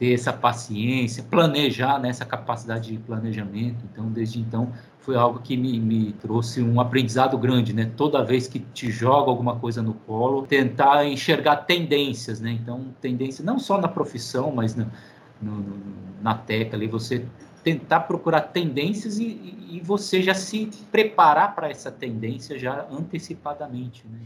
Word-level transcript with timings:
ter 0.00 0.14
essa 0.14 0.32
paciência, 0.32 1.22
planejar 1.22 2.00
nessa 2.00 2.24
né, 2.24 2.30
capacidade 2.30 2.90
de 2.90 2.98
planejamento. 2.98 3.84
Então, 3.92 4.06
desde 4.06 4.40
então, 4.40 4.72
foi 4.98 5.14
algo 5.14 5.40
que 5.40 5.58
me, 5.58 5.78
me, 5.78 6.12
trouxe 6.12 6.62
um 6.62 6.80
aprendizado 6.80 7.36
grande, 7.36 7.74
né? 7.74 7.90
Toda 7.98 8.24
vez 8.24 8.48
que 8.48 8.60
te 8.60 8.90
joga 8.90 9.30
alguma 9.30 9.56
coisa 9.56 9.82
no 9.82 9.92
colo, 9.92 10.46
tentar 10.46 11.04
enxergar 11.04 11.56
tendências, 11.66 12.40
né? 12.40 12.50
Então, 12.50 12.86
tendência 12.98 13.44
não 13.44 13.58
só 13.58 13.78
na 13.78 13.88
profissão, 13.88 14.50
mas 14.50 14.74
no, 14.74 14.90
no, 15.40 15.78
na 16.22 16.34
técnica 16.34 16.78
ali, 16.78 16.86
você 16.86 17.26
tentar 17.62 18.00
procurar 18.00 18.40
tendências 18.40 19.18
e, 19.18 19.54
e 19.70 19.82
você 19.84 20.22
já 20.22 20.32
se 20.32 20.70
preparar 20.90 21.54
para 21.54 21.68
essa 21.68 21.90
tendência 21.90 22.58
já 22.58 22.86
antecipadamente, 22.90 24.06
né? 24.08 24.18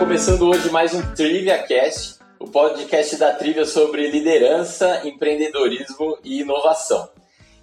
Começando 0.00 0.48
hoje 0.48 0.70
mais 0.70 0.94
um 0.94 1.02
Trivia 1.14 1.58
Cast, 1.58 2.14
o 2.38 2.48
podcast 2.48 3.16
da 3.16 3.34
Trivia 3.34 3.66
sobre 3.66 4.10
liderança, 4.10 5.06
empreendedorismo 5.06 6.16
e 6.24 6.40
inovação. 6.40 7.10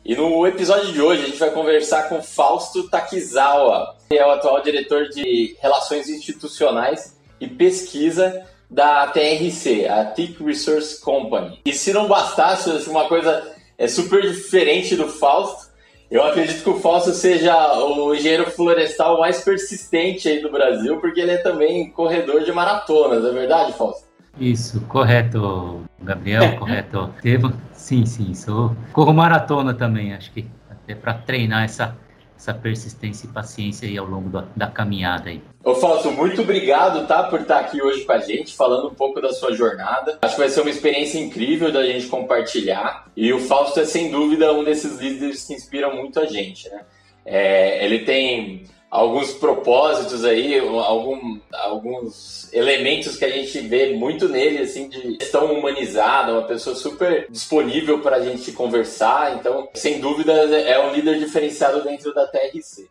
E 0.06 0.16
no 0.16 0.46
episódio 0.46 0.94
de 0.94 1.02
hoje 1.02 1.24
a 1.24 1.26
gente 1.26 1.40
vai 1.40 1.50
conversar 1.50 2.04
com 2.08 2.22
Fausto 2.22 2.88
Takizawa, 2.90 3.98
que 4.08 4.16
é 4.16 4.24
o 4.24 4.30
atual 4.30 4.62
diretor 4.62 5.10
de 5.10 5.58
Relações 5.60 6.08
Institucionais 6.10 7.18
e 7.42 7.48
Pesquisa 7.48 8.46
da 8.70 9.08
TRC, 9.08 9.88
a 9.88 10.06
TIC 10.06 10.44
Resource 10.44 11.02
Company. 11.02 11.60
E 11.66 11.74
se 11.74 11.92
não 11.92 12.08
bastasse, 12.08 12.70
uma 12.88 13.08
coisa 13.08 13.52
é 13.80 13.88
super 13.88 14.22
diferente 14.22 14.96
do 14.96 15.08
Fausto, 15.10 15.67
eu 16.10 16.24
acredito 16.24 16.64
que 16.64 16.70
o 16.70 16.80
Fausto 16.80 17.12
seja 17.12 17.56
o 17.80 18.14
engenheiro 18.16 18.50
florestal 18.50 19.20
mais 19.20 19.42
persistente 19.44 20.28
aí 20.28 20.42
do 20.42 20.52
Brasil, 20.52 21.00
porque 21.00 21.20
ele 21.20 21.32
é 21.32 21.38
também 21.38 21.90
corredor 21.92 22.44
de 22.44 22.52
maratonas, 22.52 23.26
é 23.26 23.32
verdade, 23.32 23.74
Fausto? 23.74 24.08
Isso, 24.40 24.82
correto, 24.82 25.82
Gabriel, 26.02 26.56
correto. 26.60 27.12
Estevam, 27.18 27.54
sim, 27.74 28.06
sim, 28.06 28.34
sou. 28.34 28.76
Corro 28.94 29.14
maratona 29.14 29.74
também, 29.74 30.14
acho 30.14 30.32
que 30.32 30.48
até 30.70 30.96
para 30.96 31.14
treinar 31.14 31.66
essa 31.66 31.96
essa 32.38 32.54
persistência 32.54 33.26
e 33.26 33.30
paciência 33.30 33.88
aí 33.88 33.98
ao 33.98 34.06
longo 34.06 34.30
da, 34.30 34.46
da 34.56 34.68
caminhada 34.68 35.30
aí. 35.30 35.42
Ô 35.64 35.74
Fausto, 35.76 36.12
muito 36.12 36.44
obrigado, 36.44 37.08
tá, 37.08 37.24
por 37.24 37.42
estar 37.42 37.60
aqui 37.60 37.82
hoje 37.82 38.06
com 38.06 38.12
a 38.12 38.20
gente, 38.20 38.56
falando 38.56 38.88
um 38.88 38.94
pouco 38.94 39.20
da 39.20 39.34
sua 39.34 39.54
jornada. 39.54 40.20
Acho 40.22 40.36
que 40.36 40.42
vai 40.42 40.50
ser 40.50 40.62
uma 40.62 40.70
experiência 40.70 41.20
incrível 41.20 41.72
da 41.72 41.84
gente 41.84 42.06
compartilhar. 42.08 43.08
E 43.18 43.34
o 43.34 43.40
Fausto 43.40 43.80
é, 43.80 43.86
sem 43.86 44.12
dúvida, 44.12 44.54
um 44.54 44.64
desses 44.64 45.00
líderes 45.00 45.46
que 45.46 45.54
inspiram 45.56 45.96
muito 45.96 46.20
a 46.20 46.26
gente, 46.26 46.70
né? 46.70 46.82
É, 47.26 47.84
ele 47.84 48.06
tem 48.06 48.64
alguns 48.90 49.34
propósitos 49.34 50.24
aí, 50.24 50.58
algum, 50.60 51.40
alguns 51.54 52.52
elementos 52.54 53.18
que 53.18 53.26
a 53.26 53.30
gente 53.30 53.60
vê 53.60 53.94
muito 53.94 54.30
nele, 54.30 54.60
assim, 54.60 54.90
de 54.90 55.18
gestão 55.20 55.54
humanizada, 55.54 56.34
uma 56.34 56.44
pessoa 56.44 56.76
super 56.76 57.28
disponível 57.30 58.00
para 58.00 58.18
a 58.18 58.22
gente 58.22 58.52
conversar. 58.52 59.36
Então, 59.36 59.68
sem 59.74 60.00
dúvida, 60.00 60.34
é 60.34 60.80
um 60.86 60.94
líder 60.94 61.20
diferenciado 61.20 61.84
dentro 61.84 62.14
da 62.14 62.28
TRC. 62.28 62.88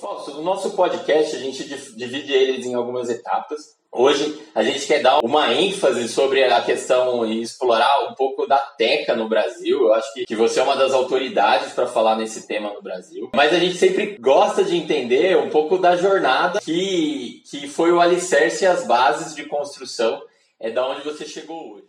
Fausto, 0.00 0.32
no 0.34 0.42
nosso 0.42 0.70
podcast 0.70 1.34
a 1.34 1.40
gente 1.40 1.64
divide 1.96 2.32
eles 2.32 2.64
em 2.64 2.74
algumas 2.74 3.10
etapas. 3.10 3.76
Hoje 3.90 4.40
a 4.54 4.62
gente 4.62 4.86
quer 4.86 5.02
dar 5.02 5.18
uma 5.24 5.52
ênfase 5.52 6.08
sobre 6.08 6.44
a 6.44 6.60
questão 6.60 7.26
e 7.26 7.42
explorar 7.42 8.08
um 8.08 8.14
pouco 8.14 8.46
da 8.46 8.58
Teca 8.58 9.16
no 9.16 9.28
Brasil. 9.28 9.80
Eu 9.80 9.94
acho 9.94 10.12
que, 10.14 10.24
que 10.24 10.36
você 10.36 10.60
é 10.60 10.62
uma 10.62 10.76
das 10.76 10.92
autoridades 10.92 11.72
para 11.72 11.88
falar 11.88 12.16
nesse 12.16 12.46
tema 12.46 12.72
no 12.72 12.80
Brasil. 12.80 13.28
Mas 13.34 13.52
a 13.52 13.58
gente 13.58 13.76
sempre 13.76 14.16
gosta 14.20 14.62
de 14.62 14.76
entender 14.76 15.36
um 15.36 15.50
pouco 15.50 15.78
da 15.78 15.96
jornada 15.96 16.60
que, 16.60 17.42
que 17.50 17.66
foi 17.66 17.90
o 17.90 18.00
alicerce 18.00 18.64
e 18.64 18.68
as 18.68 18.86
bases 18.86 19.34
de 19.34 19.46
construção 19.46 20.22
é 20.60 20.70
da 20.70 20.86
onde 20.86 21.02
você 21.02 21.24
chegou 21.24 21.74
hoje. 21.74 21.88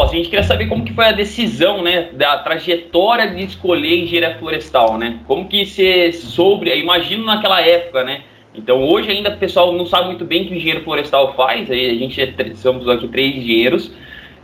Pô, 0.00 0.04
a 0.04 0.06
gente 0.06 0.30
queria 0.30 0.42
saber 0.42 0.66
como 0.66 0.82
que 0.82 0.94
foi 0.94 1.04
a 1.04 1.12
decisão, 1.12 1.82
né, 1.82 2.08
da 2.14 2.38
trajetória 2.38 3.34
de 3.34 3.44
escolher 3.44 4.02
engenharia 4.02 4.38
florestal, 4.38 4.96
né? 4.96 5.18
Como 5.26 5.46
que 5.46 5.66
você 5.66 6.10
soube, 6.10 6.74
imagino 6.74 7.26
naquela 7.26 7.60
época, 7.60 8.02
né? 8.02 8.22
Então 8.54 8.82
hoje 8.82 9.10
ainda 9.10 9.28
o 9.28 9.36
pessoal 9.36 9.74
não 9.74 9.84
sabe 9.84 10.06
muito 10.06 10.24
bem 10.24 10.44
o 10.44 10.46
que 10.46 10.54
o 10.54 10.56
engenheiro 10.56 10.82
florestal 10.84 11.34
faz, 11.34 11.70
aí 11.70 11.90
a 11.90 11.94
gente 11.98 12.18
é, 12.18 12.54
somos 12.54 12.88
aqui 12.88 13.08
três 13.08 13.36
engenheiros, 13.36 13.92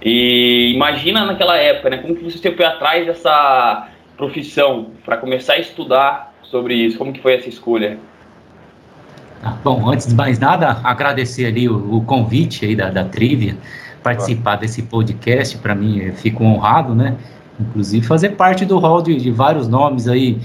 e 0.03 0.72
imagina 0.75 1.25
naquela 1.25 1.56
época, 1.56 1.89
né? 1.89 1.97
Como 1.97 2.15
que 2.15 2.25
você 2.25 2.53
foi 2.53 2.66
atrás 2.66 3.06
dessa 3.06 3.89
profissão 4.19 4.91
para 5.06 5.16
começar 5.16 5.55
a 5.55 5.59
estudar 5.59 6.34
sobre 6.43 6.75
isso? 6.75 6.99
Como 6.99 7.15
que 7.15 7.21
foi 7.22 7.33
essa 7.33 7.49
escolha? 7.49 7.99
Ah, 9.43 9.56
bom, 9.65 9.91
antes 9.91 10.06
de 10.06 10.15
mais 10.15 10.39
nada, 10.39 10.83
agradecer 10.84 11.47
ali 11.47 11.66
o, 11.66 11.97
o 11.97 12.05
convite 12.05 12.66
aí 12.66 12.77
da, 12.77 12.91
da 12.91 13.05
Trivia 13.05 13.56
participar 14.06 14.56
desse 14.56 14.83
podcast, 14.83 15.59
para 15.59 15.75
mim, 15.75 16.12
fico 16.12 16.44
honrado, 16.44 16.94
né? 16.94 17.17
Inclusive 17.59 18.06
fazer 18.06 18.31
parte 18.31 18.65
do 18.65 18.78
hall 18.78 19.03
de, 19.03 19.17
de 19.17 19.33
vários 19.33 19.67
nomes 19.67 20.06
aí 20.06 20.39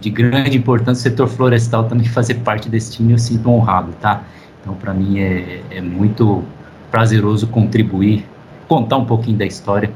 de 0.00 0.10
grande 0.10 0.58
importância, 0.58 1.08
setor 1.08 1.28
florestal 1.28 1.84
também 1.84 2.06
fazer 2.06 2.34
parte 2.34 2.68
desse 2.68 2.92
time, 2.92 3.12
eu 3.12 3.18
sinto 3.18 3.48
honrado, 3.48 3.92
tá? 4.00 4.22
Então, 4.60 4.74
para 4.74 4.92
mim 4.92 5.20
é, 5.20 5.62
é 5.70 5.80
muito 5.80 6.42
prazeroso 6.90 7.46
contribuir, 7.46 8.26
contar 8.68 8.96
um 8.98 9.04
pouquinho 9.04 9.38
da 9.38 9.46
história 9.46 9.90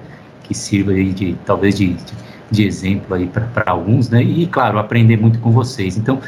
que 0.45 0.55
sirva 0.55 0.93
aí 0.93 1.13
de 1.13 1.37
talvez 1.45 1.75
de, 1.75 1.93
de, 1.93 2.13
de 2.51 2.65
exemplo 2.65 3.15
aí 3.15 3.27
para 3.27 3.65
alguns, 3.67 4.09
né? 4.09 4.23
E 4.23 4.47
claro, 4.47 4.79
aprender 4.79 5.17
muito 5.19 5.41
com 5.41 5.51
vocês. 5.51 5.99
Então, 5.99 6.21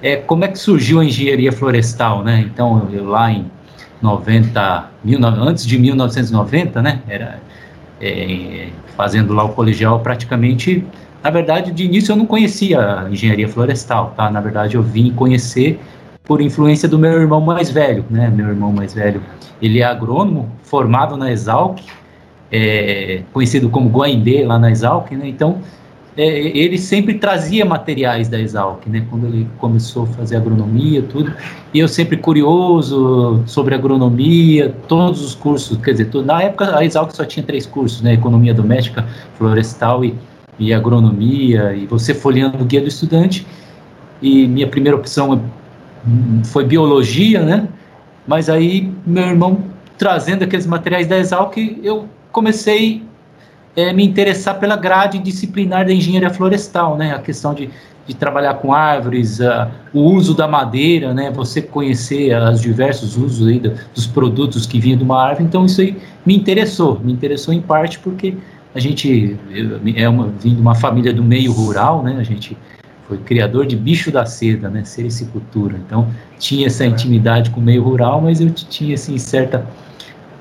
é, 0.00 0.16
como 0.16 0.44
é 0.44 0.48
que 0.48 0.58
surgiu 0.58 1.00
a 1.00 1.04
engenharia 1.04 1.52
florestal, 1.52 2.24
né? 2.24 2.40
Então, 2.40 2.88
eu 2.92 3.04
lá 3.04 3.30
em 3.30 3.48
90, 4.02 4.90
mil, 5.04 5.24
antes 5.24 5.64
de 5.64 5.78
1990, 5.78 6.82
né? 6.82 7.00
Era 7.08 7.40
é, 8.00 8.68
fazendo 8.96 9.32
lá 9.32 9.44
o 9.44 9.50
colegial 9.50 10.00
praticamente. 10.00 10.84
Na 11.22 11.30
verdade, 11.30 11.70
de 11.70 11.84
início 11.84 12.12
eu 12.12 12.16
não 12.16 12.26
conhecia 12.26 13.06
engenharia 13.10 13.48
florestal, 13.48 14.12
tá? 14.16 14.30
Na 14.30 14.40
verdade, 14.40 14.74
eu 14.74 14.82
vim 14.82 15.12
conhecer 15.12 15.80
por 16.24 16.40
influência 16.40 16.88
do 16.88 16.98
meu 16.98 17.12
irmão 17.20 17.40
mais 17.40 17.70
velho, 17.70 18.04
né? 18.10 18.28
Meu 18.34 18.48
irmão 18.48 18.72
mais 18.72 18.92
velho, 18.92 19.22
ele 19.60 19.80
é 19.80 19.84
agrônomo, 19.84 20.50
formado 20.62 21.16
na 21.16 21.30
Exalc, 21.30 21.80
é, 22.50 23.22
conhecido 23.32 23.70
como 23.70 23.88
Guaimbê 23.88 24.44
lá 24.44 24.58
na 24.58 24.70
Exalc, 24.70 25.12
né? 25.12 25.28
Então, 25.28 25.58
é, 26.16 26.24
ele 26.24 26.76
sempre 26.76 27.14
trazia 27.14 27.64
materiais 27.64 28.28
da 28.28 28.38
Exalc, 28.38 28.86
né? 28.86 29.06
Quando 29.08 29.26
ele 29.26 29.48
começou 29.58 30.04
a 30.04 30.06
fazer 30.06 30.36
agronomia, 30.36 31.02
tudo. 31.02 31.32
E 31.72 31.78
eu 31.78 31.88
sempre 31.88 32.18
curioso 32.18 33.42
sobre 33.46 33.74
agronomia, 33.74 34.74
todos 34.86 35.24
os 35.24 35.34
cursos, 35.34 35.78
quer 35.78 35.92
dizer, 35.92 36.06
tudo, 36.06 36.26
na 36.26 36.42
época 36.42 36.76
a 36.76 36.84
Exalc 36.84 37.12
só 37.12 37.24
tinha 37.24 37.44
três 37.44 37.64
cursos, 37.64 38.02
né? 38.02 38.12
Economia 38.12 38.52
doméstica, 38.52 39.06
florestal 39.38 40.04
e, 40.04 40.14
e 40.58 40.74
agronomia. 40.74 41.74
E 41.74 41.86
você 41.86 42.12
folheando 42.12 42.62
o 42.62 42.64
guia 42.66 42.80
do 42.80 42.88
estudante. 42.88 43.46
E 44.20 44.46
minha 44.46 44.68
primeira 44.68 44.96
opção 44.96 45.42
foi 46.44 46.64
biologia, 46.64 47.42
né? 47.42 47.68
Mas 48.26 48.50
aí 48.50 48.92
meu 49.06 49.24
irmão 49.24 49.64
trazendo 49.96 50.44
aqueles 50.44 50.66
materiais 50.66 51.06
da 51.06 51.16
Exalc, 51.16 51.56
eu 51.82 52.06
comecei 52.32 53.02
é, 53.74 53.92
me 53.92 54.04
interessar 54.04 54.58
pela 54.58 54.76
grade 54.76 55.18
disciplinar 55.18 55.86
da 55.86 55.92
engenharia 55.92 56.30
florestal, 56.30 56.96
né? 56.96 57.14
A 57.14 57.18
questão 57.18 57.54
de, 57.54 57.70
de 58.06 58.14
trabalhar 58.14 58.54
com 58.54 58.72
árvores, 58.72 59.40
uh, 59.40 59.68
o 59.92 60.00
uso 60.00 60.34
da 60.34 60.46
madeira, 60.46 61.14
né? 61.14 61.30
Você 61.30 61.62
conhecer 61.62 62.36
os 62.36 62.60
diversos 62.60 63.16
usos 63.16 63.46
aí 63.46 63.58
do, 63.58 63.72
dos 63.94 64.06
produtos 64.06 64.66
que 64.66 64.78
vinham 64.78 64.98
de 64.98 65.04
uma 65.04 65.22
árvore. 65.22 65.44
Então 65.44 65.64
isso 65.64 65.80
aí 65.80 65.96
me 66.24 66.36
interessou, 66.36 67.00
me 67.02 67.12
interessou 67.12 67.54
em 67.54 67.60
parte 67.60 67.98
porque 67.98 68.36
a 68.74 68.78
gente 68.78 69.36
é 69.96 70.08
uma 70.08 70.28
vim 70.28 70.54
de 70.54 70.60
uma 70.60 70.74
família 70.74 71.12
do 71.12 71.22
meio 71.22 71.52
rural, 71.52 72.02
né? 72.02 72.16
A 72.18 72.22
gente 72.22 72.56
foi 73.08 73.18
criador 73.18 73.66
de 73.66 73.76
bicho 73.76 74.10
da 74.10 74.24
seda, 74.24 74.68
né? 74.68 74.84
Sericicultura. 74.84 75.78
Então 75.86 76.08
tinha 76.38 76.66
essa 76.66 76.84
intimidade 76.84 77.50
com 77.50 77.60
o 77.60 77.62
meio 77.62 77.82
rural, 77.82 78.20
mas 78.20 78.40
eu 78.40 78.50
tinha 78.50 78.94
assim 78.94 79.16
certa 79.18 79.66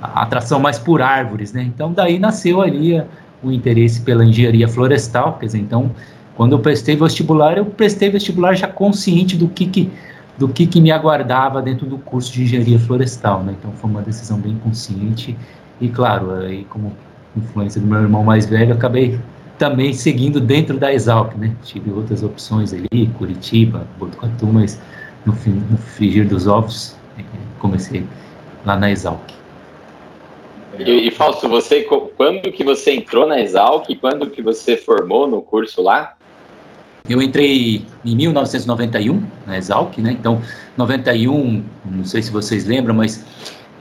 atração 0.02 0.60
mais 0.60 0.80
por 0.80 1.02
árvores, 1.02 1.54
né? 1.54 1.64
Então 1.64 1.94
daí 1.94 2.18
nasceu 2.18 2.62
ali 2.62 3.04
o 3.44 3.52
interesse 3.52 4.02
pela 4.02 4.24
engenharia 4.24 4.68
florestal, 4.68 5.38
quer 5.40 5.48
dizer, 5.48 5.60
então, 5.60 5.92
quando 6.36 6.54
eu 6.54 6.60
prestei 6.60 6.96
vestibular, 6.96 7.58
eu 7.58 7.66
prestei 7.66 8.10
vestibular 8.10 8.54
já 8.54 8.68
consciente 8.68 9.36
do 9.36 9.48
que, 9.48 9.66
que 9.66 9.92
do 10.38 10.48
que, 10.48 10.66
que 10.66 10.82
me 10.82 10.92
aguardava 10.92 11.62
dentro 11.62 11.86
do 11.86 12.00
curso 12.00 12.32
de 12.34 12.44
engenharia 12.44 12.80
florestal, 12.80 13.44
né? 13.44 13.54
Então 13.60 13.72
foi 13.74 13.90
uma 13.90 14.02
decisão 14.02 14.40
bem 14.40 14.56
consciente 14.56 15.38
e 15.80 15.88
claro, 15.88 16.32
aí 16.32 16.66
como 16.66 16.94
influência 17.36 17.80
do 17.80 17.86
meu 17.86 18.02
irmão 18.02 18.24
mais 18.24 18.48
velho, 18.48 18.74
acabei 18.74 19.20
também 19.58 19.94
seguindo 19.94 20.42
dentro 20.42 20.80
da 20.80 20.92
Exalc, 20.92 21.36
né? 21.36 21.54
Tive 21.64 21.92
outras 21.92 22.24
opções 22.24 22.74
ali, 22.74 23.08
Curitiba, 23.18 23.86
Botucatu, 24.00 24.48
mas 24.48 24.82
no, 25.26 25.34
no 25.34 25.78
frigir 25.78 26.28
dos 26.28 26.48
ovos 26.48 26.96
é, 27.20 27.24
comecei 27.60 28.04
lá 28.66 28.76
na 28.76 28.90
Exalc. 28.90 29.41
E, 30.80 31.08
e 31.08 31.12
Fausto, 31.12 31.48
você, 31.50 31.82
quando 31.82 32.52
que 32.52 32.64
você 32.64 32.92
entrou 32.92 33.28
na 33.28 33.40
Exalc 33.40 33.90
e 33.90 33.96
quando 33.96 34.30
que 34.30 34.42
você 34.42 34.78
formou 34.78 35.28
no 35.28 35.42
curso 35.42 35.82
lá? 35.82 36.16
Eu 37.10 37.22
entrei 37.22 37.84
em 38.06 38.16
1991 38.16 39.24
na 39.46 39.58
Exalc, 39.58 39.98
né? 39.98 40.12
Então, 40.12 40.42
91, 40.78 41.64
não 41.86 42.06
sei 42.06 42.22
se 42.22 42.32
vocês 42.32 42.66
lembram, 42.66 42.94
mas 42.94 43.26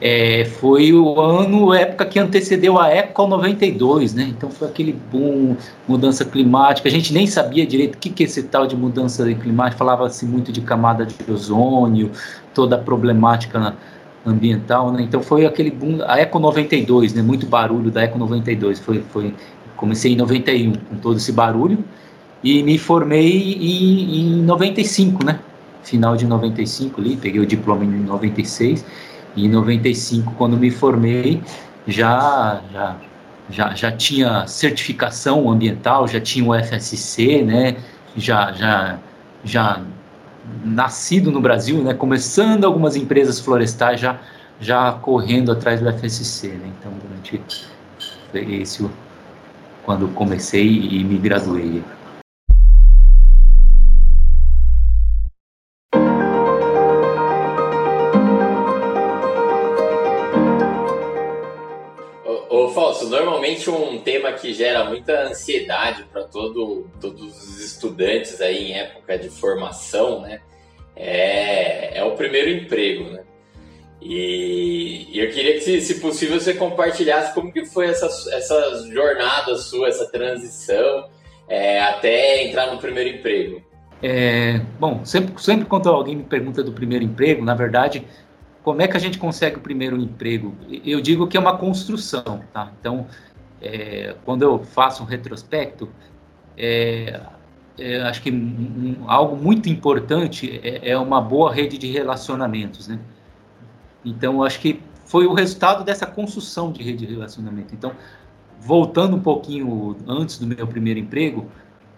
é, 0.00 0.46
foi 0.46 0.94
o 0.94 1.20
ano, 1.20 1.74
época 1.74 2.06
que 2.06 2.18
antecedeu 2.18 2.78
a 2.78 2.88
Eco 2.88 3.26
92, 3.26 4.14
né? 4.14 4.22
Então 4.30 4.50
foi 4.50 4.66
aquele 4.66 4.92
boom, 4.92 5.54
mudança 5.86 6.24
climática. 6.24 6.88
A 6.88 6.92
gente 6.92 7.12
nem 7.12 7.26
sabia 7.26 7.66
direito 7.66 7.96
o 7.96 7.98
que, 7.98 8.08
que 8.08 8.22
é 8.22 8.26
esse 8.26 8.44
tal 8.44 8.66
de 8.66 8.74
mudança 8.74 9.22
climática. 9.34 9.76
Falava-se 9.76 10.24
muito 10.24 10.50
de 10.50 10.62
camada 10.62 11.04
de 11.04 11.14
ozônio, 11.30 12.10
toda 12.54 12.76
a 12.76 12.78
problemática 12.78 13.76
ambiental, 14.24 14.92
né? 14.92 15.02
Então 15.02 15.22
foi 15.22 15.46
aquele 15.46 15.70
boom, 15.70 15.98
a 16.06 16.18
Eco 16.18 16.38
92, 16.38 17.14
né? 17.14 17.22
Muito 17.22 17.46
barulho 17.46 17.90
da 17.90 18.02
Eco 18.02 18.18
92. 18.18 18.78
Foi, 18.78 19.02
foi, 19.10 19.34
comecei 19.76 20.12
em 20.12 20.16
91 20.16 20.72
com 20.72 20.96
todo 20.96 21.16
esse 21.16 21.32
barulho 21.32 21.82
e 22.42 22.62
me 22.62 22.78
formei 22.78 23.54
em, 23.54 24.20
em 24.20 24.42
95, 24.42 25.24
né? 25.24 25.38
Final 25.82 26.16
de 26.16 26.26
95 26.26 27.00
ali, 27.00 27.16
peguei 27.16 27.40
o 27.40 27.46
diploma 27.46 27.84
em 27.84 27.88
96 27.88 28.84
e 29.36 29.46
em 29.46 29.48
95, 29.48 30.34
quando 30.36 30.56
me 30.56 30.70
formei, 30.70 31.40
já, 31.86 32.60
já, 32.72 32.96
já, 33.48 33.74
já 33.74 33.92
tinha 33.92 34.46
certificação 34.46 35.50
ambiental, 35.50 36.06
já 36.06 36.20
tinha 36.20 36.44
o 36.44 36.54
FSC, 36.54 37.42
né? 37.42 37.76
Já, 38.16 38.52
já, 38.52 38.98
já 39.44 39.80
nascido 40.64 41.30
no 41.30 41.40
Brasil, 41.40 41.82
né? 41.82 41.94
Começando 41.94 42.64
algumas 42.64 42.96
empresas 42.96 43.40
florestais 43.40 44.00
já, 44.00 44.18
já 44.60 44.92
correndo 44.92 45.52
atrás 45.52 45.80
do 45.80 45.92
FSC, 45.92 46.48
né? 46.48 46.70
Então, 46.78 46.92
durante 47.02 47.40
esse 48.34 48.88
quando 49.84 50.08
comecei 50.08 50.66
e 50.66 51.02
me 51.04 51.18
graduei. 51.18 51.82
Normalmente 63.60 63.70
um 63.70 63.98
tema 63.98 64.32
que 64.32 64.52
gera 64.54 64.84
muita 64.84 65.28
ansiedade 65.28 66.04
para 66.10 66.24
todo, 66.24 66.88
todos 67.00 67.22
os 67.22 67.60
estudantes 67.60 68.40
aí 68.40 68.70
em 68.70 68.78
época 68.78 69.18
de 69.18 69.28
formação, 69.28 70.20
né? 70.20 70.40
É, 70.96 71.98
é 71.98 72.04
o 72.04 72.12
primeiro 72.12 72.48
emprego, 72.50 73.04
né? 73.10 73.22
E, 74.00 75.08
e 75.10 75.20
eu 75.20 75.30
queria 75.30 75.54
que, 75.54 75.60
se, 75.60 75.80
se, 75.82 76.00
possível, 76.00 76.40
você 76.40 76.54
compartilhasse 76.54 77.34
como 77.34 77.52
que 77.52 77.66
foi 77.66 77.86
essa, 77.86 78.06
essa 78.34 78.88
jornada 78.90 79.56
sua, 79.56 79.88
essa 79.88 80.10
transição 80.10 81.08
é, 81.46 81.82
até 81.82 82.44
entrar 82.44 82.72
no 82.72 82.78
primeiro 82.78 83.10
emprego. 83.10 83.62
É, 84.02 84.58
bom, 84.78 85.04
sempre, 85.04 85.34
sempre 85.42 85.66
quando 85.66 85.90
alguém 85.90 86.16
me 86.16 86.22
pergunta 86.22 86.62
do 86.62 86.72
primeiro 86.72 87.04
emprego, 87.04 87.44
na 87.44 87.54
verdade, 87.54 88.06
como 88.62 88.80
é 88.80 88.88
que 88.88 88.96
a 88.96 89.00
gente 89.00 89.18
consegue 89.18 89.56
o 89.56 89.60
primeiro 89.60 89.96
emprego? 89.98 90.54
Eu 90.84 91.00
digo 91.00 91.26
que 91.26 91.36
é 91.36 91.40
uma 91.40 91.58
construção, 91.58 92.42
tá? 92.52 92.72
Então, 92.80 93.06
é, 93.60 94.14
quando 94.24 94.42
eu 94.42 94.62
faço 94.64 95.02
um 95.02 95.06
retrospecto, 95.06 95.88
é, 96.56 97.20
é, 97.78 98.02
acho 98.02 98.22
que 98.22 98.30
um, 98.30 99.04
algo 99.06 99.36
muito 99.36 99.68
importante 99.68 100.60
é, 100.62 100.90
é, 100.90 100.98
uma 100.98 101.20
boa 101.20 101.52
rede 101.52 101.78
de 101.78 101.90
relacionamentos, 101.90 102.88
né? 102.88 102.98
Então, 104.04 104.42
acho 104.42 104.60
que 104.60 104.80
foi 105.04 105.26
o 105.26 105.32
resultado 105.32 105.84
dessa 105.84 106.06
construção 106.06 106.72
de 106.72 106.82
rede 106.82 107.06
de 107.06 107.14
relacionamento. 107.14 107.74
Então, 107.74 107.92
voltando 108.60 109.16
um 109.16 109.20
pouquinho 109.20 109.96
antes 110.06 110.38
do 110.38 110.46
meu 110.46 110.66
primeiro 110.66 111.00
emprego, 111.00 111.46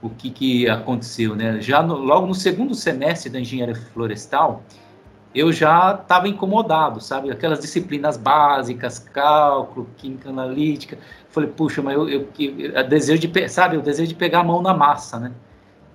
o 0.01 0.11
que, 0.11 0.31
que 0.31 0.69
aconteceu, 0.69 1.37
né? 1.37 1.61
Já 1.61 1.83
no, 1.83 1.97
logo 1.97 2.27
no 2.27 2.35
segundo 2.35 2.75
semestre 2.75 3.31
da 3.31 3.41
engenharia 3.41 3.75
florestal, 3.75 4.63
eu 5.35 5.51
já 5.53 5.99
estava 6.01 6.29
incomodado, 6.29 7.01
sabe? 7.01 7.31
Aquelas 7.31 7.59
disciplinas 7.61 8.17
básicas, 8.17 8.99
cálculo, 8.99 9.89
química 9.97 10.29
analítica. 10.29 10.99
Falei, 11.31 11.49
puxa, 11.49 11.81
mas 11.81 11.95
eu, 11.95 12.09
eu, 12.09 12.29
eu 12.39 12.89
desejo 12.89 13.27
de, 13.27 13.49
sabe, 13.49 13.77
o 13.77 13.83
desejo 13.83 14.11
de 14.11 14.15
pegar 14.15 14.41
a 14.41 14.45
mão 14.45 14.61
na 14.61 14.75
massa, 14.75 15.19
né? 15.19 15.33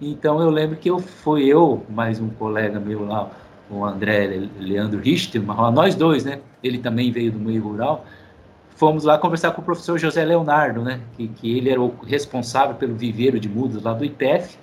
Então 0.01 0.41
eu 0.41 0.49
lembro 0.49 0.77
que 0.77 0.89
eu 0.89 0.99
fui 0.99 1.45
eu, 1.45 1.83
mais 1.89 2.19
um 2.19 2.29
colega 2.29 2.79
meu 2.79 3.05
lá, 3.05 3.29
o 3.69 3.85
André 3.85 4.49
Leandro 4.59 4.99
Richter, 4.99 5.41
nós 5.71 5.93
dois, 5.93 6.25
né? 6.25 6.39
Ele 6.63 6.79
também 6.79 7.11
veio 7.11 7.31
do 7.31 7.39
meio 7.39 7.61
rural. 7.61 8.05
Fomos 8.75 9.03
lá 9.03 9.17
conversar 9.17 9.51
com 9.51 9.61
o 9.61 9.65
professor 9.65 9.97
José 9.99 10.23
Leonardo, 10.23 10.83
né? 10.83 11.01
Que, 11.15 11.27
que 11.27 11.57
ele 11.57 11.69
era 11.69 11.81
o 11.81 11.95
responsável 12.05 12.75
pelo 12.75 12.95
viveiro 12.95 13.39
de 13.39 13.49
mudas 13.49 13.83
lá 13.83 13.93
do 13.93 14.05
IPF. 14.05 14.57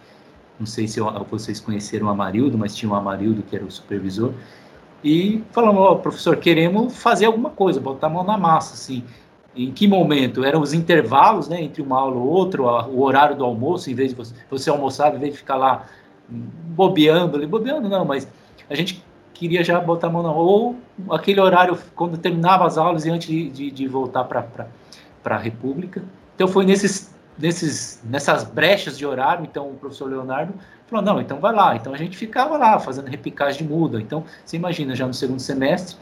Não 0.59 0.67
sei 0.67 0.87
se 0.87 1.01
vocês 1.29 1.59
conheceram 1.61 2.07
o 2.07 2.11
Amarildo, 2.11 2.57
mas 2.57 2.75
tinha 2.75 2.91
o 2.91 2.95
Amarildo 2.95 3.43
que 3.43 3.57
era 3.57 3.65
o 3.65 3.71
supervisor 3.71 4.33
e 5.05 5.45
falamos, 5.53 5.87
oh, 5.87 5.97
professor, 5.97 6.35
queremos 6.39 6.97
fazer 6.97 7.27
alguma 7.27 7.51
coisa, 7.51 7.79
botar 7.79 8.07
a 8.07 8.11
mão 8.11 8.25
na 8.25 8.39
massa, 8.39 8.73
assim. 8.73 9.05
Em 9.55 9.71
que 9.71 9.87
momento? 9.87 10.43
Eram 10.43 10.63
os 10.63 10.73
intervalos, 10.73 11.47
né, 11.47 11.63
entre 11.63 11.83
uma 11.83 12.01
aula 12.01 12.17
ou 12.17 12.27
outra, 12.27 12.63
o 12.63 13.03
horário 13.03 13.37
do 13.37 13.45
almoço, 13.45 13.91
em 13.91 13.95
vez 13.95 14.11
de 14.11 14.17
você, 14.17 14.35
você 14.51 14.71
almoçar, 14.71 15.15
em 15.15 15.19
vez 15.19 15.33
de 15.33 15.39
ficar 15.39 15.57
lá 15.57 15.85
bobeando, 16.27 17.37
ali, 17.37 17.47
bobeando 17.47 17.87
não, 17.87 18.05
mas 18.07 18.27
a 18.69 18.75
gente 18.75 19.05
queria 19.35 19.63
já 19.63 19.79
botar 19.79 20.07
a 20.07 20.11
mão 20.11 20.23
na 20.23 20.33
ou 20.33 20.77
aquele 21.11 21.39
horário 21.39 21.77
quando 21.95 22.17
terminava 22.17 22.67
as 22.67 22.79
aulas 22.79 23.05
e 23.05 23.11
antes 23.11 23.29
de, 23.29 23.51
de, 23.51 23.71
de 23.71 23.87
voltar 23.87 24.25
para 24.25 24.67
a 25.25 25.37
República. 25.37 26.03
Então 26.35 26.49
foi 26.49 26.65
nesses, 26.65 27.15
nesses, 27.39 28.03
nessas 28.05 28.43
brechas 28.43 28.97
de 28.97 29.05
horário, 29.05 29.45
então 29.45 29.69
o 29.69 29.75
professor 29.75 30.09
Leonardo 30.09 30.55
Falou, 30.87 31.05
não, 31.05 31.21
então 31.21 31.41
vai 31.41 31.55
lá. 31.55 31.77
Então 31.77 31.95
a 31.95 31.97
gente 31.97 32.17
ficava 32.17 32.57
lá 32.57 32.79
fazendo 32.79 33.09
repicagem 33.09 33.67
de 33.67 33.73
muda. 33.73 34.01
Então 34.01 34.25
você 34.45 34.57
imagina 34.57 34.95
já 34.95 35.07
no 35.07 35.15
segundo 35.15 35.41
semestre. 35.41 35.97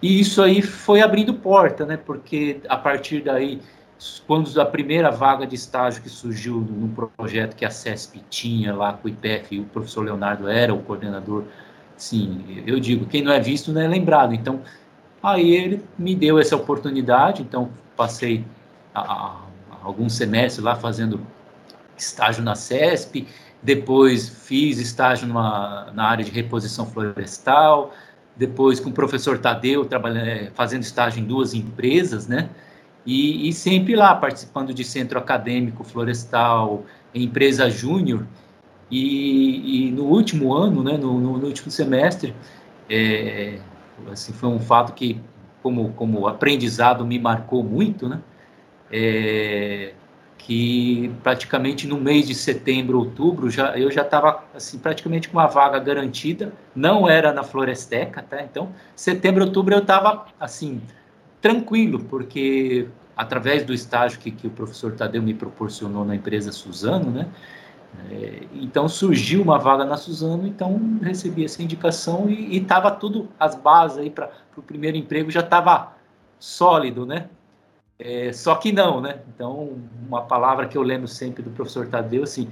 E 0.00 0.20
isso 0.20 0.42
aí 0.42 0.60
foi 0.62 1.00
abrindo 1.00 1.32
porta, 1.34 1.86
né? 1.86 1.96
Porque 1.96 2.60
a 2.68 2.76
partir 2.76 3.22
daí, 3.22 3.60
quando 4.26 4.60
a 4.60 4.66
primeira 4.66 5.10
vaga 5.10 5.46
de 5.46 5.54
estágio 5.54 6.02
que 6.02 6.08
surgiu 6.08 6.56
num 6.56 6.92
projeto 7.16 7.54
que 7.54 7.64
a 7.64 7.70
CESP 7.70 8.20
tinha 8.28 8.74
lá 8.74 8.94
com 8.94 9.06
o 9.06 9.10
IPF 9.10 9.54
e 9.54 9.60
o 9.60 9.64
professor 9.64 10.04
Leonardo 10.04 10.48
era 10.48 10.74
o 10.74 10.82
coordenador, 10.82 11.44
sim, 11.96 12.64
eu 12.66 12.80
digo, 12.80 13.06
quem 13.06 13.22
não 13.22 13.32
é 13.32 13.38
visto 13.38 13.72
não 13.72 13.80
é 13.80 13.86
lembrado. 13.86 14.34
Então, 14.34 14.60
aí 15.22 15.52
ele 15.52 15.84
me 15.96 16.16
deu 16.16 16.38
essa 16.38 16.56
oportunidade. 16.56 17.42
Então, 17.42 17.70
passei 17.96 18.44
a, 18.92 19.00
a, 19.00 19.36
alguns 19.84 20.14
semestres 20.14 20.64
lá 20.64 20.74
fazendo 20.74 21.20
estágio 21.96 22.42
na 22.42 22.56
CESP 22.56 23.28
depois 23.62 24.28
fiz 24.28 24.78
estágio 24.78 25.28
numa, 25.28 25.90
na 25.94 26.04
área 26.04 26.24
de 26.24 26.30
reposição 26.30 26.84
florestal, 26.84 27.94
depois 28.36 28.80
com 28.80 28.90
o 28.90 28.92
professor 28.92 29.38
Tadeu, 29.38 29.86
é, 30.16 30.50
fazendo 30.54 30.82
estágio 30.82 31.20
em 31.20 31.24
duas 31.24 31.54
empresas, 31.54 32.26
né? 32.26 32.48
E, 33.04 33.48
e, 33.48 33.52
sempre 33.52 33.96
lá, 33.96 34.14
participando 34.14 34.72
de 34.72 34.84
centro 34.84 35.18
acadêmico 35.18 35.82
florestal, 35.84 36.84
empresa 37.14 37.68
júnior, 37.68 38.26
e, 38.90 39.88
e, 39.88 39.90
no 39.90 40.04
último 40.04 40.54
ano, 40.54 40.82
né, 40.82 40.96
no, 40.96 41.18
no, 41.18 41.38
no 41.38 41.46
último 41.46 41.70
semestre, 41.70 42.34
é, 42.88 43.58
assim, 44.10 44.32
foi 44.32 44.48
um 44.48 44.60
fato 44.60 44.92
que, 44.92 45.20
como, 45.62 45.92
como 45.94 46.28
aprendizado, 46.28 47.04
me 47.04 47.18
marcou 47.18 47.64
muito, 47.64 48.08
né? 48.08 48.20
É, 48.90 49.94
que 50.44 51.12
praticamente 51.22 51.86
no 51.86 52.00
mês 52.00 52.26
de 52.26 52.34
setembro, 52.34 52.98
outubro, 52.98 53.48
já, 53.48 53.78
eu 53.78 53.90
já 53.92 54.02
estava 54.02 54.44
assim, 54.52 54.76
praticamente 54.76 55.28
com 55.28 55.38
uma 55.38 55.46
vaga 55.46 55.78
garantida, 55.78 56.52
não 56.74 57.08
era 57.08 57.32
na 57.32 57.44
Floresteca, 57.44 58.22
tá? 58.22 58.42
Então, 58.42 58.70
setembro, 58.96 59.44
outubro 59.44 59.72
eu 59.74 59.78
estava 59.78 60.26
assim, 60.40 60.82
tranquilo, 61.40 62.00
porque 62.00 62.88
através 63.16 63.64
do 63.64 63.72
estágio 63.72 64.18
que, 64.18 64.32
que 64.32 64.48
o 64.48 64.50
professor 64.50 64.92
Tadeu 64.92 65.22
me 65.22 65.32
proporcionou 65.32 66.04
na 66.04 66.16
empresa 66.16 66.50
Suzano, 66.50 67.10
né? 67.10 67.28
É, 68.10 68.42
então 68.54 68.88
surgiu 68.88 69.42
uma 69.42 69.58
vaga 69.58 69.84
na 69.84 69.96
Suzano, 69.96 70.46
então 70.48 70.98
recebi 71.02 71.44
essa 71.44 71.62
indicação 71.62 72.28
e 72.28 72.56
estava 72.56 72.90
tudo, 72.90 73.28
as 73.38 73.54
bases 73.54 73.98
aí 73.98 74.10
para 74.10 74.30
o 74.56 74.62
primeiro 74.62 74.96
emprego 74.96 75.30
já 75.30 75.40
estava 75.40 75.92
sólido, 76.36 77.06
né? 77.06 77.28
É, 78.04 78.32
só 78.32 78.56
que 78.56 78.72
não, 78.72 79.00
né? 79.00 79.20
Então, 79.34 79.78
uma 80.08 80.22
palavra 80.22 80.66
que 80.66 80.76
eu 80.76 80.82
lembro 80.82 81.06
sempre 81.06 81.42
do 81.42 81.50
professor 81.50 81.86
Tadeu, 81.86 82.24
assim, 82.24 82.48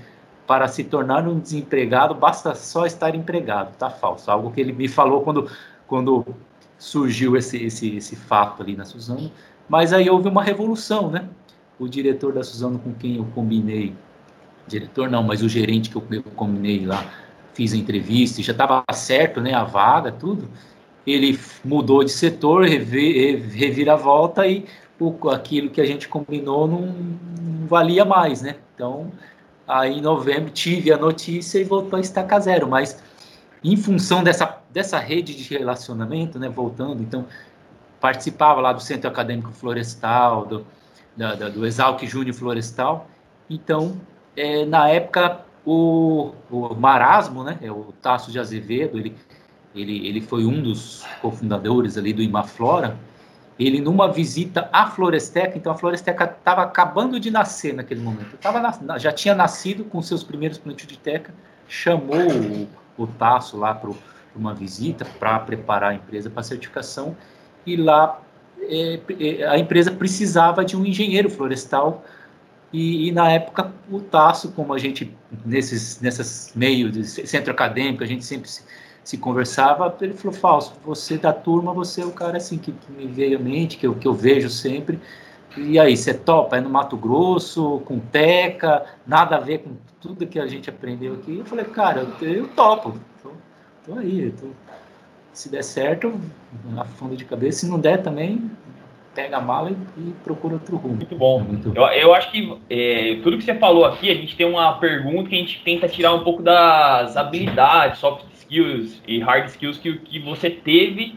para 0.46 0.68
se 0.68 0.84
tornar 0.84 1.26
um 1.26 1.38
desempregado, 1.38 2.14
basta 2.14 2.54
só 2.54 2.86
estar 2.86 3.14
empregado, 3.14 3.76
tá 3.76 3.90
falso. 3.90 4.30
Algo 4.30 4.50
que 4.52 4.60
ele 4.60 4.72
me 4.72 4.86
falou 4.88 5.22
quando, 5.22 5.50
quando 5.86 6.24
surgiu 6.78 7.36
esse, 7.36 7.64
esse, 7.64 7.96
esse 7.96 8.16
fato 8.16 8.62
ali 8.62 8.76
na 8.76 8.84
Suzano. 8.84 9.30
Mas 9.68 9.92
aí 9.92 10.08
houve 10.08 10.28
uma 10.28 10.42
revolução, 10.42 11.10
né? 11.10 11.28
O 11.78 11.88
diretor 11.88 12.32
da 12.32 12.44
Suzano 12.44 12.78
com 12.78 12.92
quem 12.94 13.16
eu 13.16 13.24
combinei 13.34 13.94
diretor 14.70 15.10
não, 15.10 15.22
mas 15.22 15.42
o 15.42 15.48
gerente 15.48 15.90
que 15.90 15.96
eu, 15.96 16.22
combinei 16.36 16.86
lá, 16.86 17.04
fiz 17.52 17.74
a 17.74 17.76
entrevista, 17.76 18.40
e 18.40 18.44
já 18.44 18.52
estava 18.52 18.84
certo, 18.92 19.40
né, 19.40 19.52
a 19.52 19.64
vaga, 19.64 20.12
tudo. 20.12 20.48
Ele 21.06 21.38
mudou 21.64 22.04
de 22.04 22.12
setor, 22.12 22.64
revira 22.64 23.94
a 23.94 23.96
volta 23.96 24.46
e 24.46 24.66
o, 25.00 25.30
aquilo 25.30 25.70
que 25.70 25.80
a 25.80 25.86
gente 25.86 26.06
combinou 26.06 26.68
não, 26.68 26.82
não, 26.82 27.66
valia 27.66 28.04
mais, 28.04 28.42
né? 28.42 28.56
Então, 28.74 29.10
aí 29.66 29.98
em 29.98 30.02
novembro 30.02 30.50
tive 30.50 30.92
a 30.92 30.98
notícia 30.98 31.58
e 31.58 31.64
voltou 31.64 31.96
a 31.96 32.00
estaca 32.00 32.38
zero, 32.38 32.68
mas 32.68 33.02
em 33.64 33.76
função 33.76 34.22
dessa, 34.22 34.58
dessa 34.70 34.98
rede 34.98 35.34
de 35.34 35.56
relacionamento, 35.56 36.38
né, 36.38 36.48
voltando, 36.48 37.02
então, 37.02 37.26
participava 38.00 38.60
lá 38.60 38.72
do 38.72 38.80
Centro 38.80 39.08
Acadêmico 39.08 39.52
Florestal, 39.52 40.46
do, 40.46 40.66
da, 41.16 41.34
da, 41.34 41.48
do 41.48 41.66
Exalc 41.66 42.02
Júnior 42.06 42.34
Florestal, 42.34 43.08
então, 43.48 44.00
é, 44.36 44.64
na 44.64 44.88
época, 44.88 45.40
o, 45.64 46.32
o 46.50 46.74
Marasmo, 46.74 47.44
né, 47.44 47.58
é 47.60 47.70
o 47.70 47.92
Tasso 48.00 48.32
de 48.32 48.38
Azevedo, 48.38 48.98
ele, 48.98 49.14
ele, 49.74 50.06
ele 50.06 50.20
foi 50.20 50.44
um 50.44 50.62
dos 50.62 51.04
cofundadores 51.20 51.98
ali 51.98 52.12
do 52.12 52.22
Imaflora, 52.22 52.96
ele 53.60 53.78
numa 53.78 54.10
visita 54.10 54.70
à 54.72 54.86
Floresteca, 54.86 55.56
então 55.58 55.70
a 55.70 55.76
Floresteca 55.76 56.24
estava 56.24 56.62
acabando 56.62 57.20
de 57.20 57.30
nascer 57.30 57.74
naquele 57.74 58.00
momento, 58.00 58.38
tava 58.38 58.98
já 58.98 59.12
tinha 59.12 59.34
nascido 59.34 59.84
com 59.84 60.00
seus 60.00 60.24
primeiros 60.24 60.56
plantios 60.56 60.88
de 60.88 60.98
teca, 60.98 61.34
chamou 61.68 62.16
o, 62.16 62.68
o 62.96 63.06
Tasso 63.06 63.58
lá 63.58 63.74
para 63.74 63.90
uma 64.34 64.54
visita 64.54 65.04
para 65.04 65.38
preparar 65.40 65.90
a 65.90 65.94
empresa 65.94 66.30
para 66.30 66.42
certificação 66.42 67.14
e 67.66 67.76
lá 67.76 68.18
é, 68.62 69.00
é, 69.18 69.46
a 69.46 69.58
empresa 69.58 69.90
precisava 69.90 70.64
de 70.64 70.76
um 70.76 70.84
engenheiro 70.84 71.28
florestal 71.28 72.02
e, 72.72 73.08
e, 73.08 73.12
na 73.12 73.30
época 73.30 73.72
o 73.90 74.00
Tasso, 74.00 74.52
como 74.52 74.72
a 74.72 74.78
gente 74.78 75.14
nesses 75.44 76.00
nesses 76.00 76.52
meios 76.54 76.92
de 76.92 77.04
centro 77.04 77.50
acadêmico, 77.50 78.02
a 78.04 78.06
gente 78.06 78.24
sempre 78.24 78.48
se, 78.48 78.62
se 79.02 79.18
conversava, 79.18 79.94
ele 80.00 80.14
falou, 80.14 80.36
Fausto, 80.36 80.78
você 80.84 81.16
da 81.16 81.32
turma, 81.32 81.72
você 81.72 82.02
é 82.02 82.06
o 82.06 82.12
cara 82.12 82.36
assim 82.36 82.58
que, 82.58 82.72
que 82.72 82.92
me 82.92 83.06
veio 83.06 83.38
à 83.38 83.40
mente, 83.40 83.76
que 83.76 83.86
eu, 83.86 83.94
que 83.94 84.06
eu 84.06 84.14
vejo 84.14 84.48
sempre. 84.48 85.00
E 85.56 85.78
aí, 85.80 85.96
você 85.96 86.14
topa? 86.14 86.58
É 86.58 86.60
no 86.60 86.70
Mato 86.70 86.96
Grosso, 86.96 87.82
com 87.84 87.98
teca, 87.98 88.84
nada 89.06 89.36
a 89.36 89.40
ver 89.40 89.58
com 89.58 89.70
tudo 90.00 90.26
que 90.26 90.38
a 90.38 90.46
gente 90.46 90.70
aprendeu 90.70 91.14
aqui. 91.14 91.38
Eu 91.38 91.44
falei, 91.44 91.64
cara, 91.64 92.06
eu, 92.20 92.28
eu 92.28 92.48
topo. 92.48 92.94
Tô, 93.22 93.32
tô 93.84 93.98
aí. 93.98 94.32
Tô, 94.38 94.46
se 95.32 95.48
der 95.48 95.64
certo, 95.64 96.20
na 96.66 96.84
fundo 96.84 97.16
de 97.16 97.24
cabeça. 97.24 97.60
Se 97.60 97.66
não 97.68 97.80
der 97.80 98.02
também, 98.02 98.50
pega 99.14 99.38
a 99.38 99.40
mala 99.40 99.70
e, 99.70 100.00
e 100.00 100.12
procura 100.22 100.54
outro 100.54 100.76
rumo. 100.76 100.96
Muito 100.96 101.16
bom. 101.16 101.40
É 101.40 101.42
muito... 101.42 101.72
Eu, 101.74 101.82
eu 101.84 102.14
acho 102.14 102.30
que 102.30 102.58
é, 102.70 103.18
tudo 103.22 103.36
que 103.36 103.44
você 103.44 103.54
falou 103.54 103.84
aqui, 103.84 104.10
a 104.10 104.14
gente 104.14 104.36
tem 104.36 104.46
uma 104.46 104.74
pergunta 104.74 105.28
que 105.28 105.34
a 105.34 105.38
gente 105.38 105.62
tenta 105.64 105.88
tirar 105.88 106.14
um 106.14 106.22
pouco 106.22 106.42
das 106.42 107.16
habilidades, 107.16 107.98
soft 107.98 108.24
skills 108.50 109.00
e 109.06 109.20
hard 109.20 109.46
skills 109.46 109.78
que, 109.78 109.98
que 109.98 110.18
você 110.18 110.50
teve 110.50 111.14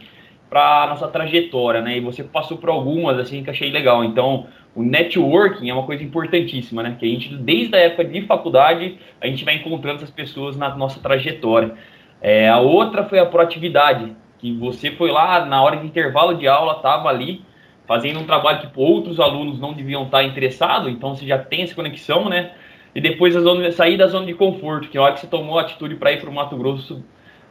para 0.49 0.85
nossa 0.87 1.07
trajetória, 1.07 1.81
né? 1.81 1.97
E 1.97 1.99
você 1.99 2.23
passou 2.23 2.57
por 2.57 2.69
algumas 2.69 3.17
assim 3.17 3.43
que 3.43 3.49
achei 3.49 3.71
legal. 3.71 4.03
Então, 4.03 4.45
o 4.75 4.83
networking 4.83 5.67
é 5.67 5.73
uma 5.73 5.83
coisa 5.83 6.03
importantíssima, 6.03 6.83
né? 6.83 6.95
Que 6.99 7.05
a 7.05 7.09
gente 7.09 7.35
desde 7.35 7.75
a 7.75 7.79
época 7.79 8.05
de 8.05 8.21
faculdade 8.21 8.99
a 9.19 9.25
gente 9.25 9.43
vai 9.43 9.55
encontrando 9.55 9.97
essas 9.97 10.11
pessoas 10.11 10.55
na 10.55 10.75
nossa 10.75 10.99
trajetória. 10.99 11.73
É, 12.21 12.47
a 12.47 12.59
outra 12.59 13.03
foi 13.03 13.19
a 13.19 13.25
proatividade, 13.25 14.15
que 14.37 14.53
você 14.53 14.91
foi 14.91 15.11
lá 15.11 15.45
na 15.45 15.61
hora 15.61 15.77
de 15.77 15.87
intervalo 15.87 16.35
de 16.35 16.47
aula, 16.47 16.73
estava 16.73 17.09
ali 17.09 17.41
fazendo 17.85 18.19
um 18.19 18.23
trabalho 18.23 18.61
que 18.61 18.79
outros 18.79 19.19
alunos 19.19 19.59
não 19.59 19.73
deviam 19.73 20.03
estar 20.03 20.23
interessados, 20.23 20.89
então 20.89 21.15
você 21.15 21.25
já 21.25 21.37
tem 21.37 21.63
essa 21.63 21.75
conexão, 21.75 22.29
né? 22.29 22.51
E 22.95 23.01
depois 23.01 23.35
a 23.35 23.41
zona, 23.41 23.71
sair 23.71 23.97
da 23.97 24.07
zona 24.07 24.25
de 24.25 24.33
conforto, 24.33 24.87
que 24.87 24.97
é 24.97 25.01
a 25.01 25.03
hora 25.03 25.13
que 25.13 25.19
você 25.19 25.27
tomou 25.27 25.57
a 25.57 25.63
atitude 25.63 25.95
para 25.95 26.11
ir 26.13 26.21
para 26.21 26.29
o 26.29 26.33
Mato 26.33 26.55
Grosso 26.55 27.03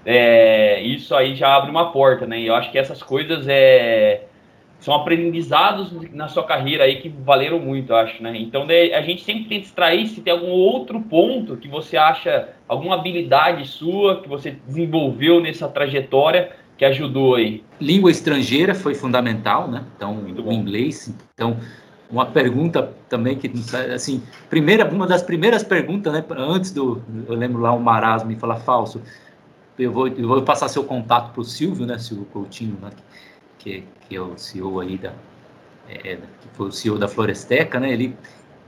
é, 0.05 0.83
isso 0.83 1.15
aí 1.15 1.35
já 1.35 1.55
abre 1.55 1.71
uma 1.71 1.93
porta, 1.93 2.27
né? 2.27 2.41
E 2.41 2.47
eu 2.47 2.55
acho 2.55 2.71
que 2.71 2.79
essas 2.79 3.03
coisas 3.03 3.47
é, 3.49 4.23
são 4.81 4.95
aprendizados 4.95 5.93
na 6.13 6.27
sua 6.27 6.45
carreira 6.45 6.85
aí 6.85 6.97
que 6.97 7.09
valeram 7.09 7.61
muito, 7.61 7.95
acho, 7.95 8.23
né? 8.23 8.37
Então 8.37 8.67
a 8.69 9.03
gente 9.03 9.23
sempre 9.23 9.45
tenta 9.45 9.65
extrair 9.65 10.09
se 10.09 10.21
tem 10.21 10.33
algum 10.33 10.51
outro 10.51 11.01
ponto 11.01 11.57
que 11.57 11.69
você 11.69 11.97
acha, 11.97 12.49
alguma 12.67 12.97
habilidade 12.97 13.67
sua 13.69 14.21
que 14.21 14.29
você 14.29 14.57
desenvolveu 14.67 15.41
nessa 15.41 15.69
trajetória 15.69 16.51
que 16.77 16.85
ajudou 16.85 17.37
aí. 17.37 17.63
Língua 17.81 18.11
estrangeira 18.11 18.75
foi 18.75 18.95
fundamental, 18.95 19.69
né? 19.69 19.85
Então 19.97 20.17
o 20.17 20.53
inglês, 20.53 21.15
então 21.33 21.57
uma 22.11 22.27
pergunta 22.27 22.93
também 23.09 23.39
que 23.39 23.51
assim 23.95 24.23
primeira 24.51 24.85
uma 24.87 25.07
das 25.07 25.23
primeiras 25.23 25.63
perguntas 25.63 26.13
né 26.13 26.23
antes 26.37 26.71
do 26.71 27.01
eu 27.27 27.35
lembro 27.35 27.63
lá 27.63 27.73
o 27.73 27.81
marasmo 27.81 28.29
me 28.29 28.37
falar 28.37 28.57
falso 28.57 29.01
eu 29.79 29.93
vou, 29.93 30.09
eu 30.09 30.29
vou 30.29 30.43
passar 30.43 30.69
seu 30.69 30.85
contato 30.85 31.33
para 31.33 31.41
o 31.41 31.45
Silvio, 31.45 31.87
né, 31.87 31.99
Silvio 31.99 32.27
Coutinho, 32.27 32.77
né, 32.81 32.91
que, 33.59 33.85
que 34.01 34.17
é 34.17 34.21
o 34.21 34.37
CEO 34.37 34.81
aí 34.81 34.99
da, 34.99 35.13
é, 35.89 36.17
que 36.17 36.49
foi 36.53 36.69
o 36.69 36.73
CEO 36.73 36.99
da 36.99 37.09
Floresteca, 37.09 37.81
né, 37.81 37.93
ele 37.93 38.17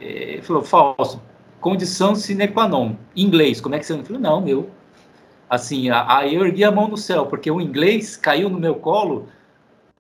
é, 0.00 0.40
falou, 0.42 0.62
falso, 0.62 1.20
condição 1.60 2.14
sine 2.14 2.48
qua 2.48 2.68
non, 2.68 2.96
inglês, 3.16 3.60
como 3.60 3.74
é 3.74 3.78
que 3.78 3.86
você... 3.86 3.94
Eu 3.94 4.04
falei, 4.04 4.20
não, 4.20 4.40
meu, 4.40 4.70
assim, 5.48 5.90
aí 5.90 6.34
eu 6.34 6.44
ergui 6.44 6.64
a 6.64 6.70
mão 6.70 6.88
no 6.88 6.96
céu, 6.96 7.26
porque 7.26 7.50
o 7.50 7.60
inglês 7.60 8.16
caiu 8.16 8.48
no 8.48 8.58
meu 8.58 8.74
colo, 8.74 9.28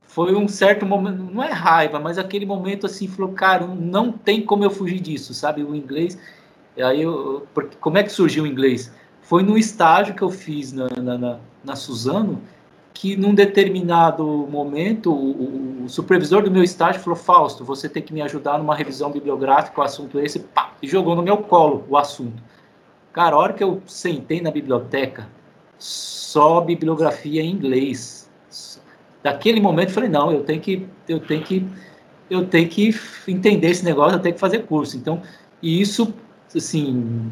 foi 0.02 0.34
um 0.34 0.46
certo 0.46 0.86
momento, 0.86 1.22
não 1.22 1.42
é 1.42 1.50
raiva, 1.50 1.98
mas 1.98 2.18
aquele 2.18 2.46
momento 2.46 2.86
assim, 2.86 3.08
falou, 3.08 3.32
cara, 3.32 3.66
não 3.66 4.12
tem 4.12 4.42
como 4.42 4.64
eu 4.64 4.70
fugir 4.70 5.00
disso, 5.00 5.34
sabe, 5.34 5.64
o 5.64 5.74
inglês, 5.74 6.18
aí 6.78 7.02
eu, 7.02 7.46
porque, 7.52 7.76
como 7.80 7.98
é 7.98 8.02
que 8.02 8.10
surgiu 8.10 8.44
o 8.44 8.46
inglês? 8.46 8.92
Foi 9.24 9.42
no 9.42 9.58
estágio 9.58 10.14
que 10.14 10.22
eu 10.22 10.30
fiz 10.30 10.72
na, 10.72 10.88
na, 10.88 11.18
na, 11.18 11.38
na 11.64 11.76
Suzano, 11.76 12.40
que 12.92 13.16
num 13.16 13.34
determinado 13.34 14.24
momento 14.24 15.12
o, 15.12 15.84
o, 15.84 15.88
supervisor 15.88 16.42
do 16.42 16.50
meu 16.50 16.62
estágio 16.62 17.00
falou, 17.00 17.16
Fausto, 17.16 17.64
você 17.64 17.88
tem 17.88 18.02
que 18.02 18.14
me 18.14 18.22
ajudar 18.22 18.58
numa 18.58 18.74
revisão 18.74 19.10
bibliográfica, 19.10 19.80
o 19.80 19.84
assunto 19.84 20.20
esse, 20.20 20.38
pá, 20.38 20.72
e 20.80 20.86
jogou 20.86 21.16
no 21.16 21.22
meu 21.22 21.38
colo 21.38 21.84
o 21.88 21.96
assunto. 21.96 22.40
Cara, 23.12 23.34
a 23.34 23.38
hora 23.38 23.52
que 23.52 23.64
eu 23.64 23.82
sentei 23.86 24.40
na 24.40 24.50
biblioteca, 24.50 25.26
só 25.78 26.60
bibliografia 26.60 27.42
em 27.42 27.50
inglês. 27.50 28.30
Daquele 29.22 29.60
momento 29.60 29.88
eu 29.88 29.94
falei, 29.94 30.10
não, 30.10 30.30
eu 30.30 30.44
tenho 30.44 30.60
que, 30.60 30.86
eu 31.08 31.18
tenho 31.18 31.42
que, 31.42 31.66
eu 32.28 32.46
tenho 32.46 32.68
que 32.68 32.94
entender 33.26 33.70
esse 33.70 33.84
negócio, 33.84 34.16
eu 34.16 34.22
tenho 34.22 34.34
que 34.34 34.40
fazer 34.40 34.60
curso. 34.66 34.96
Então, 34.96 35.22
e 35.62 35.80
isso, 35.80 36.12
assim, 36.54 37.30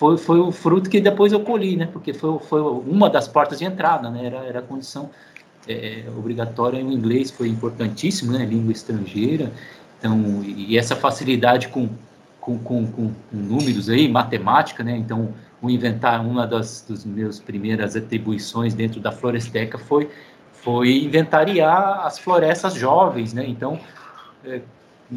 foi, 0.00 0.16
foi 0.16 0.40
o 0.40 0.50
fruto 0.50 0.88
que 0.88 0.98
depois 0.98 1.30
eu 1.30 1.40
colhi, 1.40 1.76
né? 1.76 1.86
Porque 1.92 2.14
foi, 2.14 2.38
foi 2.38 2.62
uma 2.62 3.10
das 3.10 3.28
portas 3.28 3.58
de 3.58 3.66
entrada, 3.66 4.08
né? 4.08 4.24
Era, 4.24 4.36
era 4.46 4.58
a 4.60 4.62
condição 4.62 5.10
é, 5.68 6.04
obrigatória. 6.16 6.82
O 6.82 6.90
inglês 6.90 7.30
foi 7.30 7.48
importantíssimo, 7.48 8.32
né? 8.32 8.46
Língua 8.46 8.72
estrangeira. 8.72 9.52
Então, 9.98 10.42
e 10.42 10.78
essa 10.78 10.96
facilidade 10.96 11.68
com, 11.68 11.90
com, 12.40 12.58
com, 12.58 12.86
com 12.86 13.12
números 13.30 13.90
aí, 13.90 14.08
matemática, 14.08 14.82
né? 14.82 14.96
Então, 14.96 15.34
o 15.60 15.68
inventar, 15.68 16.24
uma 16.24 16.46
das 16.46 16.82
dos 16.88 17.04
meus 17.04 17.38
primeiras 17.38 17.94
atribuições 17.94 18.72
dentro 18.72 19.00
da 19.00 19.12
Floresteca 19.12 19.76
foi, 19.76 20.08
foi 20.50 21.04
inventariar 21.04 22.06
as 22.06 22.18
florestas 22.18 22.72
jovens, 22.72 23.34
né? 23.34 23.44
Então, 23.46 23.78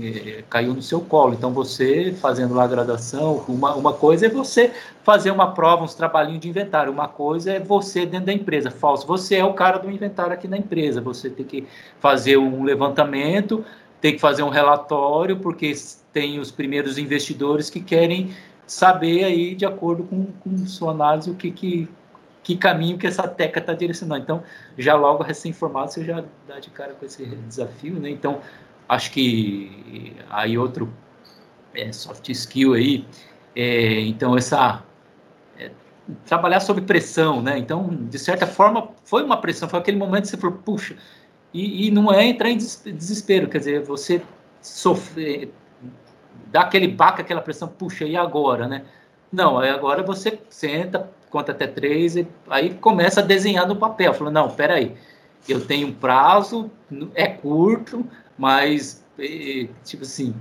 é, 0.01 0.43
caiu 0.49 0.73
no 0.73 0.81
seu 0.81 1.01
colo. 1.01 1.33
Então, 1.33 1.51
você 1.51 2.13
fazendo 2.19 2.53
lá 2.53 2.63
a 2.63 2.67
graduação, 2.67 3.43
uma, 3.47 3.75
uma 3.75 3.93
coisa 3.93 4.25
é 4.25 4.29
você 4.29 4.71
fazer 5.03 5.29
uma 5.31 5.51
prova, 5.53 5.83
uns 5.83 5.93
trabalhinhos 5.93 6.41
de 6.41 6.49
inventário, 6.49 6.91
uma 6.91 7.07
coisa 7.07 7.51
é 7.51 7.59
você 7.59 8.05
dentro 8.05 8.27
da 8.27 8.33
empresa. 8.33 8.71
Falso, 8.71 9.05
você 9.05 9.35
é 9.35 9.45
o 9.45 9.53
cara 9.53 9.77
do 9.77 9.91
inventário 9.91 10.33
aqui 10.33 10.47
na 10.47 10.57
empresa, 10.57 11.01
você 11.01 11.29
tem 11.29 11.45
que 11.45 11.67
fazer 11.99 12.37
um 12.37 12.63
levantamento, 12.63 13.63
tem 14.01 14.13
que 14.13 14.19
fazer 14.19 14.43
um 14.43 14.49
relatório, 14.49 15.37
porque 15.37 15.71
tem 16.11 16.39
os 16.39 16.51
primeiros 16.51 16.97
investidores 16.97 17.69
que 17.69 17.79
querem 17.79 18.33
saber 18.65 19.23
aí, 19.23 19.55
de 19.55 19.65
acordo 19.65 20.03
com, 20.03 20.25
com 20.25 20.57
sua 20.65 20.91
análise, 20.91 21.29
o 21.29 21.35
que, 21.35 21.51
que, 21.51 21.87
que 22.41 22.55
caminho 22.57 22.97
que 22.97 23.05
essa 23.05 23.27
teca 23.27 23.59
está 23.59 23.73
direcionando. 23.73 24.23
Então, 24.23 24.43
já 24.77 24.95
logo 24.95 25.23
recém-formado, 25.23 25.91
você 25.91 26.03
já 26.03 26.23
dá 26.47 26.59
de 26.59 26.69
cara 26.69 26.93
com 26.93 27.05
esse 27.05 27.25
desafio, 27.25 27.99
né? 27.99 28.09
Então, 28.09 28.39
acho 28.87 29.11
que 29.11 30.15
aí 30.29 30.57
outro 30.57 30.91
é, 31.73 31.91
soft 31.91 32.29
skill 32.29 32.73
aí, 32.73 33.05
é, 33.55 34.01
então 34.01 34.37
essa 34.37 34.83
é, 35.57 35.71
trabalhar 36.25 36.59
sob 36.59 36.81
pressão, 36.81 37.41
né? 37.41 37.57
Então, 37.57 37.89
de 37.89 38.19
certa 38.19 38.47
forma, 38.47 38.89
foi 39.03 39.23
uma 39.23 39.37
pressão, 39.37 39.69
foi 39.69 39.79
aquele 39.79 39.97
momento 39.97 40.23
que 40.23 40.29
você 40.29 40.37
falou, 40.37 40.57
puxa, 40.57 40.95
e, 41.53 41.87
e 41.87 41.91
não 41.91 42.11
é 42.11 42.25
entrar 42.25 42.49
em 42.49 42.57
desespero, 42.57 43.47
quer 43.47 43.59
dizer, 43.59 43.83
você 43.83 44.21
sofrer, 44.61 45.53
dá 46.47 46.61
aquele 46.61 46.87
baca, 46.87 47.21
aquela 47.21 47.41
pressão, 47.41 47.67
puxa, 47.67 48.05
e 48.05 48.15
agora, 48.15 48.67
né? 48.67 48.85
Não, 49.31 49.59
aí 49.59 49.69
agora 49.69 50.03
você 50.03 50.39
senta, 50.49 51.09
conta 51.29 51.51
até 51.51 51.65
três, 51.67 52.15
e 52.15 52.27
aí 52.49 52.75
começa 52.75 53.19
a 53.21 53.23
desenhar 53.23 53.67
no 53.67 53.75
papel, 53.75 54.13
falando, 54.13 54.35
não, 54.35 54.49
peraí, 54.49 54.95
eu 55.47 55.65
tenho 55.65 55.87
um 55.87 55.93
prazo, 55.93 56.71
é 57.15 57.27
curto, 57.27 58.05
mas, 58.37 59.03
tipo 59.83 60.03
assim, 60.03 60.33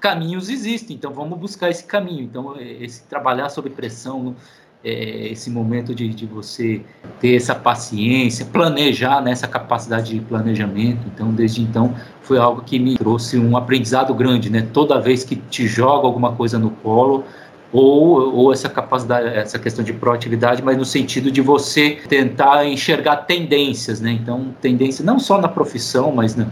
caminhos 0.00 0.48
existem, 0.48 0.96
então 0.96 1.12
vamos 1.12 1.38
buscar 1.38 1.70
esse 1.70 1.84
caminho. 1.84 2.22
Então, 2.22 2.56
esse 2.60 3.02
trabalhar 3.04 3.48
sob 3.48 3.68
pressão, 3.70 4.36
é, 4.84 5.28
esse 5.28 5.50
momento 5.50 5.94
de, 5.94 6.08
de, 6.08 6.24
você 6.24 6.82
ter 7.20 7.34
essa 7.34 7.54
paciência, 7.54 8.46
planejar 8.46 9.20
né, 9.20 9.34
capacidade 9.34 10.14
de 10.14 10.20
planejamento. 10.20 11.00
Então, 11.12 11.32
desde 11.32 11.62
então, 11.62 11.94
foi 12.22 12.38
algo 12.38 12.62
que 12.62 12.78
me 12.78 12.96
trouxe 12.96 13.38
um 13.38 13.56
aprendizado 13.56 14.14
grande, 14.14 14.50
né? 14.50 14.68
Toda 14.72 15.00
vez 15.00 15.24
que 15.24 15.34
te 15.34 15.66
joga 15.66 16.06
alguma 16.06 16.32
coisa 16.32 16.58
no 16.58 16.70
colo, 16.70 17.24
ou, 17.72 18.34
ou 18.34 18.52
essa 18.52 18.68
capacidade, 18.68 19.28
essa 19.28 19.58
questão 19.58 19.84
de 19.84 19.92
proatividade, 19.92 20.62
mas 20.62 20.76
no 20.76 20.84
sentido 20.84 21.30
de 21.30 21.42
você 21.42 21.98
tentar 22.08 22.64
enxergar 22.64 23.16
tendências, 23.18 24.00
né? 24.00 24.12
Então, 24.12 24.54
tendência 24.60 25.04
não 25.04 25.18
só 25.18 25.40
na 25.40 25.48
profissão, 25.48 26.12
mas 26.12 26.34
na, 26.34 26.46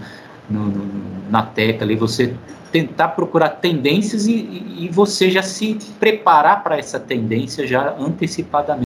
no, 0.48 1.30
na 1.30 1.42
teca 1.42 1.84
ali, 1.84 1.96
você 1.96 2.34
tentar 2.72 3.08
procurar 3.08 3.50
tendências 3.50 4.26
e, 4.26 4.32
e 4.78 4.88
você 4.88 5.30
já 5.30 5.42
se 5.42 5.78
preparar 5.98 6.62
para 6.62 6.78
essa 6.78 7.00
tendência 7.00 7.66
já 7.66 7.94
antecipadamente. 7.98 8.86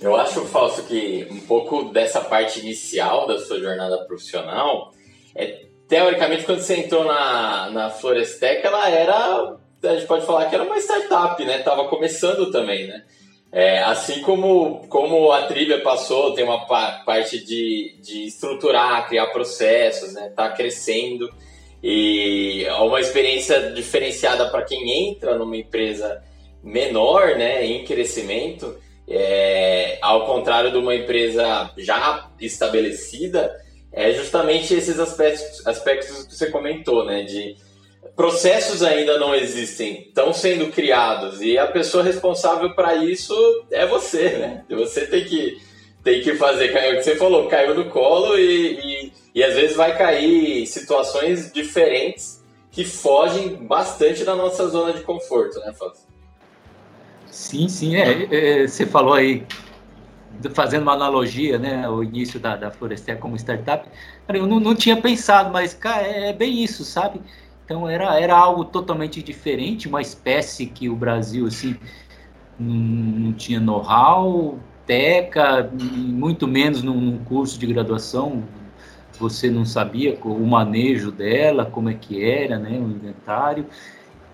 Eu 0.00 0.16
acho, 0.16 0.44
Fausto, 0.46 0.82
que 0.82 1.26
um 1.30 1.40
pouco 1.40 1.92
dessa 1.92 2.20
parte 2.20 2.60
inicial 2.60 3.26
da 3.26 3.38
sua 3.38 3.58
jornada 3.58 3.98
profissional 4.06 4.92
é, 5.34 5.66
teoricamente, 5.88 6.44
quando 6.44 6.60
você 6.60 6.76
entrou 6.76 7.04
na, 7.04 7.70
na 7.70 7.90
Florestec, 7.90 8.64
ela 8.64 8.88
era, 8.90 9.56
a 9.82 9.94
gente 9.94 10.06
pode 10.06 10.26
falar 10.26 10.46
que 10.46 10.54
era 10.54 10.64
uma 10.64 10.78
startup, 10.78 11.42
né? 11.44 11.58
Tava 11.60 11.88
começando 11.88 12.50
também, 12.50 12.86
né? 12.86 13.04
É, 13.50 13.78
assim 13.80 14.20
como, 14.20 14.86
como 14.88 15.32
a 15.32 15.46
trilha 15.46 15.80
passou, 15.80 16.34
tem 16.34 16.44
uma 16.44 16.66
parte 16.66 17.42
de, 17.42 17.96
de 18.02 18.26
estruturar, 18.26 19.08
criar 19.08 19.28
processos, 19.28 20.12
né? 20.12 20.30
Tá 20.36 20.50
crescendo 20.50 21.30
e 21.82 22.64
é 22.66 22.74
uma 22.74 23.00
experiência 23.00 23.70
diferenciada 23.72 24.50
para 24.50 24.62
quem 24.62 25.10
entra 25.10 25.36
numa 25.38 25.56
empresa 25.56 26.22
menor, 26.62 27.36
né? 27.36 27.64
Em 27.64 27.84
crescimento, 27.84 28.76
é, 29.08 29.98
ao 30.02 30.26
contrário 30.26 30.70
de 30.70 30.76
uma 30.76 30.94
empresa 30.94 31.70
já 31.78 32.30
estabelecida, 32.40 33.54
é 33.92 34.12
justamente 34.12 34.74
esses 34.74 34.98
aspectos, 34.98 35.66
aspectos 35.66 36.24
que 36.24 36.34
você 36.34 36.50
comentou, 36.50 37.04
né? 37.04 37.22
De 37.22 37.56
processos 38.16 38.82
ainda 38.82 39.18
não 39.18 39.34
existem, 39.34 40.08
estão 40.08 40.32
sendo 40.32 40.72
criados 40.72 41.40
e 41.40 41.56
a 41.56 41.66
pessoa 41.66 42.02
responsável 42.02 42.74
para 42.74 42.96
isso 42.96 43.34
é 43.70 43.86
você, 43.86 44.30
né? 44.30 44.64
Você 44.70 45.06
tem 45.06 45.24
que 45.24 45.68
tem 46.02 46.22
que 46.22 46.34
fazer, 46.34 46.70
o 46.70 46.96
que 46.96 47.02
você 47.02 47.16
falou, 47.16 47.48
caiu 47.48 47.74
no 47.74 47.90
colo 47.90 48.38
e, 48.38 48.78
e, 48.78 49.12
e 49.34 49.44
às 49.44 49.54
vezes 49.54 49.76
vai 49.76 49.96
cair 49.96 50.66
situações 50.66 51.52
diferentes 51.52 52.42
que 52.70 52.84
fogem 52.84 53.56
bastante 53.66 54.24
da 54.24 54.34
nossa 54.34 54.66
zona 54.68 54.92
de 54.92 55.02
conforto, 55.02 55.58
né, 55.60 55.72
Fábio? 55.72 55.98
Sim, 57.26 57.68
sim, 57.68 57.96
é, 57.96 58.62
é, 58.62 58.66
você 58.66 58.86
falou 58.86 59.12
aí 59.14 59.44
fazendo 60.54 60.82
uma 60.82 60.92
analogia, 60.92 61.58
né, 61.58 61.88
o 61.88 62.02
início 62.02 62.38
da, 62.38 62.56
da 62.56 62.70
Florestel 62.70 63.18
como 63.18 63.36
startup, 63.36 63.88
eu 64.28 64.46
não, 64.46 64.60
não 64.60 64.74
tinha 64.74 64.96
pensado, 64.96 65.50
mas, 65.50 65.74
cara, 65.74 66.06
é, 66.06 66.30
é 66.30 66.32
bem 66.32 66.62
isso, 66.62 66.84
sabe? 66.84 67.20
Então 67.68 67.86
era, 67.86 68.18
era 68.18 68.34
algo 68.34 68.64
totalmente 68.64 69.22
diferente, 69.22 69.88
uma 69.88 70.00
espécie 70.00 70.64
que 70.64 70.88
o 70.88 70.96
Brasil, 70.96 71.46
assim, 71.46 71.76
não 72.58 73.34
tinha 73.34 73.60
know-how, 73.60 74.58
teca, 74.86 75.70
muito 75.78 76.48
menos 76.48 76.82
num, 76.82 76.98
num, 76.98 77.18
curso 77.18 77.58
de 77.58 77.66
graduação, 77.66 78.42
você 79.20 79.50
não 79.50 79.66
sabia 79.66 80.18
o 80.24 80.46
manejo 80.46 81.12
dela, 81.12 81.66
como 81.66 81.90
é 81.90 81.94
que 81.94 82.24
era, 82.24 82.58
né, 82.58 82.70
o 82.70 82.88
inventário, 82.88 83.66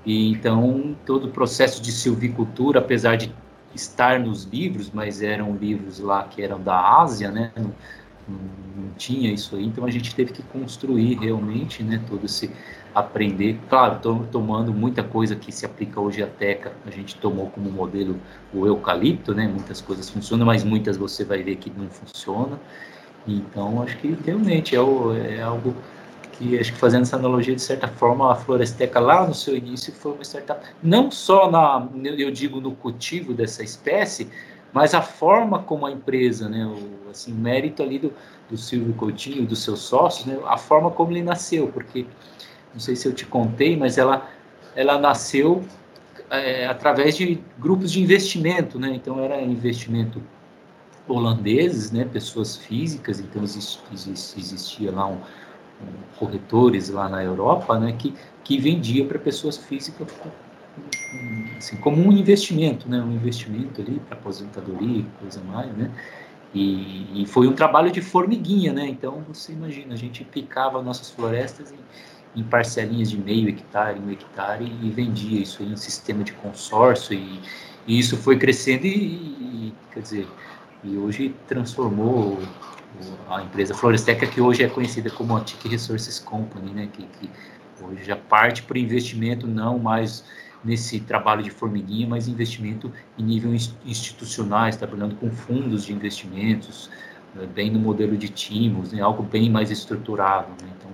e 0.07 0.31
então 0.31 0.95
todo 1.05 1.27
o 1.27 1.31
processo 1.33 1.83
de 1.83 1.91
silvicultura, 1.91 2.79
apesar 2.79 3.17
de 3.17 3.35
estar 3.75 4.21
nos 4.21 4.45
livros, 4.45 4.93
mas 4.95 5.23
eram 5.23 5.57
livros 5.57 5.99
lá 5.99 6.23
que 6.23 6.41
eram 6.41 6.63
da 6.63 7.01
Ásia, 7.01 7.33
né? 7.33 7.51
Não, 8.29 8.91
tinha 8.97 9.33
isso 9.33 9.57
aí, 9.57 9.65
então 9.65 9.85
a 9.85 9.91
gente 9.91 10.15
teve 10.15 10.33
que 10.33 10.43
construir 10.45 11.19
realmente, 11.19 11.83
né? 11.83 12.03
Todo 12.09 12.25
esse 12.25 12.51
aprender, 12.95 13.59
claro, 13.69 13.99
tô, 14.01 14.21
tomando 14.31 14.73
muita 14.73 15.03
coisa 15.03 15.35
que 15.35 15.51
se 15.51 15.67
aplica 15.67 16.01
hoje 16.01 16.23
à 16.23 16.27
Teca, 16.27 16.73
a 16.87 16.91
gente 16.91 17.17
tomou 17.17 17.51
como 17.51 17.71
modelo 17.71 18.19
o 18.53 18.67
eucalipto, 18.67 19.35
né? 19.35 19.49
Muitas 19.49 19.81
coisas 19.81 20.09
funcionam, 20.09 20.47
mas 20.47 20.63
muitas 20.63 20.97
você 20.97 21.25
vai 21.25 21.43
ver 21.43 21.57
que 21.57 21.71
não 21.77 21.89
funciona. 21.91 22.59
Então, 23.27 23.83
acho 23.83 23.97
que 23.99 24.17
realmente 24.25 24.77
é, 24.77 24.81
o, 24.81 25.13
é 25.15 25.43
algo 25.43 25.75
que 26.33 26.59
acho 26.59 26.73
que 26.73 26.79
fazendo 26.79 27.03
essa 27.03 27.17
analogia 27.17 27.55
de 27.55 27.63
certa 27.63 27.89
forma 27.89 28.33
a 28.33 28.35
Floresteca 28.35 28.99
lá 28.99 29.27
no 29.27 29.35
seu 29.35 29.57
início 29.57 29.93
foi 29.93 30.13
uma 30.13 30.23
startup 30.25 30.67
não 30.83 31.11
só 31.11 31.49
na 31.49 31.87
eu 32.17 32.31
digo 32.31 32.61
no 32.61 32.73
cultivo 32.73 33.33
dessa 33.33 33.63
espécie 33.63 34.29
mas 34.75 34.93
a 34.93 35.01
forma 35.01 35.61
como 35.61 35.87
a 35.87 35.91
empresa 35.91 36.49
né 36.49 36.67
o 36.67 37.11
assim 37.11 37.33
mérito 37.33 37.83
ali 37.83 37.99
do, 37.99 38.13
do 38.51 38.57
Silvio 38.59 38.93
Coutinho 38.95 39.47
dos 39.47 39.63
seus 39.63 39.81
sócios 39.81 40.27
né 40.27 40.39
a 40.45 40.59
forma 40.59 40.91
como 40.91 41.13
ele 41.13 41.23
nasceu 41.23 41.69
porque 41.69 42.05
não 42.73 42.81
sei 42.81 42.97
se 42.97 43.09
eu 43.09 43.15
te 43.15 43.25
contei 43.25 43.77
mas 43.77 43.97
ela 43.97 44.29
ela 44.77 44.99
nasceu 44.99 45.65
é, 46.29 46.67
através 46.67 47.17
de 47.17 47.41
grupos 47.59 47.93
de 47.93 48.03
investimento 48.03 48.79
né 48.79 48.93
então 48.95 49.21
era 49.21 49.41
investimento 49.41 50.21
holandeses 51.07 51.91
né 51.91 52.05
pessoas 52.05 52.57
físicas 52.57 53.21
então 53.21 53.43
existia 53.45 54.91
lá 54.91 55.07
um 55.07 55.19
corretores 56.19 56.89
lá 56.89 57.09
na 57.09 57.23
Europa, 57.23 57.79
né, 57.79 57.93
que, 57.99 58.15
que 58.43 58.59
vendia 58.59 59.05
para 59.05 59.19
pessoas 59.19 59.57
físicas 59.57 60.09
assim, 61.57 61.77
como 61.77 62.03
um 62.03 62.13
investimento, 62.13 62.89
né, 62.89 63.01
um 63.01 63.13
investimento 63.13 63.81
ali 63.81 64.01
para 64.01 64.17
aposentadoria 64.17 65.05
coisa 65.21 65.41
mais, 65.43 65.73
né, 65.77 65.91
e, 66.53 67.23
e, 67.23 67.27
foi 67.27 67.49
um 67.49 67.53
trabalho 67.53 67.91
de 67.91 68.01
formiguinha, 68.01 68.73
né, 68.73 68.87
então 68.87 69.25
você 69.27 69.53
imagina, 69.53 69.95
a 69.95 69.97
gente 69.97 70.25
picava 70.25 70.81
nossas 70.83 71.11
florestas 71.11 71.73
em, 71.73 72.41
em 72.41 72.45
parcelinhas 72.45 73.11
de 73.11 73.19
meio 73.19 73.49
hectare, 73.49 73.99
um 73.99 74.11
hectare 74.11 74.65
e 74.83 74.91
vendia 74.91 75.41
isso 75.41 75.63
em 75.63 75.73
um 75.73 75.77
sistema 75.77 76.23
de 76.23 76.33
consórcio 76.33 77.15
e, 77.15 77.41
e 77.87 77.99
isso 77.99 78.17
foi 78.17 78.39
crescendo 78.39 78.87
e, 78.87 78.91
e, 78.91 79.75
quer 79.93 80.01
dizer, 80.01 80.29
e 80.83 80.97
hoje 80.97 81.35
transformou 81.49 82.39
a 83.29 83.43
empresa 83.43 83.75
Floresteca, 83.75 84.27
que 84.27 84.41
hoje 84.41 84.63
é 84.63 84.69
conhecida 84.69 85.11
como 85.11 85.37
Antique 85.37 85.69
Resources 85.69 86.19
Company, 86.19 86.71
né, 86.73 86.89
que, 86.93 87.03
que 87.05 87.31
hoje 87.83 88.05
já 88.05 88.17
parte 88.17 88.63
para 88.63 88.79
investimento 88.79 89.47
não 89.47 89.79
mais 89.79 90.25
nesse 90.65 91.01
trabalho 91.01 91.43
de 91.43 91.51
formiguinha, 91.51 92.07
mas 92.07 92.27
investimento 92.27 92.91
em 93.19 93.23
nível 93.23 93.53
institucional, 93.85 94.71
trabalhando 94.71 95.15
com 95.17 95.31
fundos 95.31 95.85
de 95.85 95.93
investimentos, 95.93 96.91
né, 97.35 97.47
bem 97.47 97.71
no 97.71 97.79
modelo 97.79 98.17
de 98.17 98.29
timos, 98.29 98.93
né, 98.93 99.03
algo 99.03 99.23
bem 99.23 99.51
mais 99.51 99.71
estruturado. 99.71 100.49
Né, 100.63 100.69
então, 100.79 100.91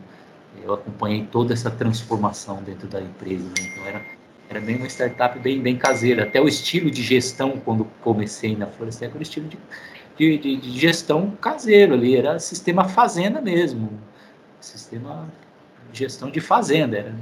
eu 0.62 0.74
acompanhei 0.74 1.26
toda 1.30 1.52
essa 1.52 1.70
transformação 1.70 2.62
dentro 2.62 2.88
da 2.88 3.00
empresa. 3.00 3.44
Né, 3.44 3.70
então, 3.72 3.87
era, 3.87 4.02
era 4.48 4.61
bem 4.61 4.76
uma 4.76 4.87
startup 4.87 5.38
bem, 5.38 5.61
bem 5.61 5.76
caseira. 5.76 6.24
Até 6.24 6.40
o 6.40 6.48
estilo 6.48 6.90
de 6.90 7.02
gestão, 7.02 7.52
quando 7.64 7.87
comecei 8.00 8.56
na 8.56 8.66
Floresteca, 8.66 9.12
era 9.12 9.18
o 9.18 9.22
estilo 9.22 9.48
de 9.48 9.56
de, 10.20 10.37
de, 10.37 10.56
de 10.56 10.78
gestão 10.78 11.30
caseiro 11.30 11.94
ali, 11.94 12.14
era 12.14 12.38
sistema 12.38 12.85
fazenda 12.87 13.40
mesmo, 13.40 13.98
sistema 14.61 15.26
de 15.90 16.00
gestão 16.00 16.30
de 16.30 16.40
fazenda. 16.40 16.98
Era... 16.98 17.14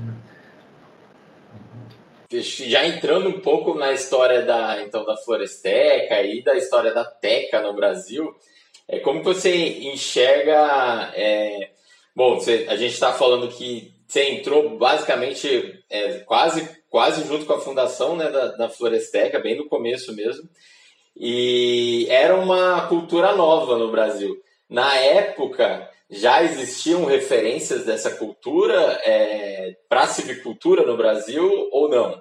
Já 2.31 2.87
entrando 2.87 3.29
um 3.29 3.41
pouco 3.41 3.75
na 3.75 3.93
história 3.93 4.43
da 4.43 4.83
então 4.83 5.05
da 5.05 5.17
Floresteca 5.17 6.21
e 6.23 6.43
da 6.43 6.57
história 6.57 6.93
da 6.93 7.05
Teca 7.05 7.63
no 7.63 7.73
Brasil, 7.73 8.35
é 8.87 8.99
como 8.99 9.23
você 9.23 9.55
enxerga? 9.89 11.11
É, 11.15 11.71
bom, 12.15 12.35
você, 12.35 12.67
a 12.69 12.77
gente 12.77 12.93
está 12.93 13.13
falando 13.13 13.49
que 13.49 13.95
você 14.07 14.31
entrou 14.31 14.77
basicamente 14.77 15.83
é, 15.89 16.19
quase 16.21 16.69
quase 16.91 17.27
junto 17.27 17.47
com 17.47 17.55
a 17.55 17.61
fundação 17.61 18.17
né, 18.17 18.31
da, 18.31 18.49
da 18.49 18.69
Floresteca, 18.69 19.39
bem 19.39 19.57
no 19.57 19.69
começo 19.69 20.15
mesmo. 20.15 20.49
E 21.17 22.07
era 22.09 22.37
uma 22.37 22.87
cultura 22.89 23.35
nova 23.35 23.77
no 23.77 23.91
Brasil. 23.91 24.41
Na 24.69 24.95
época, 24.97 25.91
já 26.11 26.43
existiam 26.43 27.05
referências 27.05 27.85
dessa 27.85 28.11
cultura 28.11 28.75
é, 29.05 29.77
para 29.89 30.03
a 30.03 30.07
civicultura 30.07 30.87
no 30.87 30.97
Brasil 30.97 31.69
ou 31.73 31.89
não? 31.89 32.21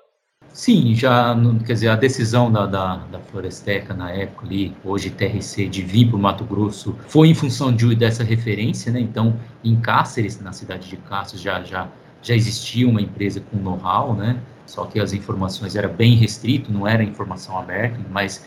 Sim, 0.54 0.96
já, 0.96 1.36
quer 1.66 1.74
dizer, 1.74 1.90
a 1.90 1.96
decisão 1.96 2.52
da, 2.52 2.66
da, 2.66 2.96
da 2.96 3.20
Floresteca 3.20 3.94
na 3.94 4.12
época 4.12 4.46
ali, 4.46 4.76
hoje 4.84 5.10
TRC, 5.10 5.68
de 5.68 5.82
vir 5.84 6.08
para 6.08 6.16
o 6.16 6.20
Mato 6.20 6.44
Grosso, 6.44 6.98
foi 7.08 7.28
em 7.28 7.36
função 7.36 7.76
de, 7.76 7.96
dessa 7.96 8.24
referência, 8.24 8.92
né? 8.92 9.00
Então, 9.00 9.40
em 9.64 9.80
Cáceres, 9.80 10.40
na 10.40 10.52
cidade 10.52 10.90
de 10.90 10.98
Cáceres, 10.98 11.42
já, 11.42 11.62
já, 11.64 11.88
já 12.22 12.36
existia 12.36 12.88
uma 12.88 13.02
empresa 13.02 13.40
com 13.40 13.58
know-how, 13.58 14.16
né? 14.16 14.42
Só 14.66 14.86
que 14.86 15.00
as 15.00 15.14
informações 15.14 15.76
eram 15.76 15.94
bem 15.94 16.16
restrito, 16.16 16.72
não 16.72 16.88
era 16.88 17.04
informação 17.04 17.58
aberta, 17.58 18.00
mas 18.10 18.44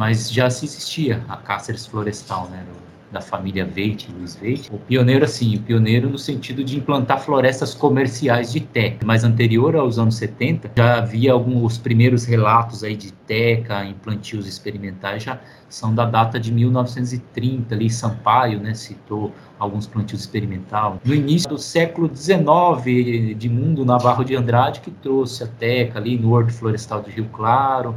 mas 0.00 0.32
já 0.32 0.48
se 0.48 0.64
existia 0.64 1.22
a 1.28 1.36
Cáceres 1.36 1.84
Florestal, 1.84 2.48
né, 2.48 2.64
da 3.10 3.20
família 3.20 3.64
Veit, 3.64 4.08
Luiz 4.16 4.36
Veit. 4.36 4.68
O 4.72 4.78
pioneiro, 4.78 5.24
assim, 5.24 5.56
o 5.56 5.62
pioneiro 5.62 6.08
no 6.08 6.18
sentido 6.18 6.62
de 6.62 6.76
implantar 6.76 7.20
florestas 7.20 7.74
comerciais 7.74 8.52
de 8.52 8.60
teca. 8.60 9.04
Mas 9.04 9.24
anterior 9.24 9.74
aos 9.76 9.98
anos 9.98 10.16
70, 10.16 10.70
já 10.76 10.98
havia 10.98 11.32
alguns 11.32 11.78
primeiros 11.78 12.24
relatos 12.24 12.84
aí 12.84 12.96
de 12.96 13.12
teca 13.12 13.84
em 13.84 13.94
plantios 13.94 14.46
experimentais, 14.46 15.22
já 15.22 15.40
são 15.68 15.94
da 15.94 16.04
data 16.04 16.38
de 16.38 16.52
1930, 16.52 17.74
ali 17.74 17.88
Sampaio, 17.88 18.58
né, 18.58 18.74
citou 18.74 19.32
alguns 19.58 19.86
plantios 19.86 20.22
experimentais. 20.22 20.94
No 21.04 21.14
início 21.14 21.48
do 21.48 21.58
século 21.58 22.10
XIX, 22.12 23.36
de 23.36 23.48
Mundo 23.48 23.84
Navarro 23.84 24.24
de 24.24 24.34
Andrade, 24.34 24.80
que 24.80 24.90
trouxe 24.90 25.44
a 25.44 25.46
teca 25.46 25.98
ali 25.98 26.18
no 26.18 26.32
Horto 26.32 26.52
Florestal 26.52 27.02
de 27.02 27.10
Rio 27.10 27.26
Claro, 27.32 27.94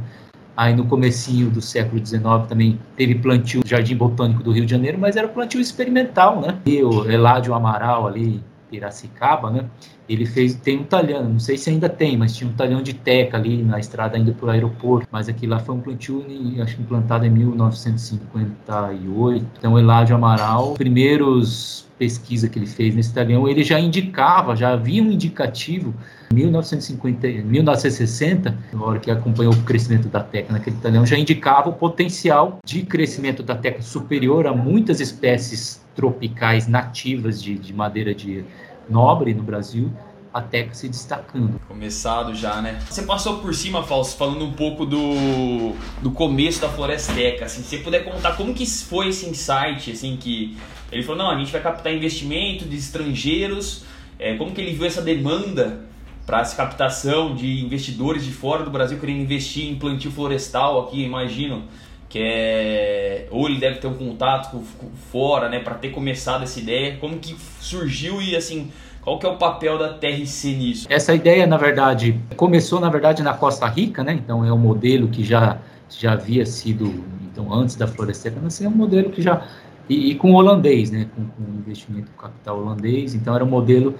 Aí 0.56 0.74
no 0.74 0.86
comecinho 0.86 1.50
do 1.50 1.60
século 1.60 2.04
XIX 2.04 2.22
também 2.48 2.78
teve 2.96 3.16
plantio 3.16 3.60
no 3.60 3.66
Jardim 3.66 3.96
Botânico 3.96 4.42
do 4.42 4.52
Rio 4.52 4.64
de 4.64 4.70
Janeiro, 4.70 4.98
mas 4.98 5.16
era 5.16 5.26
plantio 5.26 5.60
experimental, 5.60 6.40
né? 6.40 6.56
E 6.64 6.82
o 6.82 7.10
Eládio 7.10 7.54
Amaral 7.54 8.06
ali, 8.06 8.40
Piracicaba, 8.70 9.50
né? 9.50 9.64
Ele 10.08 10.26
fez, 10.26 10.54
tem 10.54 10.80
um 10.80 10.84
talhão, 10.84 11.24
não 11.24 11.40
sei 11.40 11.56
se 11.56 11.70
ainda 11.70 11.88
tem, 11.88 12.16
mas 12.16 12.36
tinha 12.36 12.48
um 12.48 12.52
talhão 12.52 12.82
de 12.82 12.92
teca 12.92 13.36
ali 13.36 13.62
na 13.62 13.78
estrada 13.78 14.18
indo 14.18 14.34
para 14.34 14.46
o 14.46 14.50
aeroporto, 14.50 15.08
mas 15.10 15.28
aqui 15.28 15.46
lá 15.46 15.58
foi 15.58 15.74
um 15.74 15.80
plantio, 15.80 16.24
acho 16.62 16.76
que 16.76 16.82
implantado 16.82 17.24
em 17.24 17.30
1958. 17.30 19.46
Então, 19.58 19.78
Eládio 19.78 20.14
Amaral, 20.14 20.74
primeiros 20.74 21.84
pesquisa 21.98 22.48
que 22.48 22.58
ele 22.58 22.66
fez 22.66 22.94
nesse 22.94 23.14
talhão, 23.14 23.48
ele 23.48 23.62
já 23.62 23.80
indicava, 23.80 24.56
já 24.56 24.72
havia 24.72 25.02
um 25.02 25.10
indicativo 25.10 25.94
1950, 26.34 27.26
1960, 27.26 28.58
na 28.72 28.84
hora 28.84 28.98
que 28.98 29.10
acompanhou 29.10 29.52
o 29.52 29.62
crescimento 29.62 30.08
da 30.08 30.20
teca 30.20 30.52
naquele 30.52 30.76
talhão, 30.76 31.06
já 31.06 31.16
indicava 31.16 31.70
o 31.70 31.72
potencial 31.72 32.58
de 32.64 32.82
crescimento 32.82 33.42
da 33.42 33.54
teca 33.54 33.80
superior 33.80 34.46
a 34.46 34.52
muitas 34.52 35.00
espécies 35.00 35.82
tropicais 35.94 36.66
nativas 36.66 37.42
de, 37.42 37.56
de 37.56 37.72
madeira 37.72 38.14
de 38.14 38.44
nobre 38.88 39.32
no 39.32 39.42
Brasil, 39.42 39.90
a 40.34 40.40
Teca 40.40 40.74
se 40.74 40.88
destacando. 40.88 41.60
Começado 41.68 42.34
já, 42.34 42.60
né? 42.60 42.80
Você 42.90 43.02
passou 43.02 43.38
por 43.38 43.54
cima, 43.54 43.84
Fausto, 43.84 44.16
falando 44.18 44.44
um 44.44 44.52
pouco 44.52 44.84
do, 44.84 45.76
do 46.02 46.10
começo 46.10 46.60
da 46.60 46.68
Floresteca, 46.68 47.44
assim, 47.44 47.62
se 47.62 47.68
você 47.68 47.78
puder 47.78 48.04
contar 48.04 48.36
como 48.36 48.52
que 48.52 48.66
foi 48.66 49.10
esse 49.10 49.26
insight, 49.26 49.92
assim, 49.92 50.16
que 50.16 50.58
ele 50.90 51.04
falou, 51.04 51.18
não, 51.18 51.30
a 51.30 51.38
gente 51.38 51.52
vai 51.52 51.62
captar 51.62 51.94
investimento 51.94 52.64
de 52.64 52.76
estrangeiros, 52.76 53.84
é, 54.18 54.36
como 54.36 54.50
que 54.50 54.60
ele 54.60 54.72
viu 54.72 54.86
essa 54.86 55.00
demanda 55.00 55.84
para 56.26 56.40
essa 56.40 56.56
captação 56.56 57.34
de 57.34 57.64
investidores 57.64 58.24
de 58.24 58.32
fora 58.32 58.64
do 58.64 58.70
Brasil 58.70 58.98
querendo 58.98 59.20
investir 59.20 59.68
em 59.68 59.76
plantio 59.76 60.10
florestal 60.10 60.84
aqui, 60.84 61.02
imagino 61.02 61.64
que 62.08 62.18
é 62.22 63.26
ou 63.30 63.48
ele 63.48 63.58
deve 63.58 63.78
ter 63.78 63.86
um 63.86 63.94
contato 63.94 64.50
com, 64.50 64.58
com 64.58 64.90
fora, 65.10 65.48
né, 65.48 65.58
para 65.58 65.74
ter 65.74 65.90
começado 65.90 66.44
essa 66.44 66.58
ideia. 66.58 66.96
Como 66.98 67.18
que 67.18 67.36
surgiu 67.60 68.22
e 68.22 68.36
assim, 68.36 68.70
qual 69.02 69.18
que 69.18 69.26
é 69.26 69.28
o 69.28 69.36
papel 69.36 69.78
da 69.78 69.94
TRC 69.94 70.54
nisso? 70.54 70.86
Essa 70.88 71.14
ideia, 71.14 71.46
na 71.46 71.56
verdade, 71.56 72.18
começou 72.36 72.80
na 72.80 72.88
verdade 72.88 73.22
na 73.22 73.34
Costa 73.34 73.66
Rica, 73.66 74.02
né? 74.02 74.14
Então 74.14 74.44
é 74.44 74.52
um 74.52 74.58
modelo 74.58 75.08
que 75.08 75.24
já 75.24 75.58
já 75.88 76.12
havia 76.12 76.46
sido 76.46 77.04
então 77.30 77.52
antes 77.52 77.76
da 77.76 77.86
Floresceca, 77.86 78.38
mas 78.42 78.60
é 78.62 78.66
um 78.66 78.70
modelo 78.70 79.10
que 79.10 79.20
já 79.20 79.46
e, 79.88 80.12
e 80.12 80.14
com 80.14 80.32
holandês, 80.32 80.90
né, 80.90 81.06
com, 81.14 81.26
com 81.26 81.58
investimento 81.58 82.10
capital 82.12 82.60
holandês. 82.60 83.14
Então 83.14 83.34
era 83.34 83.44
um 83.44 83.48
modelo 83.48 83.94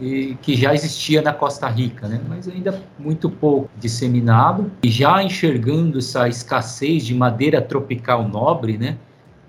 e, 0.00 0.36
que 0.42 0.56
já 0.56 0.74
existia 0.74 1.22
na 1.22 1.32
Costa 1.32 1.68
Rica, 1.68 2.06
né? 2.06 2.20
mas 2.28 2.48
ainda 2.48 2.82
muito 2.98 3.30
pouco 3.30 3.70
disseminado, 3.78 4.70
e 4.82 4.90
já 4.90 5.22
enxergando 5.22 5.98
essa 5.98 6.28
escassez 6.28 7.04
de 7.04 7.14
madeira 7.14 7.60
tropical 7.62 8.28
nobre, 8.28 8.76
né? 8.76 8.96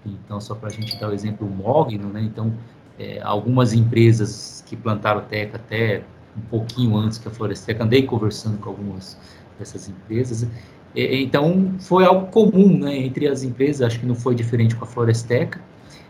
Então, 0.06 0.40
só 0.40 0.56
para 0.56 0.70
a 0.70 0.72
gente 0.72 0.98
dar 1.00 1.10
o 1.10 1.14
exemplo, 1.14 1.46
o 1.46 1.50
mogno, 1.50 2.08
né? 2.08 2.22
Então, 2.22 2.54
é, 2.98 3.20
algumas 3.22 3.74
empresas 3.74 4.64
que 4.66 4.76
plantaram 4.76 5.22
teca 5.22 5.58
até 5.58 6.02
um 6.36 6.42
pouquinho 6.50 6.96
antes 6.96 7.18
que 7.18 7.28
a 7.28 7.32
Floresteca, 7.32 7.84
andei 7.84 8.04
conversando 8.04 8.58
com 8.58 8.70
algumas 8.70 9.18
dessas 9.60 9.90
empresas, 9.90 10.48
é, 10.96 11.16
então 11.22 11.76
foi 11.80 12.06
algo 12.06 12.28
comum, 12.28 12.78
né, 12.80 12.96
entre 12.98 13.28
as 13.28 13.44
empresas, 13.44 13.82
acho 13.82 14.00
que 14.00 14.06
não 14.06 14.16
foi 14.16 14.36
diferente 14.36 14.76
com 14.76 14.86
a 14.86 14.88
Floresteca, 14.88 15.60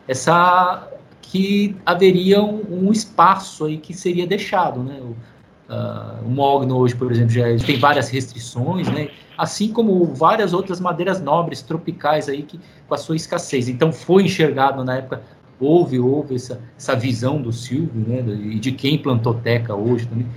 essa 0.08 0.88
que 1.30 1.76
haveria 1.86 2.42
um, 2.42 2.88
um, 2.88 2.92
espaço 2.92 3.66
aí 3.66 3.78
que 3.78 3.94
seria 3.94 4.26
deixado, 4.26 4.82
né? 4.82 4.98
O, 5.02 5.74
uh, 5.74 6.26
o 6.26 6.30
mogno 6.30 6.78
hoje, 6.78 6.96
por 6.96 7.12
exemplo, 7.12 7.32
já 7.32 7.44
tem 7.66 7.78
várias 7.78 8.10
restrições, 8.10 8.88
né? 8.88 9.10
Assim 9.38 9.72
como 9.74 10.06
várias 10.06 10.54
outras 10.54 10.80
madeiras 10.80 11.22
nobres 11.22 11.62
tropicais 11.62 12.30
aí 12.30 12.44
que 12.44 12.58
com 12.88 12.94
a 12.94 12.98
sua 12.98 13.18
escassez. 13.18 13.68
Então 13.68 13.92
foi 13.92 14.24
enxergado 14.24 14.84
na 14.86 14.98
época 14.98 15.22
houve 15.60 16.00
houve 16.00 16.36
essa, 16.36 16.62
essa 16.78 16.96
visão 16.96 17.42
do 17.42 17.52
Silvio, 17.52 18.08
né? 18.08 18.24
E 18.54 18.58
de 18.58 18.72
quem 18.72 18.98
plantou 18.98 19.34
teca 19.34 19.76
hoje 19.76 20.08
também, 20.08 20.28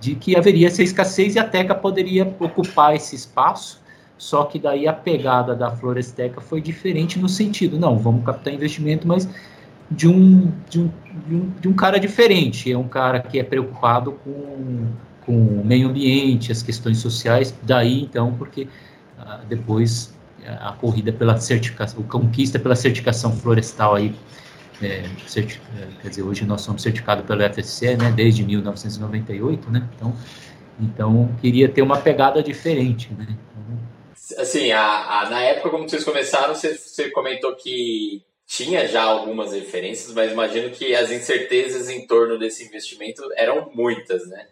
de 0.00 0.16
que 0.16 0.36
haveria 0.36 0.66
essa 0.66 0.82
escassez 0.82 1.36
e 1.36 1.38
a 1.38 1.44
teca 1.44 1.76
poderia 1.76 2.24
ocupar 2.40 2.96
esse 2.96 3.14
espaço. 3.14 3.82
Só 4.16 4.44
que 4.44 4.58
daí 4.58 4.86
a 4.86 4.92
pegada 4.92 5.54
da 5.54 5.70
Floresteca 5.70 6.40
foi 6.40 6.60
diferente 6.60 7.18
no 7.18 7.28
sentido, 7.28 7.78
não, 7.78 7.98
vamos 7.98 8.24
captar 8.24 8.54
investimento, 8.54 9.06
mas 9.08 9.28
de 9.90 10.08
um, 10.08 10.52
de 10.68 10.80
um, 10.80 10.90
de 11.28 11.34
um, 11.34 11.50
de 11.60 11.68
um 11.68 11.72
cara 11.72 11.98
diferente. 11.98 12.70
É 12.70 12.78
um 12.78 12.88
cara 12.88 13.20
que 13.20 13.38
é 13.38 13.42
preocupado 13.42 14.12
com, 14.12 14.86
com 15.24 15.36
o 15.36 15.64
meio 15.64 15.88
ambiente, 15.88 16.50
as 16.50 16.62
questões 16.62 16.98
sociais. 16.98 17.54
Daí, 17.62 18.02
então, 18.02 18.34
porque 18.34 18.68
ah, 19.18 19.40
depois 19.48 20.14
a 20.46 20.72
corrida 20.72 21.12
pela 21.12 21.38
certificação, 21.38 22.00
a 22.00 22.10
conquista 22.10 22.58
pela 22.58 22.76
certificação 22.76 23.32
florestal 23.32 23.94
aí, 23.94 24.14
é, 24.82 25.04
certi, 25.26 25.60
é, 25.78 25.86
quer 26.02 26.08
dizer, 26.08 26.22
hoje 26.22 26.44
nós 26.44 26.60
somos 26.60 26.82
certificados 26.82 27.24
pelo 27.24 27.42
FSC, 27.42 27.96
né, 27.96 28.12
desde 28.12 28.44
1998, 28.44 29.70
né, 29.70 29.88
então, 29.96 30.16
então 30.80 31.30
queria 31.40 31.68
ter 31.68 31.82
uma 31.82 31.98
pegada 31.98 32.42
diferente, 32.42 33.12
né. 33.14 33.26
Assim, 34.38 34.72
a, 34.72 35.20
a, 35.20 35.30
na 35.30 35.40
época 35.40 35.70
como 35.70 35.88
vocês 35.88 36.02
começaram, 36.02 36.54
você, 36.54 36.76
você 36.76 37.10
comentou 37.10 37.54
que 37.54 38.22
tinha 38.54 38.86
já 38.86 39.02
algumas 39.02 39.52
referências, 39.52 40.12
mas 40.14 40.30
imagino 40.30 40.70
que 40.70 40.94
as 40.94 41.10
incertezas 41.10 41.90
em 41.90 42.06
torno 42.06 42.38
desse 42.38 42.64
investimento 42.64 43.28
eram 43.34 43.68
muitas, 43.74 44.28
né? 44.28 44.46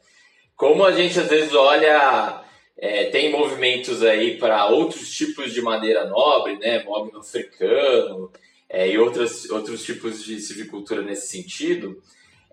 Como 0.57 0.85
a 0.85 0.91
gente 0.91 1.21
às 1.21 1.29
vezes 1.29 1.55
olha, 1.55 2.43
é, 2.77 3.05
tem 3.05 3.31
movimentos 3.31 4.03
aí 4.03 4.39
para 4.39 4.67
outros 4.67 5.09
tipos 5.15 5.53
de 5.55 5.63
madeira 5.63 6.05
nobre, 6.05 6.59
né? 6.59 6.83
Mogno 6.83 7.21
africano 7.21 8.33
é, 8.69 8.89
e 8.89 8.99
outros, 8.99 9.49
outros 9.51 9.85
tipos 9.85 10.25
de 10.25 10.41
silvicultura 10.41 11.01
nesse 11.01 11.29
sentido, 11.29 12.03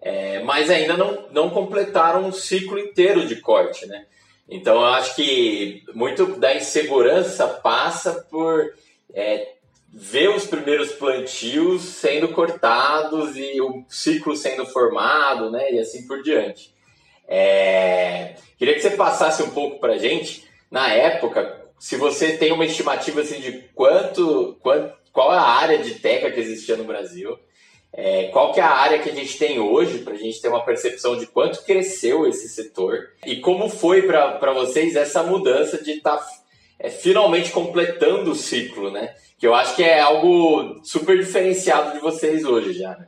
é, 0.03 0.43
mas 0.43 0.69
ainda 0.69 0.95
não, 0.95 1.29
não 1.31 1.49
completaram 1.49 2.27
um 2.27 2.31
ciclo 2.31 2.77
inteiro 2.77 3.25
de 3.25 3.37
corte, 3.37 3.87
né? 3.87 4.05
Então 4.47 4.75
eu 4.75 4.85
acho 4.85 5.15
que 5.15 5.83
muito 5.95 6.39
da 6.39 6.55
insegurança 6.55 7.47
passa 7.47 8.23
por 8.29 8.71
é, 9.15 9.55
ver 9.91 10.29
os 10.29 10.45
primeiros 10.45 10.91
plantios 10.91 11.81
sendo 11.81 12.29
cortados 12.29 13.35
e 13.35 13.59
o 13.59 13.83
ciclo 13.89 14.35
sendo 14.35 14.65
formado, 14.65 15.49
né, 15.49 15.73
e 15.73 15.79
assim 15.79 16.05
por 16.07 16.21
diante. 16.21 16.73
É... 17.27 18.35
Queria 18.57 18.75
que 18.75 18.81
você 18.81 18.91
passasse 18.91 19.41
um 19.41 19.51
pouco 19.51 19.79
para 19.79 19.97
gente, 19.97 20.47
na 20.69 20.91
época, 20.93 21.65
se 21.79 21.95
você 21.95 22.37
tem 22.37 22.51
uma 22.51 22.65
estimativa 22.65 23.21
assim 23.21 23.39
de 23.39 23.51
quanto, 23.73 24.57
quanto 24.61 24.93
qual 25.11 25.33
é 25.33 25.37
a 25.37 25.41
área 25.41 25.77
de 25.79 25.95
teca 25.95 26.31
que 26.31 26.39
existia 26.39 26.75
no 26.77 26.83
Brasil, 26.83 27.37
é, 27.91 28.25
qual 28.27 28.53
que 28.53 28.59
é 28.59 28.63
a 28.63 28.69
área 28.69 28.99
que 28.99 29.09
a 29.09 29.15
gente 29.15 29.37
tem 29.37 29.59
hoje, 29.59 29.99
para 29.99 30.13
a 30.13 30.17
gente 30.17 30.39
ter 30.39 30.47
uma 30.47 30.63
percepção 30.63 31.17
de 31.17 31.25
quanto 31.25 31.63
cresceu 31.63 32.27
esse 32.27 32.47
setor 32.47 33.09
e 33.25 33.37
como 33.37 33.67
foi 33.67 34.03
para 34.03 34.53
vocês 34.53 34.95
essa 34.95 35.23
mudança 35.23 35.83
de 35.83 35.93
estar 35.93 36.17
tá, 36.17 36.27
é, 36.77 36.89
finalmente 36.89 37.51
completando 37.51 38.31
o 38.31 38.35
ciclo, 38.35 38.91
né? 38.91 39.15
Que 39.39 39.47
eu 39.47 39.55
acho 39.55 39.75
que 39.75 39.81
é 39.81 40.01
algo 40.01 40.81
super 40.83 41.17
diferenciado 41.17 41.93
de 41.93 41.99
vocês 41.99 42.43
hoje 42.43 42.73
já. 42.73 42.89
Né? 42.89 43.05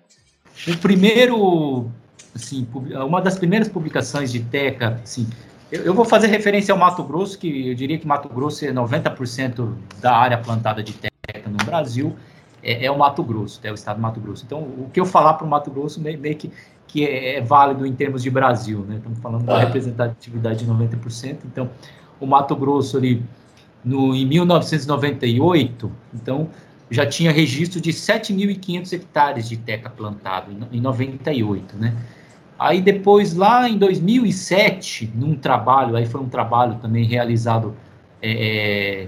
O 0.70 0.78
primeiro, 0.78 1.92
assim, 2.34 2.66
uma 3.06 3.22
das 3.22 3.38
primeiras 3.38 3.68
publicações 3.68 4.32
de 4.32 4.40
Teca, 4.40 5.02
assim, 5.04 5.28
eu, 5.70 5.82
eu, 5.84 5.94
vou 5.94 6.06
fazer 6.06 6.28
referência 6.28 6.72
ao 6.72 6.78
Mato 6.78 7.04
Grosso, 7.04 7.38
que 7.38 7.70
eu 7.70 7.76
diria 7.76 7.98
que 7.98 8.08
Mato 8.08 8.30
Grosso 8.30 8.64
é 8.64 8.72
90% 8.72 9.74
da 10.00 10.16
área 10.16 10.38
plantada 10.38 10.82
de 10.82 10.94
Teca 10.94 11.50
no 11.50 11.58
Brasil, 11.66 12.16
é, 12.64 12.86
é, 12.86 12.92
o 12.92 12.98
Mato 12.98 13.24
Grosso, 13.24 13.60
é 13.64 13.72
o 13.72 13.76
estado 13.76 13.98
do 13.98 14.02
Mato 14.02 14.22
Grosso. 14.22 14.46
Então, 14.46 14.60
o 14.60 14.90
que 14.94 15.00
eu 15.00 15.06
falar 15.06 15.34
para 15.34 15.46
o 15.46 15.50
Mato 15.50 15.70
Grosso 15.70 16.00
meio, 16.00 16.18
meio 16.18 16.36
que, 16.38 16.50
que 16.88 17.06
é, 17.06 17.38
é, 17.38 17.42
válido 17.42 17.86
em 17.86 17.94
termos 17.94 18.24
de 18.24 18.30
Brasil, 18.30 18.86
né? 18.88 18.98
Estamos 18.98 19.20
falando 19.20 19.44
da 19.44 19.56
ah. 19.56 19.60
representatividade 19.60 20.64
de 20.64 20.72
90%. 20.72 21.40
Então, 21.46 21.70
o 22.20 22.26
Mato 22.26 22.56
Grosso 22.56 22.98
ali 22.98 23.22
no, 23.84 24.16
em 24.16 24.26
1998, 24.26 25.92
então 26.14 26.50
já 26.90 27.06
tinha 27.06 27.32
registro 27.32 27.80
de 27.80 27.92
7.500 27.92 28.94
hectares 28.94 29.48
de 29.48 29.58
teca 29.58 29.90
plantado, 29.90 30.52
em, 30.52 30.78
em 30.78 30.82
98, 30.82 31.78
né? 31.78 31.96
Aí 32.60 32.80
depois, 32.82 33.34
lá 33.34 33.68
em 33.68 33.78
2007, 33.78 35.12
num 35.16 35.36
trabalho, 35.36 35.96
aí 35.96 36.06
foi 36.06 36.22
um 36.22 36.30
trabalho 36.30 36.76
também 36.76 37.06
realizado 37.06 37.76
é, 38.22 39.08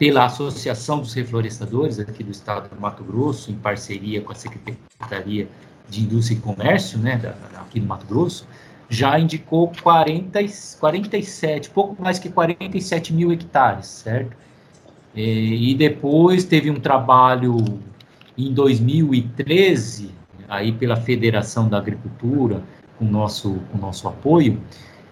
pela 0.00 0.24
Associação 0.24 1.00
dos 1.00 1.12
Reflorestadores 1.12 1.98
aqui 1.98 2.24
do 2.24 2.30
estado 2.30 2.74
do 2.74 2.80
Mato 2.80 3.04
Grosso, 3.04 3.50
em 3.50 3.54
parceria 3.54 4.22
com 4.22 4.32
a 4.32 4.34
Secretaria 4.34 5.46
de 5.90 6.00
Indústria 6.00 6.38
e 6.38 6.40
Comércio, 6.40 6.98
né, 6.98 7.18
da, 7.18 7.34
aqui 7.60 7.78
do 7.78 7.86
Mato 7.86 8.06
Grosso, 8.06 8.46
já 8.90 9.18
indicou 9.18 9.70
40, 9.82 10.40
47, 10.80 11.70
pouco 11.70 12.02
mais 12.02 12.18
que 12.18 12.28
47 12.28 13.14
mil 13.14 13.32
hectares, 13.32 13.86
certo? 13.86 14.36
E, 15.14 15.70
e 15.70 15.74
depois 15.76 16.44
teve 16.44 16.70
um 16.70 16.80
trabalho 16.80 17.56
em 18.36 18.52
2013, 18.52 20.10
aí 20.48 20.72
pela 20.72 20.96
Federação 20.96 21.68
da 21.68 21.78
Agricultura, 21.78 22.64
com 22.98 23.04
nosso, 23.04 23.60
com 23.70 23.78
nosso 23.78 24.08
apoio. 24.08 24.60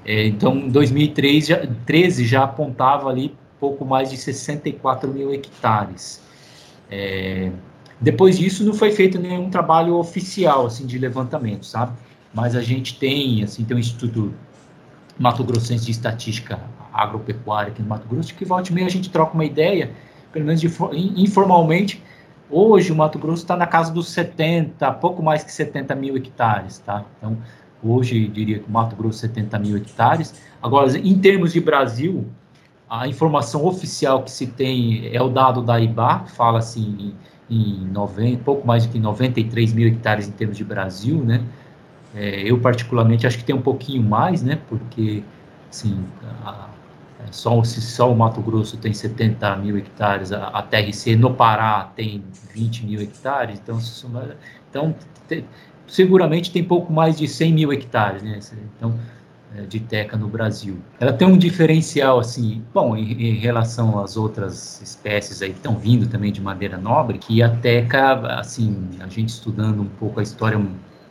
É, 0.05 0.27
então, 0.27 0.57
em 0.57 0.71
2013 0.71 1.47
já, 1.47 1.67
13 1.87 2.27
já 2.27 2.45
apontava 2.45 3.09
ali 3.09 3.35
pouco 3.61 3.85
mais 3.85 4.11
de 4.11 4.17
64 4.17 5.09
mil 5.09 5.33
hectares. 5.33 6.21
É, 6.91 7.53
depois 8.01 8.39
disso, 8.39 8.65
não 8.65 8.75
foi 8.75 8.91
feito 8.91 9.21
nenhum 9.21 9.51
trabalho 9.51 9.95
oficial 9.97 10.67
assim 10.67 10.85
de 10.85 10.99
levantamento, 10.99 11.65
sabe? 11.65 11.93
Mas 12.33 12.55
a 12.55 12.63
gente 12.63 12.99
tem, 12.99 13.43
assim, 13.43 13.65
tem 13.65 13.77
um 13.77 13.81
Instituto 13.81 14.35
Mato 15.19 15.43
Grossense 15.43 15.85
de 15.85 15.91
Estatística 15.91 16.61
Agropecuária 16.93 17.73
aqui 17.73 17.83
no 17.83 17.89
Mato 17.89 18.07
Grosso, 18.09 18.35
que 18.35 18.45
volta 18.45 18.71
e 18.71 18.75
meia 18.75 18.87
a 18.87 18.91
gente 18.91 19.11
troca 19.11 19.35
uma 19.35 19.45
ideia, 19.45 19.93
pelo 20.33 20.45
menos 20.45 20.61
de, 20.61 20.71
informalmente, 21.17 22.03
Hoje 22.51 22.91
o 22.91 22.97
Mato 22.97 23.19
Grosso 23.19 23.43
está 23.43 23.55
na 23.55 23.67
casa 23.67 23.93
dos 23.93 24.09
70, 24.09 24.91
pouco 24.93 25.23
mais 25.23 25.45
que 25.45 25.53
70 25.53 25.95
mil 25.95 26.17
hectares, 26.17 26.79
tá? 26.79 27.05
Então, 27.19 27.37
hoje 27.83 28.27
diria 28.27 28.59
que 28.59 28.67
o 28.67 28.73
Mato 28.73 28.97
Grosso 28.97 29.19
70 29.19 29.59
mil 29.59 29.77
hectares. 29.77 30.35
Agora, 30.63 30.97
em 30.97 31.19
termos 31.19 31.53
de 31.53 31.61
Brasil, 31.61 32.27
a 32.89 33.07
informação 33.07 33.67
oficial 33.67 34.23
que 34.23 34.31
se 34.31 34.47
tem 34.47 35.15
é 35.15 35.21
o 35.21 35.29
dado 35.29 35.61
da 35.61 35.79
IBA, 35.79 36.21
que 36.21 36.33
fala 36.33 36.59
assim 36.59 37.15
em 37.51 37.87
90, 37.93 38.43
pouco 38.45 38.67
mais 38.67 38.91
de 38.91 38.99
93 38.99 39.75
mil 39.75 39.87
hectares 39.87 40.27
em 40.27 40.33
termos 40.33 40.57
de 40.57 40.65
Brasil, 40.65 41.23
né? 41.23 41.43
É, 42.15 42.43
eu 42.43 42.59
particularmente 42.59 43.27
acho 43.27 43.39
que 43.39 43.45
tem 43.45 43.55
um 43.55 43.63
pouquinho 43.63 44.03
mais, 44.03 44.43
né? 44.43 44.59
Porque, 44.69 45.23
assim, 45.71 46.05
a, 46.45 46.69
só, 47.31 47.63
se 47.63 47.81
só 47.81 48.11
o 48.11 48.17
Mato 48.17 48.41
Grosso 48.41 48.77
tem 48.77 48.93
70 48.93 49.57
mil 49.57 49.77
hectares, 49.77 50.33
a, 50.33 50.49
a 50.49 50.63
TRC 50.63 51.17
no 51.17 51.35
Pará 51.35 51.91
tem 51.95 52.23
20 52.55 52.87
mil 52.87 53.01
hectares, 53.01 53.61
então, 53.63 53.79
então 54.71 54.95
te, 55.29 55.45
seguramente 55.87 56.51
tem 56.51 56.63
pouco 56.63 56.93
mais 56.93 57.19
de 57.19 57.27
100 57.27 57.53
mil 57.53 57.73
hectares, 57.73 58.23
né? 58.23 58.39
Então, 58.77 58.95
é, 59.57 59.63
de 59.63 59.81
teca 59.81 60.17
no 60.17 60.29
Brasil. 60.29 60.79
Ela 61.01 61.13
tem 61.13 61.27
um 61.27 61.37
diferencial, 61.37 62.19
assim, 62.19 62.63
bom, 62.73 62.97
em, 62.97 63.13
em 63.13 63.35
relação 63.35 63.99
às 63.99 64.17
outras 64.17 64.81
espécies 64.83 65.41
aí 65.41 65.51
que 65.51 65.57
estão 65.57 65.79
vindo 65.79 66.07
também 66.07 66.31
de 66.31 66.41
madeira 66.41 66.77
nobre, 66.77 67.19
que 67.19 67.43
a 67.43 67.49
teca, 67.49 68.15
assim, 68.39 68.91
a 69.01 69.09
gente 69.09 69.31
estudando 69.31 69.81
um 69.81 69.89
pouco 69.89 70.21
a 70.21 70.23
história 70.23 70.59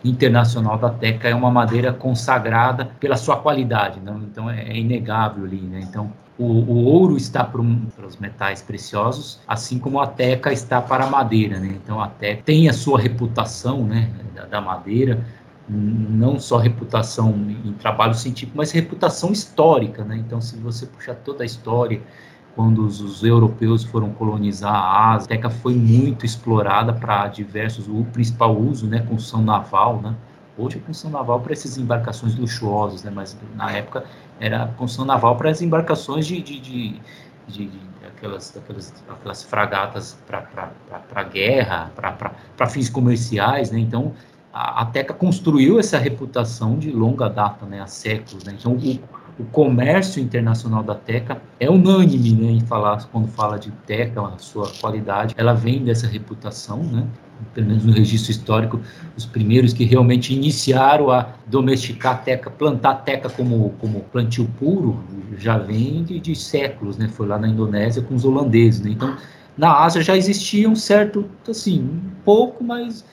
internacional 0.09 0.77
da 0.77 0.89
teca 0.89 1.27
é 1.27 1.35
uma 1.35 1.51
madeira 1.51 1.91
consagrada 1.93 2.85
pela 2.99 3.17
sua 3.17 3.37
qualidade, 3.37 3.99
não? 3.99 4.19
então 4.19 4.49
é, 4.49 4.63
é 4.63 4.77
inegável 4.77 5.45
ali, 5.45 5.61
né? 5.61 5.79
Então 5.81 6.11
o, 6.37 6.45
o 6.45 6.83
ouro 6.85 7.17
está 7.17 7.43
para, 7.43 7.61
um, 7.61 7.85
para, 7.95 8.05
os 8.05 8.17
metais 8.17 8.61
preciosos, 8.61 9.39
assim 9.47 9.79
como 9.79 9.99
a 9.99 10.07
teca 10.07 10.53
está 10.53 10.81
para 10.81 11.05
a 11.05 11.09
madeira, 11.09 11.59
né? 11.59 11.77
Então 11.83 12.01
a 12.01 12.07
teca 12.07 12.43
tem 12.43 12.69
a 12.69 12.73
sua 12.73 12.99
reputação, 12.99 13.83
né, 13.83 14.09
da, 14.35 14.45
da 14.45 14.61
madeira, 14.61 15.25
não 15.67 16.39
só 16.39 16.57
reputação 16.57 17.31
em 17.65 17.73
trabalho 17.73 18.13
científico, 18.13 18.55
mas 18.55 18.71
reputação 18.71 19.31
histórica, 19.31 20.03
né? 20.03 20.17
Então 20.17 20.39
se 20.39 20.57
você 20.57 20.85
puxar 20.85 21.15
toda 21.15 21.43
a 21.43 21.45
história 21.45 22.01
quando 22.57 22.83
os, 22.83 22.99
os, 22.99 23.23
europeus 23.23 23.83
foram 23.83 24.09
colonizar 24.09 24.73
a 24.73 25.13
Ásia, 25.13 25.25
a 25.25 25.29
teca 25.29 25.47
foi 25.47 25.75
muito 25.75 26.25
explorada 26.25 26.91
para 26.91 27.27
diversos, 27.27 27.87
o 27.87 28.03
principal 28.05 28.57
uso, 28.57 28.87
né, 28.87 28.99
construção 29.07 29.43
naval, 29.43 30.01
né, 30.01 30.15
hoje 30.57 30.77
a 30.77 30.79
construção 30.79 31.11
naval 31.11 31.39
para 31.39 31.53
essas 31.53 31.77
embarcações 31.77 32.35
luxuosas, 32.35 33.03
né, 33.03 33.11
mas 33.13 33.37
na 33.55 33.71
época 33.71 34.05
era 34.39 34.65
construção 34.75 35.05
naval 35.05 35.35
para 35.35 35.51
as 35.51 35.61
embarcações 35.61 36.25
de, 36.25 36.41
de, 36.41 36.59
de, 36.59 37.01
de, 37.47 37.67
de 37.67 37.79
aquelas, 38.07 38.57
aquelas, 38.57 38.91
aquelas 39.07 39.43
fragatas 39.43 40.17
para 40.27 41.23
guerra, 41.25 41.91
para 42.57 42.67
fins 42.67 42.89
comerciais, 42.89 43.69
né, 43.69 43.77
então 43.77 44.13
a, 44.51 44.81
a 44.81 44.85
Teca 44.87 45.13
construiu 45.13 45.79
essa 45.79 45.99
reputação 45.99 46.79
de 46.79 46.89
longa 46.89 47.29
data, 47.29 47.67
né, 47.67 47.81
há 47.81 47.87
séculos, 47.87 48.43
né, 48.43 48.55
então 48.57 48.73
o, 48.73 48.99
o 49.39 49.43
comércio 49.45 50.21
internacional 50.21 50.83
da 50.83 50.95
Teca 50.95 51.41
é 51.59 51.69
unânime 51.69 52.33
né, 52.33 52.51
em 52.51 52.61
falar, 52.61 53.03
quando 53.11 53.27
fala 53.27 53.57
de 53.57 53.71
Teca, 53.85 54.21
a 54.21 54.37
sua 54.37 54.71
qualidade, 54.81 55.35
ela 55.37 55.53
vem 55.53 55.83
dessa 55.83 56.07
reputação, 56.07 56.81
né? 56.83 57.07
pelo 57.53 57.67
menos 57.67 57.85
no 57.85 57.91
registro 57.91 58.31
histórico, 58.31 58.79
os 59.15 59.25
primeiros 59.25 59.73
que 59.73 59.83
realmente 59.83 60.33
iniciaram 60.33 61.11
a 61.11 61.29
domesticar 61.45 62.13
a 62.13 62.17
teca, 62.17 62.49
plantar 62.49 62.89
a 62.89 62.95
teca 62.95 63.29
como, 63.29 63.73
como 63.79 64.01
plantio 64.01 64.49
puro, 64.59 65.03
já 65.37 65.57
vem 65.57 66.03
de, 66.03 66.19
de 66.19 66.35
séculos, 66.35 66.97
né? 66.97 67.07
Foi 67.07 67.27
lá 67.27 67.37
na 67.37 67.47
Indonésia 67.47 68.01
com 68.01 68.15
os 68.15 68.25
holandeses, 68.25 68.81
né? 68.81 68.91
Então, 68.91 69.15
na 69.57 69.83
Ásia 69.83 70.01
já 70.01 70.15
existia 70.15 70.69
um 70.69 70.75
certo, 70.75 71.25
assim, 71.47 71.81
um 71.81 72.11
pouco, 72.23 72.63
mas 72.63 73.05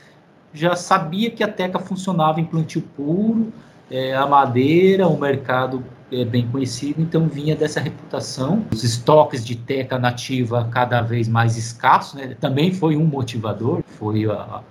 já 0.52 0.76
sabia 0.76 1.30
que 1.30 1.42
a 1.42 1.48
teca 1.48 1.78
funcionava 1.78 2.40
em 2.40 2.44
plantio 2.44 2.82
puro, 2.96 3.52
é, 3.90 4.14
a 4.14 4.26
madeira, 4.26 5.06
o 5.06 5.18
mercado 5.18 5.84
é 6.20 6.24
bem 6.24 6.48
conhecido, 6.48 7.00
então 7.00 7.28
vinha 7.28 7.56
dessa 7.56 7.80
reputação. 7.80 8.64
Os 8.72 8.84
estoques 8.84 9.44
de 9.44 9.56
teca 9.56 9.98
nativa 9.98 10.68
cada 10.70 11.00
vez 11.00 11.28
mais 11.28 11.56
escassos, 11.56 12.14
né? 12.14 12.36
também 12.40 12.72
foi 12.72 12.96
um 12.96 13.04
motivador, 13.04 13.82
foi 13.98 14.24
a, 14.24 14.62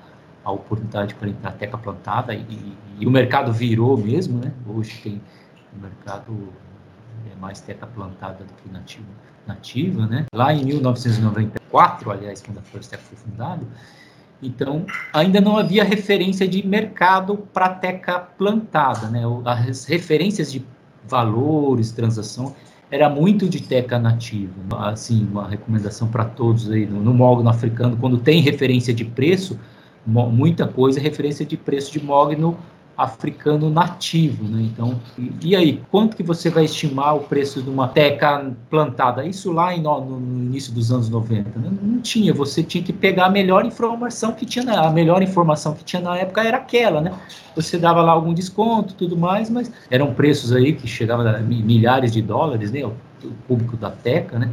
a 0.44 0.52
oportunidade 0.52 1.16
para 1.16 1.30
entrar 1.30 1.52
teca 1.52 1.78
plantada 1.78 2.34
e, 2.34 2.76
e, 3.00 3.06
o 3.06 3.12
mercado 3.12 3.52
virou 3.52 3.98
mesmo, 3.98 4.40
né? 4.40 4.52
Hoje 4.68 5.00
tem 5.02 5.22
o 5.76 5.82
mercado 5.82 6.54
é 7.32 7.40
mais 7.40 7.62
teca 7.62 7.88
plantada 7.88 8.44
do 8.44 8.54
que 8.54 8.70
nativa, 8.72 9.08
nativa, 9.48 10.06
né? 10.06 10.26
Lá 10.34 10.54
em 10.54 10.64
1994, 10.66 12.12
aliás, 12.12 12.42
quando 12.42 12.60
a 12.60 12.62
Floresta 12.62 12.98
foi 12.98 13.18
fundada, 13.18 13.66
então, 14.44 14.86
ainda 15.14 15.40
não 15.40 15.58
havia 15.58 15.84
referência 15.84 16.48
de 16.48 16.66
mercado 16.68 17.38
para 17.54 17.70
teca 17.70 18.20
plantada, 18.20 19.08
né? 19.08 19.22
As 19.46 19.86
referências 19.86 20.52
de 20.52 20.66
valores, 21.08 21.92
transação, 21.92 22.56
era 22.90 23.10
muito 23.10 23.50
de 23.50 23.62
teca 23.62 23.98
nativa. 23.98 24.54
Assim, 24.90 25.28
uma 25.32 25.48
recomendação 25.48 26.08
para 26.08 26.26
todos 26.26 26.70
aí 26.70 26.86
no, 26.86 27.02
no 27.02 27.14
mogno 27.14 27.50
africano, 27.50 27.98
quando 27.98 28.18
tem 28.18 28.42
referência 28.42 28.94
de 28.94 29.04
preço, 29.04 29.60
muita 30.06 30.68
coisa 30.68 31.00
é 31.00 31.02
referência 31.02 31.46
de 31.46 31.58
preço 31.58 31.92
de 31.92 32.04
mogno 32.04 32.58
africano 32.96 33.70
nativo, 33.70 34.44
né? 34.44 34.62
Então, 34.62 35.00
e, 35.42 35.56
aí, 35.56 35.82
quanto 35.90 36.16
que 36.16 36.22
você 36.22 36.50
vai 36.50 36.66
estimar 36.66 37.16
o 37.16 37.22
preço 37.22 37.62
de 37.62 37.70
uma 37.70 37.88
teca 37.88 38.52
plantada? 38.70 39.26
Isso 39.26 39.52
lá 39.52 39.76
em, 39.76 39.82
no, 39.82 40.00
no, 40.00 40.44
início 40.44 40.72
dos 40.72 40.92
anos 40.92 41.10
90, 41.10 41.60
né? 41.60 41.72
não 41.82 42.00
tinha, 42.02 42.34
você 42.34 42.62
tinha 42.62 42.84
que 42.84 42.94
pegar 42.94 43.26
a 43.26 43.30
melhor 43.30 43.66
informação 43.66 44.34
que 44.34 44.46
tinha, 44.46 44.80
a 44.80 44.92
melhor 44.92 45.24
informação 45.24 45.74
que 45.74 45.84
tinha 45.84 46.02
na 46.02 46.18
época 46.18 46.44
era 46.44 46.58
aquela, 46.58 47.02
né? 47.02 47.12
Você 47.56 47.80
dava 47.80 48.02
lá 48.02 48.12
algum 48.12 48.34
desconto, 48.34 48.94
tudo 48.94 49.18
mais, 49.18 49.50
mas 49.50 49.72
eram 49.90 50.14
preços 50.14 50.52
aí 50.52 50.74
que 50.74 50.88
chegavam 50.88 51.28
a 51.28 51.40
milhares 51.40 52.12
de 52.12 52.22
dólares, 52.22 52.72
né? 52.72 52.86
O, 52.86 52.94
o 53.24 53.32
público 53.48 53.76
da 53.76 53.90
teca, 53.90 54.38
né? 54.38 54.52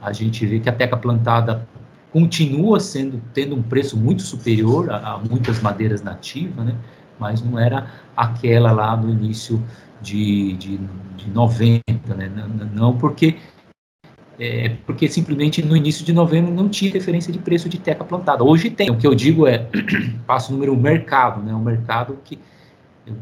A 0.00 0.12
gente 0.12 0.46
vê 0.46 0.60
que 0.60 0.68
a 0.68 0.72
teca 0.72 0.96
plantada 0.96 1.66
continua 2.10 2.78
sendo 2.80 3.20
tendo 3.32 3.54
um 3.54 3.62
preço 3.62 3.96
muito 3.96 4.22
superior 4.22 4.90
a, 4.90 5.14
a 5.14 5.18
muitas 5.18 5.60
madeiras 5.60 6.02
nativas, 6.02 6.64
né? 6.64 6.74
Mas 7.18 7.42
não 7.42 7.58
era 7.58 7.86
aquela 8.16 8.72
lá 8.72 8.96
no 8.96 9.10
início 9.10 9.62
de, 10.00 10.54
de, 10.54 10.80
de 11.16 11.30
90, 11.30 11.82
né? 12.14 12.30
Não, 12.34 12.66
não 12.66 12.98
porque 12.98 13.36
é, 14.38 14.76
porque 14.86 15.08
simplesmente 15.08 15.62
no 15.62 15.76
início 15.76 16.04
de 16.04 16.12
novembro 16.12 16.52
não 16.52 16.68
tinha 16.68 16.90
referência 16.90 17.32
de 17.32 17.38
preço 17.38 17.68
de 17.68 17.78
teca 17.78 18.04
plantada. 18.04 18.42
Hoje 18.42 18.70
tem. 18.70 18.90
O 18.90 18.96
que 18.96 19.06
eu 19.06 19.14
digo 19.14 19.46
é, 19.46 19.68
passo 20.26 20.52
número 20.52 20.76
mercado, 20.76 21.42
né? 21.42 21.54
O 21.54 21.60
mercado 21.60 22.18
que 22.24 22.38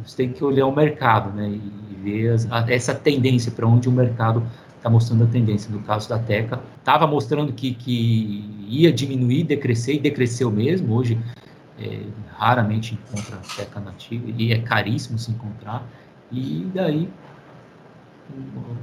você 0.05 0.17
tem 0.17 0.33
que 0.33 0.45
olhar 0.45 0.67
o 0.67 0.75
mercado, 0.75 1.35
né? 1.35 1.49
E 1.49 1.95
ver 2.03 2.33
as, 2.33 2.51
a, 2.51 2.65
essa 2.73 2.95
tendência 2.95 3.51
para 3.53 3.67
onde 3.67 3.89
o 3.89 3.93
mercado 3.93 4.43
está 4.77 4.89
mostrando 4.89 5.25
a 5.25 5.27
tendência. 5.27 5.71
No 5.71 5.81
caso 5.81 6.09
da 6.09 6.19
Teca, 6.19 6.61
estava 6.79 7.07
mostrando 7.07 7.53
que, 7.53 7.75
que 7.75 8.65
ia 8.67 8.93
diminuir, 8.93 9.45
decrescer 9.45 9.97
e 9.97 9.99
decresceu 9.99 10.51
mesmo. 10.51 10.95
Hoje 10.95 11.19
é, 11.81 12.07
raramente 12.37 12.95
encontra 12.95 13.39
teca 13.57 13.81
nativa 13.81 14.31
e 14.37 14.53
é 14.53 14.61
caríssimo 14.61 15.19
se 15.19 15.31
encontrar. 15.31 15.83
E 16.31 16.71
daí 16.75 17.11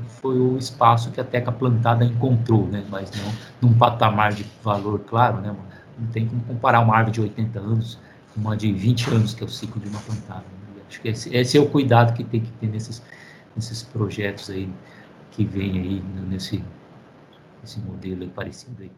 foi 0.07 0.39
o 0.39 0.57
espaço 0.57 1.11
que 1.11 1.21
a 1.21 1.23
teca 1.23 1.51
plantada 1.51 2.03
encontrou, 2.03 2.67
né? 2.67 2.83
mas 2.89 3.11
não 3.11 3.69
num 3.69 3.77
patamar 3.77 4.33
de 4.33 4.45
valor 4.63 4.99
claro, 4.99 5.39
né? 5.39 5.55
não 5.97 6.07
tem 6.07 6.27
como 6.27 6.41
comparar 6.43 6.81
uma 6.81 6.95
árvore 6.95 7.13
de 7.13 7.21
80 7.21 7.59
anos 7.59 7.99
com 8.33 8.41
uma 8.41 8.57
de 8.57 8.71
20 8.71 9.09
anos, 9.11 9.33
que 9.33 9.43
é 9.43 9.45
o 9.45 9.49
ciclo 9.49 9.81
de 9.81 9.87
uma 9.87 9.99
plantada. 9.99 10.41
Né? 10.41 10.81
Acho 10.87 11.01
que 11.01 11.07
esse, 11.09 11.35
esse, 11.35 11.57
é 11.57 11.61
o 11.61 11.69
cuidado 11.69 12.13
que 12.13 12.23
tem 12.23 12.41
que 12.41 12.51
ter 12.53 12.67
nesses, 12.67 13.01
nesses 13.55 13.83
projetos 13.83 14.49
aí 14.49 14.69
que 15.31 15.45
vem 15.45 15.79
aí 15.79 16.03
nesse, 16.27 16.63
esse 17.63 17.79
modelo 17.79 18.27
parecido 18.29 18.81
aí 18.81 18.89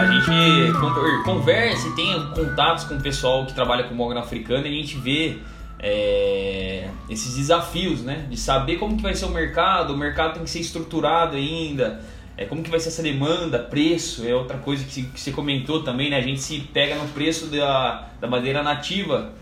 a 0.00 0.06
gente 0.06 0.72
conversa 1.24 1.88
e 1.88 1.92
tem 1.92 2.26
contatos 2.34 2.84
com 2.84 2.96
o 2.96 3.00
pessoal 3.00 3.46
que 3.46 3.54
trabalha 3.54 3.84
com 3.84 3.94
mogno 3.94 4.18
africano 4.18 4.66
e 4.66 4.68
a 4.68 4.72
gente 4.72 4.96
vê 4.96 5.38
é, 5.78 6.88
esses 7.08 7.36
desafios, 7.36 8.02
né? 8.02 8.26
De 8.28 8.36
saber 8.36 8.76
como 8.76 8.96
que 8.96 9.02
vai 9.02 9.14
ser 9.14 9.26
o 9.26 9.30
mercado, 9.30 9.92
o 9.92 9.96
mercado 9.96 10.34
tem 10.34 10.44
que 10.44 10.50
ser 10.50 10.60
estruturado 10.60 11.36
ainda, 11.36 12.00
é, 12.36 12.44
como 12.44 12.62
que 12.62 12.70
vai 12.70 12.80
ser 12.80 12.88
essa 12.88 13.02
demanda, 13.02 13.58
preço, 13.58 14.26
é 14.26 14.34
outra 14.34 14.58
coisa 14.58 14.84
que, 14.84 15.02
que 15.02 15.20
você 15.20 15.30
comentou 15.30 15.82
também, 15.82 16.10
né? 16.10 16.16
A 16.16 16.22
gente 16.22 16.40
se 16.40 16.60
pega 16.60 16.94
no 16.96 17.08
preço 17.08 17.46
da, 17.46 18.08
da 18.20 18.26
madeira 18.26 18.62
nativa 18.62 19.32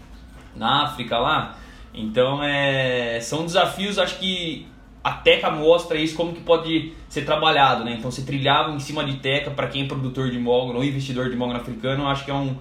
na 0.55 0.85
África 0.85 1.19
lá. 1.19 1.57
Então, 1.95 2.43
é, 2.43 3.21
são 3.21 3.45
desafios, 3.45 3.99
acho 3.99 4.19
que 4.19 4.67
a 5.03 5.13
Teca 5.13 5.51
mostra 5.51 5.99
isso 5.99 6.15
como 6.15 6.33
que 6.33 6.41
pode 6.41 6.93
ser 7.09 7.25
trabalhado, 7.25 7.85
né? 7.85 7.97
Então, 7.99 8.11
você 8.11 8.23
trilhava 8.23 8.73
em 8.73 8.79
cima 8.79 9.05
de 9.05 9.17
Teca 9.17 9.51
para 9.51 9.67
quem 9.67 9.85
é 9.85 9.87
produtor 9.87 10.31
de 10.31 10.39
mogno 10.39 10.77
ou 10.77 10.85
investidor 10.85 11.29
de 11.29 11.37
mogno 11.37 11.57
africano, 11.57 12.07
acho 12.07 12.25
que 12.25 12.31
é, 12.31 12.35
um, 12.35 12.57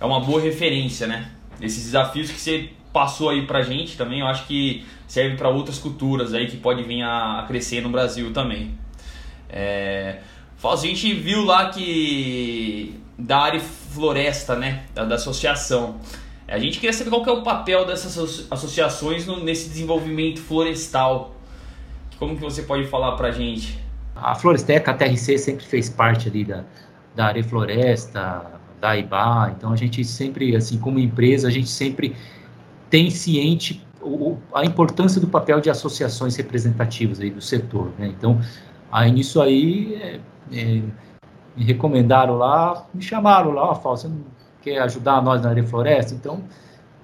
é 0.00 0.04
uma 0.04 0.20
boa 0.20 0.40
referência, 0.40 1.06
né? 1.06 1.30
Esses 1.60 1.84
desafios 1.84 2.30
que 2.30 2.38
você 2.38 2.70
passou 2.92 3.30
aí 3.30 3.46
pra 3.46 3.62
gente 3.62 3.96
também, 3.96 4.20
eu 4.20 4.26
acho 4.26 4.46
que 4.46 4.84
serve 5.06 5.36
para 5.36 5.48
outras 5.48 5.78
culturas 5.78 6.34
aí 6.34 6.46
que 6.46 6.56
pode 6.56 6.82
vir 6.82 7.02
a, 7.02 7.40
a 7.40 7.42
crescer 7.46 7.80
no 7.80 7.88
Brasil 7.88 8.32
também. 8.32 8.78
É, 9.48 10.18
a 10.62 10.76
gente 10.76 11.14
viu 11.14 11.44
lá 11.44 11.70
que 11.70 12.94
da 13.18 13.38
área 13.38 13.60
floresta, 13.60 14.54
né, 14.54 14.84
da, 14.94 15.04
da, 15.04 15.14
associação, 15.14 16.00
a 16.46 16.58
gente 16.58 16.78
queria 16.78 16.92
saber 16.92 17.10
qual 17.10 17.22
que 17.22 17.30
é 17.30 17.32
o 17.32 17.42
papel 17.42 17.86
dessas 17.86 18.46
associações 18.50 19.26
no, 19.26 19.42
nesse 19.42 19.68
desenvolvimento 19.68 20.40
florestal. 20.40 21.34
Como 22.18 22.34
que 22.34 22.40
você 22.40 22.62
pode 22.62 22.86
falar 22.86 23.12
para 23.12 23.28
a 23.28 23.30
gente? 23.30 23.78
A 24.14 24.34
Floresteca, 24.34 24.90
a 24.90 24.94
TRC, 24.94 25.38
sempre 25.38 25.64
fez 25.64 25.88
parte 25.88 26.28
ali 26.28 26.44
da, 26.44 26.64
da 27.14 27.26
área 27.26 27.44
floresta, 27.44 28.44
da 28.80 28.96
IBA, 28.96 29.54
então 29.56 29.72
a 29.72 29.76
gente 29.76 30.04
sempre, 30.04 30.56
assim, 30.56 30.78
como 30.78 30.98
empresa, 30.98 31.48
a 31.48 31.50
gente 31.50 31.68
sempre 31.68 32.16
tem 32.90 33.10
ciente 33.10 33.86
o, 34.00 34.36
a 34.54 34.64
importância 34.64 35.20
do 35.20 35.26
papel 35.28 35.60
de 35.60 35.70
associações 35.70 36.36
representativas 36.36 37.20
aí 37.20 37.30
do 37.30 37.40
setor, 37.40 37.92
né? 37.98 38.06
Então, 38.06 38.40
Aí 38.90 39.12
nisso 39.12 39.40
aí, 39.40 39.94
é, 39.96 40.20
é, 40.52 40.82
me 41.56 41.64
recomendaram 41.64 42.36
lá, 42.36 42.86
me 42.92 43.02
chamaram 43.02 43.50
lá, 43.50 43.70
ó, 43.70 43.74
você 43.74 44.08
não 44.08 44.24
quer 44.62 44.78
ajudar 44.78 45.22
nós 45.22 45.42
na 45.42 45.50
área 45.50 45.64
floresta? 45.64 46.14
Então, 46.14 46.42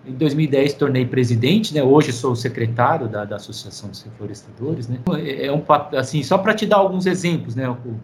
em 0.06 0.12
2010 0.12 0.74
tornei 0.74 1.06
presidente, 1.06 1.74
né? 1.74 1.82
Hoje 1.82 2.12
sou 2.12 2.36
secretário 2.36 3.08
da, 3.08 3.24
da 3.24 3.36
Associação 3.36 3.88
dos 3.88 4.02
Reflorestadores, 4.02 4.88
né? 4.88 4.98
É, 5.18 5.46
é 5.46 5.52
um 5.52 5.62
assim, 5.96 6.22
só 6.22 6.38
para 6.38 6.54
te 6.54 6.66
dar 6.66 6.76
alguns 6.76 7.06
exemplos, 7.06 7.54
né? 7.54 7.68
O, 7.68 8.00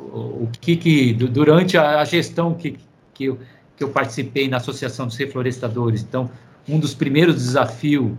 o, 0.00 0.44
o 0.44 0.48
que, 0.60 0.76
que 0.76 1.12
durante 1.12 1.76
a, 1.76 2.00
a 2.00 2.04
gestão 2.04 2.54
que, 2.54 2.78
que, 3.12 3.24
eu, 3.24 3.38
que 3.76 3.84
eu 3.84 3.90
participei 3.90 4.48
na 4.48 4.56
Associação 4.56 5.06
dos 5.06 5.16
Reflorestadores, 5.16 6.02
então 6.02 6.30
um 6.68 6.78
dos 6.78 6.94
primeiros 6.94 7.36
desafios 7.36 8.12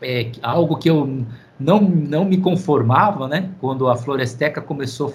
é 0.00 0.30
algo 0.42 0.76
que 0.76 0.88
eu 0.88 1.26
não, 1.58 1.80
não 1.80 2.24
me 2.24 2.36
conformava, 2.36 3.26
né? 3.26 3.50
Quando 3.60 3.88
a 3.88 3.96
Floresteca 3.96 4.60
começou 4.60 5.12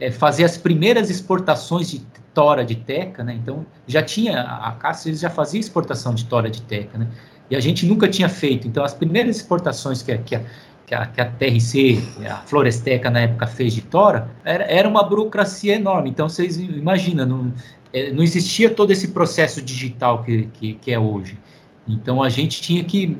é, 0.00 0.10
fazer 0.10 0.44
as 0.44 0.56
primeiras 0.56 1.10
exportações 1.10 1.90
de 1.90 2.02
tora 2.34 2.64
de 2.64 2.74
teca, 2.74 3.22
né? 3.22 3.34
Então 3.34 3.66
já 3.86 4.02
tinha 4.02 4.40
a 4.40 4.72
Cássio 4.72 5.14
já 5.14 5.30
fazia 5.30 5.60
exportação 5.60 6.14
de 6.14 6.24
tora 6.24 6.50
de 6.50 6.62
teca, 6.62 6.98
né? 6.98 7.06
E 7.50 7.56
a 7.56 7.60
gente 7.60 7.84
nunca 7.86 8.08
tinha 8.08 8.28
feito. 8.28 8.66
Então 8.66 8.84
as 8.84 8.94
primeiras 8.94 9.36
exportações 9.36 10.02
que, 10.02 10.16
que, 10.18 10.34
a, 10.34 10.40
que, 10.86 10.94
a, 10.94 11.06
que 11.06 11.20
a 11.20 11.24
TRC, 11.26 12.02
a 12.26 12.36
Floresteca 12.46 13.10
na 13.10 13.20
época 13.20 13.46
fez 13.46 13.74
de 13.74 13.82
tora, 13.82 14.30
era, 14.44 14.64
era 14.64 14.88
uma 14.88 15.02
burocracia 15.02 15.74
enorme. 15.74 16.10
Então 16.10 16.28
vocês 16.28 16.56
imaginam, 16.56 17.26
não, 17.26 17.52
é, 17.92 18.10
não 18.10 18.22
existia 18.22 18.70
todo 18.70 18.90
esse 18.90 19.08
processo 19.08 19.60
digital 19.60 20.22
que, 20.22 20.48
que, 20.54 20.74
que 20.74 20.92
é 20.92 20.98
hoje. 20.98 21.38
Então 21.86 22.22
a 22.22 22.28
gente 22.28 22.62
tinha 22.62 22.84
que, 22.84 23.18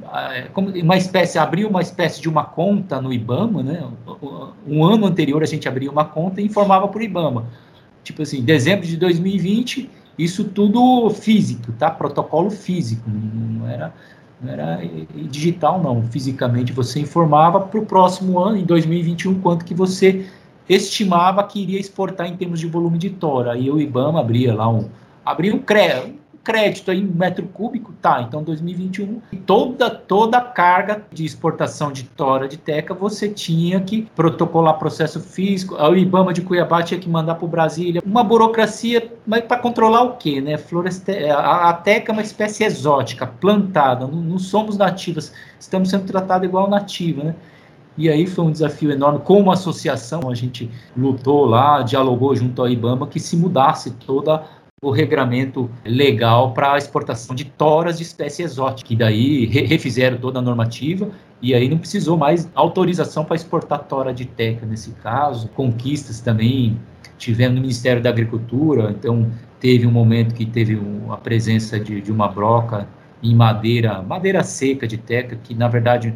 uma 0.54 0.96
espécie, 0.96 1.36
abrir 1.36 1.64
uma 1.64 1.82
espécie 1.82 2.20
de 2.20 2.28
uma 2.28 2.44
conta 2.44 3.00
no 3.00 3.12
IBAMA, 3.12 3.62
né? 3.62 3.84
Um 4.66 4.84
ano 4.84 5.06
anterior 5.06 5.42
a 5.42 5.46
gente 5.46 5.68
abria 5.68 5.90
uma 5.90 6.04
conta 6.04 6.40
e 6.40 6.44
informava 6.44 6.86
para 6.86 7.00
o 7.00 7.02
IBAMA. 7.02 7.44
Tipo 8.02 8.22
assim, 8.22 8.42
dezembro 8.42 8.86
de 8.86 8.96
2020, 8.96 9.88
isso 10.18 10.44
tudo 10.44 11.10
físico, 11.10 11.72
tá? 11.72 11.90
Protocolo 11.90 12.50
físico, 12.50 13.08
não 13.08 13.68
era, 13.68 13.94
não 14.40 14.52
era 14.52 14.80
digital 15.30 15.82
não. 15.82 16.02
Fisicamente 16.02 16.72
você 16.72 17.00
informava 17.00 17.60
para 17.60 17.80
o 17.80 17.86
próximo 17.86 18.38
ano, 18.38 18.58
em 18.58 18.64
2021, 18.64 19.40
quanto 19.40 19.64
que 19.64 19.74
você 19.74 20.26
estimava 20.68 21.42
que 21.44 21.62
iria 21.62 21.80
exportar 21.80 22.26
em 22.26 22.36
termos 22.36 22.60
de 22.60 22.66
volume 22.66 22.98
de 22.98 23.10
tora. 23.10 23.52
Aí 23.52 23.70
o 23.70 23.80
IBAMA 23.80 24.20
abria 24.20 24.54
lá 24.54 24.68
um, 24.68 24.88
abria 25.24 25.54
um 25.54 25.58
CREA, 25.58 26.12
crédito 26.42 26.92
em 26.92 27.04
metro 27.04 27.46
cúbico, 27.46 27.92
tá, 28.00 28.22
então 28.22 28.42
2021, 28.42 29.20
toda, 29.46 29.88
toda 29.88 30.38
a 30.38 30.40
carga 30.40 31.04
de 31.12 31.24
exportação 31.24 31.92
de 31.92 32.04
tora 32.04 32.48
de 32.48 32.56
teca, 32.56 32.92
você 32.92 33.28
tinha 33.28 33.80
que 33.80 34.08
protocolar 34.14 34.78
processo 34.78 35.20
físico, 35.20 35.76
o 35.76 35.96
IBAMA 35.96 36.32
de 36.32 36.42
Cuiabá 36.42 36.82
tinha 36.82 36.98
que 36.98 37.08
mandar 37.08 37.36
para 37.36 37.46
Brasília, 37.46 38.02
uma 38.04 38.24
burocracia, 38.24 39.12
mas 39.26 39.44
para 39.44 39.58
controlar 39.58 40.02
o 40.02 40.16
quê, 40.16 40.40
né, 40.40 40.56
Floreste 40.58 41.12
a, 41.26 41.70
a 41.70 41.72
teca 41.74 42.10
é 42.10 42.14
uma 42.14 42.22
espécie 42.22 42.64
exótica, 42.64 43.26
plantada, 43.26 44.06
não, 44.06 44.20
não 44.20 44.38
somos 44.38 44.76
nativas, 44.76 45.32
estamos 45.60 45.90
sendo 45.90 46.04
tratados 46.06 46.48
igual 46.48 46.68
nativa, 46.68 47.22
né, 47.22 47.34
e 47.96 48.08
aí 48.08 48.26
foi 48.26 48.46
um 48.46 48.50
desafio 48.50 48.90
enorme. 48.90 49.20
Como 49.20 49.52
associação, 49.52 50.30
a 50.30 50.34
gente 50.34 50.70
lutou 50.96 51.44
lá, 51.44 51.82
dialogou 51.82 52.34
junto 52.34 52.62
ao 52.62 52.68
IBAMA 52.68 53.06
que 53.06 53.20
se 53.20 53.36
mudasse 53.36 53.90
toda 53.90 54.42
o 54.84 54.90
regramento 54.90 55.70
legal 55.84 56.52
para 56.52 56.72
a 56.72 56.78
exportação 56.78 57.36
de 57.36 57.44
toras 57.44 57.98
de 57.98 58.02
espécie 58.02 58.42
exótica, 58.42 58.88
que 58.88 58.96
daí 58.96 59.46
refizeram 59.46 60.18
toda 60.18 60.40
a 60.40 60.42
normativa 60.42 61.08
e 61.40 61.54
aí 61.54 61.68
não 61.68 61.78
precisou 61.78 62.16
mais 62.16 62.50
autorização 62.52 63.24
para 63.24 63.36
exportar 63.36 63.84
tora 63.84 64.12
de 64.12 64.24
teca 64.24 64.66
nesse 64.66 64.90
caso. 64.94 65.48
Conquistas 65.50 66.20
também 66.20 66.80
tivemos 67.16 67.54
no 67.54 67.60
Ministério 67.60 68.02
da 68.02 68.10
Agricultura, 68.10 68.90
então 68.90 69.30
teve 69.60 69.86
um 69.86 69.90
momento 69.92 70.34
que 70.34 70.44
teve 70.44 70.76
a 71.10 71.16
presença 71.16 71.78
de, 71.78 72.00
de 72.00 72.10
uma 72.10 72.26
broca 72.26 72.88
em 73.22 73.36
madeira, 73.36 74.02
madeira 74.02 74.42
seca 74.42 74.84
de 74.84 74.98
teca, 74.98 75.36
que 75.36 75.54
na 75.54 75.68
verdade 75.68 76.12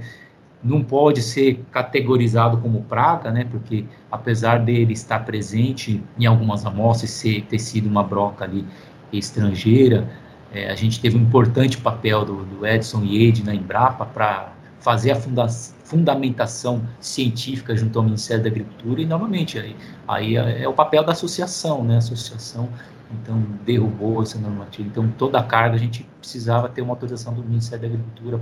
não 0.67 0.83
pode 0.83 1.23
ser 1.23 1.65
categorizado 1.71 2.59
como 2.59 2.83
praga, 2.83 3.31
né, 3.31 3.47
porque 3.51 3.85
apesar 4.11 4.59
dele 4.59 4.93
estar 4.93 5.21
presente 5.21 6.03
em 6.19 6.27
algumas 6.27 6.67
amostras 6.67 7.11
ser 7.11 7.43
ter 7.43 7.59
sido 7.59 7.89
uma 7.89 8.03
broca 8.03 8.45
ali 8.45 8.67
estrangeira, 9.13 10.09
é, 10.53 10.71
a 10.71 10.75
gente 10.75 11.01
teve 11.01 11.17
um 11.17 11.23
importante 11.23 11.79
papel 11.79 12.25
do, 12.25 12.45
do 12.45 12.67
Edson 12.67 13.03
Yede 13.05 13.45
na 13.45 13.55
Embrapa 13.55 14.05
para 14.05 14.53
fazer 14.81 15.13
a 15.13 15.17
funda 15.17 15.49
fundamentação 15.49 16.83
científica 16.99 17.77
junto 17.77 17.97
ao 17.97 18.05
Ministério 18.05 18.43
da 18.43 18.49
Agricultura 18.49 19.01
e 19.01 19.07
novamente 19.07 19.57
aí, 19.57 19.77
aí 20.09 20.37
é, 20.37 20.63
é 20.63 20.69
o 20.69 20.73
papel 20.73 21.05
da 21.05 21.13
associação, 21.13 21.85
né, 21.85 21.95
a 21.95 21.99
associação 21.99 22.69
então 23.13 23.41
derrubou 23.65 24.21
essa 24.21 24.37
normativa, 24.37 24.89
então 24.89 25.09
toda 25.17 25.39
a 25.39 25.43
carga 25.45 25.77
a 25.77 25.79
gente 25.79 26.05
precisava 26.19 26.69
ter 26.69 26.83
uma 26.83 26.93
autorização 26.93 27.33
do 27.35 27.43
Ministério 27.45 27.83
da 27.83 27.95
Agricultura 27.95 28.41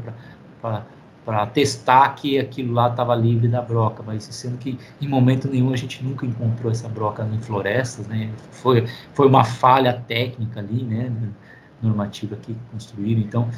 para 0.63 0.87
para 1.25 1.47
testar 1.47 2.15
que 2.15 2.39
aquilo 2.39 2.75
lá 2.75 2.91
estava 2.91 3.15
livre 3.15 3.49
da 3.49 3.63
broca, 3.63 4.03
mas 4.07 4.25
sendo 4.25 4.59
que 4.59 4.79
em 5.01 5.09
momento 5.09 5.49
nenhum 5.49 5.73
a 5.73 5.77
gente 5.77 6.05
nunca 6.05 6.27
encontrou 6.27 6.71
essa 6.71 6.89
broca 6.89 7.27
em 7.33 7.41
florestas, 7.41 8.07
né? 8.07 8.31
Foi, 8.51 8.87
foi 9.15 9.27
uma 9.27 9.43
falha 9.43 9.93
técnica 10.07 10.61
ali, 10.61 10.85
né? 10.85 11.11
Normativa 11.83 12.37
que 12.37 12.55
construíram, 12.71 13.23
então. 13.23 13.49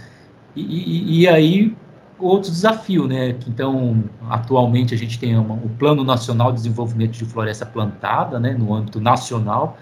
E, 0.55 0.63
e, 0.63 1.21
e 1.21 1.29
aí 1.29 1.77
outro 2.19 2.51
desafio, 2.51 3.07
né? 3.07 3.37
Então, 3.47 4.05
atualmente 4.29 4.95
a 4.95 4.97
gente 4.97 5.19
tem 5.19 5.37
uma, 5.37 5.55
o 5.55 5.69
Plano 5.71 6.05
Nacional 6.05 6.51
de 6.53 6.59
Desenvolvimento 6.59 7.13
de 7.13 7.25
Floresta 7.25 7.67
Plantada, 7.67 8.39
né? 8.39 8.53
No 8.53 8.73
âmbito 8.75 9.01
nacional 9.01 9.77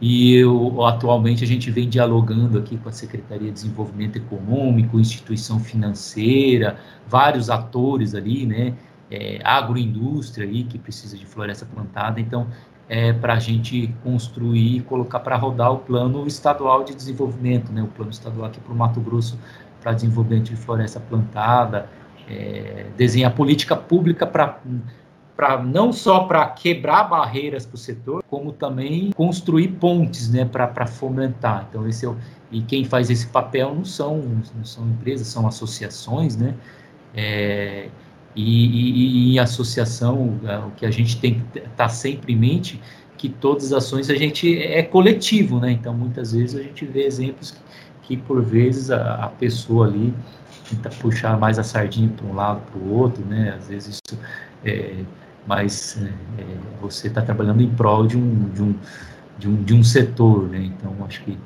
e 0.00 0.36
eu, 0.36 0.84
atualmente 0.84 1.42
a 1.42 1.46
gente 1.46 1.70
vem 1.70 1.88
dialogando 1.88 2.58
aqui 2.58 2.76
com 2.76 2.88
a 2.88 2.92
Secretaria 2.92 3.48
de 3.48 3.54
Desenvolvimento 3.54 4.16
Econômico, 4.16 4.98
instituição 5.00 5.58
financeira, 5.58 6.78
vários 7.06 7.50
atores 7.50 8.14
ali, 8.14 8.46
né? 8.46 8.74
É, 9.10 9.40
agroindústria 9.42 10.46
aí 10.46 10.64
que 10.64 10.78
precisa 10.78 11.16
de 11.16 11.24
floresta 11.26 11.66
plantada. 11.66 12.20
Então, 12.20 12.46
é 12.88 13.12
para 13.12 13.34
a 13.34 13.38
gente 13.38 13.92
construir 14.04 14.76
e 14.76 14.80
colocar 14.80 15.20
para 15.20 15.36
rodar 15.36 15.72
o 15.72 15.78
plano 15.78 16.26
estadual 16.26 16.84
de 16.84 16.94
desenvolvimento, 16.94 17.72
né? 17.72 17.82
O 17.82 17.88
plano 17.88 18.10
estadual 18.10 18.46
aqui 18.46 18.60
para 18.60 18.72
o 18.72 18.76
Mato 18.76 19.00
Grosso 19.00 19.38
para 19.80 19.92
desenvolvimento 19.92 20.50
de 20.50 20.56
floresta 20.56 21.00
plantada, 21.00 21.88
é, 22.28 22.86
desenhar 22.96 23.34
política 23.34 23.74
pública 23.74 24.26
para 24.26 24.60
para 25.38 25.62
não 25.62 25.92
só 25.92 26.24
para 26.24 26.44
quebrar 26.48 27.04
barreiras 27.04 27.64
para 27.64 27.76
o 27.76 27.78
setor, 27.78 28.24
como 28.28 28.52
também 28.52 29.12
construir 29.12 29.68
pontes, 29.68 30.28
né, 30.28 30.44
para 30.44 30.84
fomentar. 30.84 31.68
Então 31.70 31.86
esse 31.86 32.04
é 32.04 32.08
o, 32.08 32.16
e 32.50 32.60
quem 32.60 32.84
faz 32.84 33.08
esse 33.08 33.28
papel 33.28 33.72
não 33.72 33.84
são 33.84 34.16
não 34.56 34.64
são 34.64 34.84
empresas, 34.88 35.28
são 35.28 35.46
associações, 35.46 36.36
né? 36.36 36.54
É, 37.14 37.88
e, 38.34 38.66
e, 38.66 39.30
e, 39.30 39.34
em 39.36 39.38
associação, 39.38 40.40
é, 40.44 40.58
o 40.58 40.72
que 40.72 40.84
a 40.84 40.90
gente 40.90 41.20
tem 41.20 41.34
que 41.34 41.58
estar 41.58 41.70
tá 41.76 41.88
sempre 41.88 42.32
em 42.32 42.36
mente 42.36 42.80
que 43.16 43.28
todas 43.28 43.66
as 43.66 43.84
ações 43.84 44.10
a 44.10 44.16
gente 44.16 44.60
é 44.60 44.82
coletivo, 44.82 45.60
né? 45.60 45.70
Então 45.70 45.94
muitas 45.94 46.32
vezes 46.32 46.58
a 46.58 46.62
gente 46.64 46.84
vê 46.84 47.04
exemplos 47.04 47.52
que, 47.52 47.60
que 48.02 48.16
por 48.16 48.42
vezes 48.42 48.90
a, 48.90 49.26
a 49.26 49.28
pessoa 49.28 49.86
ali 49.86 50.12
tenta 50.68 50.90
puxar 50.96 51.38
mais 51.38 51.60
a 51.60 51.62
sardinha 51.62 52.08
para 52.08 52.26
um 52.26 52.34
lado 52.34 52.60
para 52.72 52.80
o 52.80 52.92
outro, 52.92 53.24
né? 53.24 53.54
Às 53.56 53.68
vezes 53.68 54.00
isso 54.04 54.20
é, 54.64 55.04
mas 55.48 55.96
é, 55.96 56.42
é 56.42 56.44
você 56.80 57.08
está 57.08 57.22
trabalhando 57.22 57.62
em 57.62 57.74
prol 57.74 58.06
de 58.06 58.16
um, 58.18 58.48
de 58.50 58.62
um, 58.62 58.74
de 59.38 59.48
um, 59.48 59.62
de 59.64 59.74
um 59.74 59.82
setor, 59.82 60.46
né? 60.48 60.58
Então, 60.58 60.94
acho 61.06 61.24
que 61.24 61.38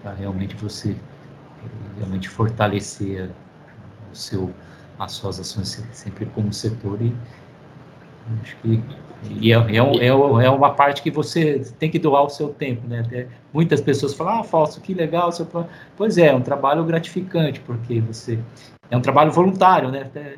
para 0.00 0.12
realmente 0.14 0.54
você 0.54 0.96
realmente 1.98 2.28
fortalecer 2.28 3.28
o 4.12 4.16
seu, 4.16 4.54
as 4.98 5.12
suas 5.12 5.40
ações 5.40 5.84
sempre 5.92 6.26
como 6.26 6.52
setor 6.52 7.02
e 7.02 7.12
acho 8.40 8.56
que 8.62 8.80
e 9.30 9.52
é, 9.52 9.56
é, 9.56 9.78
é, 9.78 10.06
é, 10.06 10.50
uma 10.50 10.70
parte 10.74 11.02
que 11.02 11.10
você 11.10 11.60
tem 11.76 11.90
que 11.90 11.98
doar 11.98 12.22
o 12.22 12.28
seu 12.28 12.50
tempo, 12.50 12.86
né? 12.86 13.00
Até 13.00 13.26
muitas 13.52 13.80
pessoas 13.80 14.14
falam, 14.14 14.40
ah, 14.40 14.44
Falso, 14.44 14.80
que 14.80 14.94
legal. 14.94 15.32
Seu... 15.32 15.44
Pois 15.96 16.16
é, 16.18 16.28
é 16.28 16.34
um 16.34 16.40
trabalho 16.40 16.84
gratificante, 16.84 17.58
porque 17.60 18.00
você... 18.00 18.38
É 18.88 18.96
um 18.96 19.00
trabalho 19.00 19.32
voluntário, 19.32 19.90
né? 19.90 20.02
Até 20.02 20.36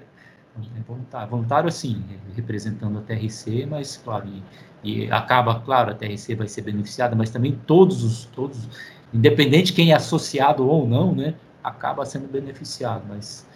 é 0.76 0.80
voluntário, 0.86 1.30
voluntário 1.30 1.68
assim, 1.68 2.02
representando 2.34 2.98
a 2.98 3.02
TRC, 3.02 3.66
mas 3.66 3.96
claro, 3.96 4.28
e, 4.82 5.04
e, 5.04 5.10
acaba, 5.10 5.60
claro, 5.60 5.92
a 5.92 5.94
TRC 5.94 6.34
vai 6.34 6.48
ser 6.48 6.62
beneficiada, 6.62 7.14
mas 7.14 7.30
também 7.30 7.58
todos 7.66 8.02
os, 8.02 8.24
todos, 8.26 8.58
independente 9.12 9.72
quem 9.72 9.92
é 9.92 9.94
associado 9.94 10.68
ou 10.68 10.86
não, 10.86 11.14
né, 11.14 11.34
acaba 11.62 12.04
sendo 12.04 12.26
beneficiado, 12.26 13.04
mas 13.08 13.46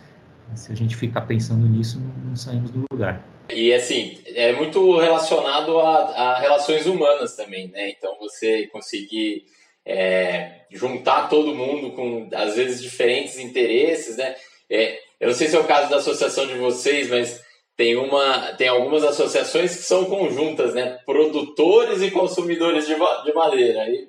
se 0.55 0.73
a 0.73 0.75
gente 0.75 0.97
ficar 0.97 1.23
pensando 1.23 1.67
nisso, 1.67 1.99
não, 1.99 2.31
não 2.31 2.37
saímos 2.37 2.71
do 2.71 2.85
lugar. 2.91 3.23
E 3.51 3.73
assim, 3.73 4.19
é 4.27 4.53
muito 4.53 4.99
relacionado 4.99 5.79
a, 5.79 5.99
a 5.99 6.39
relações 6.39 6.87
humanas 6.87 7.37
também, 7.37 7.69
né? 7.69 7.91
Então 7.91 8.17
você 8.19 8.67
conseguir 8.69 9.45
é, 9.85 10.63
juntar 10.71 11.29
todo 11.29 11.55
mundo 11.55 11.93
com 11.93 12.29
às 12.35 12.57
vezes 12.57 12.81
diferentes 12.81 13.39
interesses, 13.39 14.17
né? 14.17 14.35
É, 14.71 14.99
eu 15.25 15.29
não 15.29 15.35
sei 15.35 15.49
se 15.49 15.57
é 15.57 15.59
o 15.59 15.65
caso 15.65 15.89
da 15.89 15.97
associação 15.97 16.47
de 16.47 16.53
vocês, 16.59 17.09
mas 17.09 17.43
tem, 17.75 17.97
uma, 17.97 18.53
tem 18.59 18.69
algumas 18.69 19.03
associações 19.03 19.75
que 19.75 19.83
são 19.83 20.05
conjuntas, 20.05 20.75
né? 20.75 20.99
Produtores 21.07 22.03
e 22.03 22.11
consumidores 22.11 22.87
de, 22.87 22.95
de 22.95 23.33
madeira. 23.33 23.85
Aí 23.85 24.07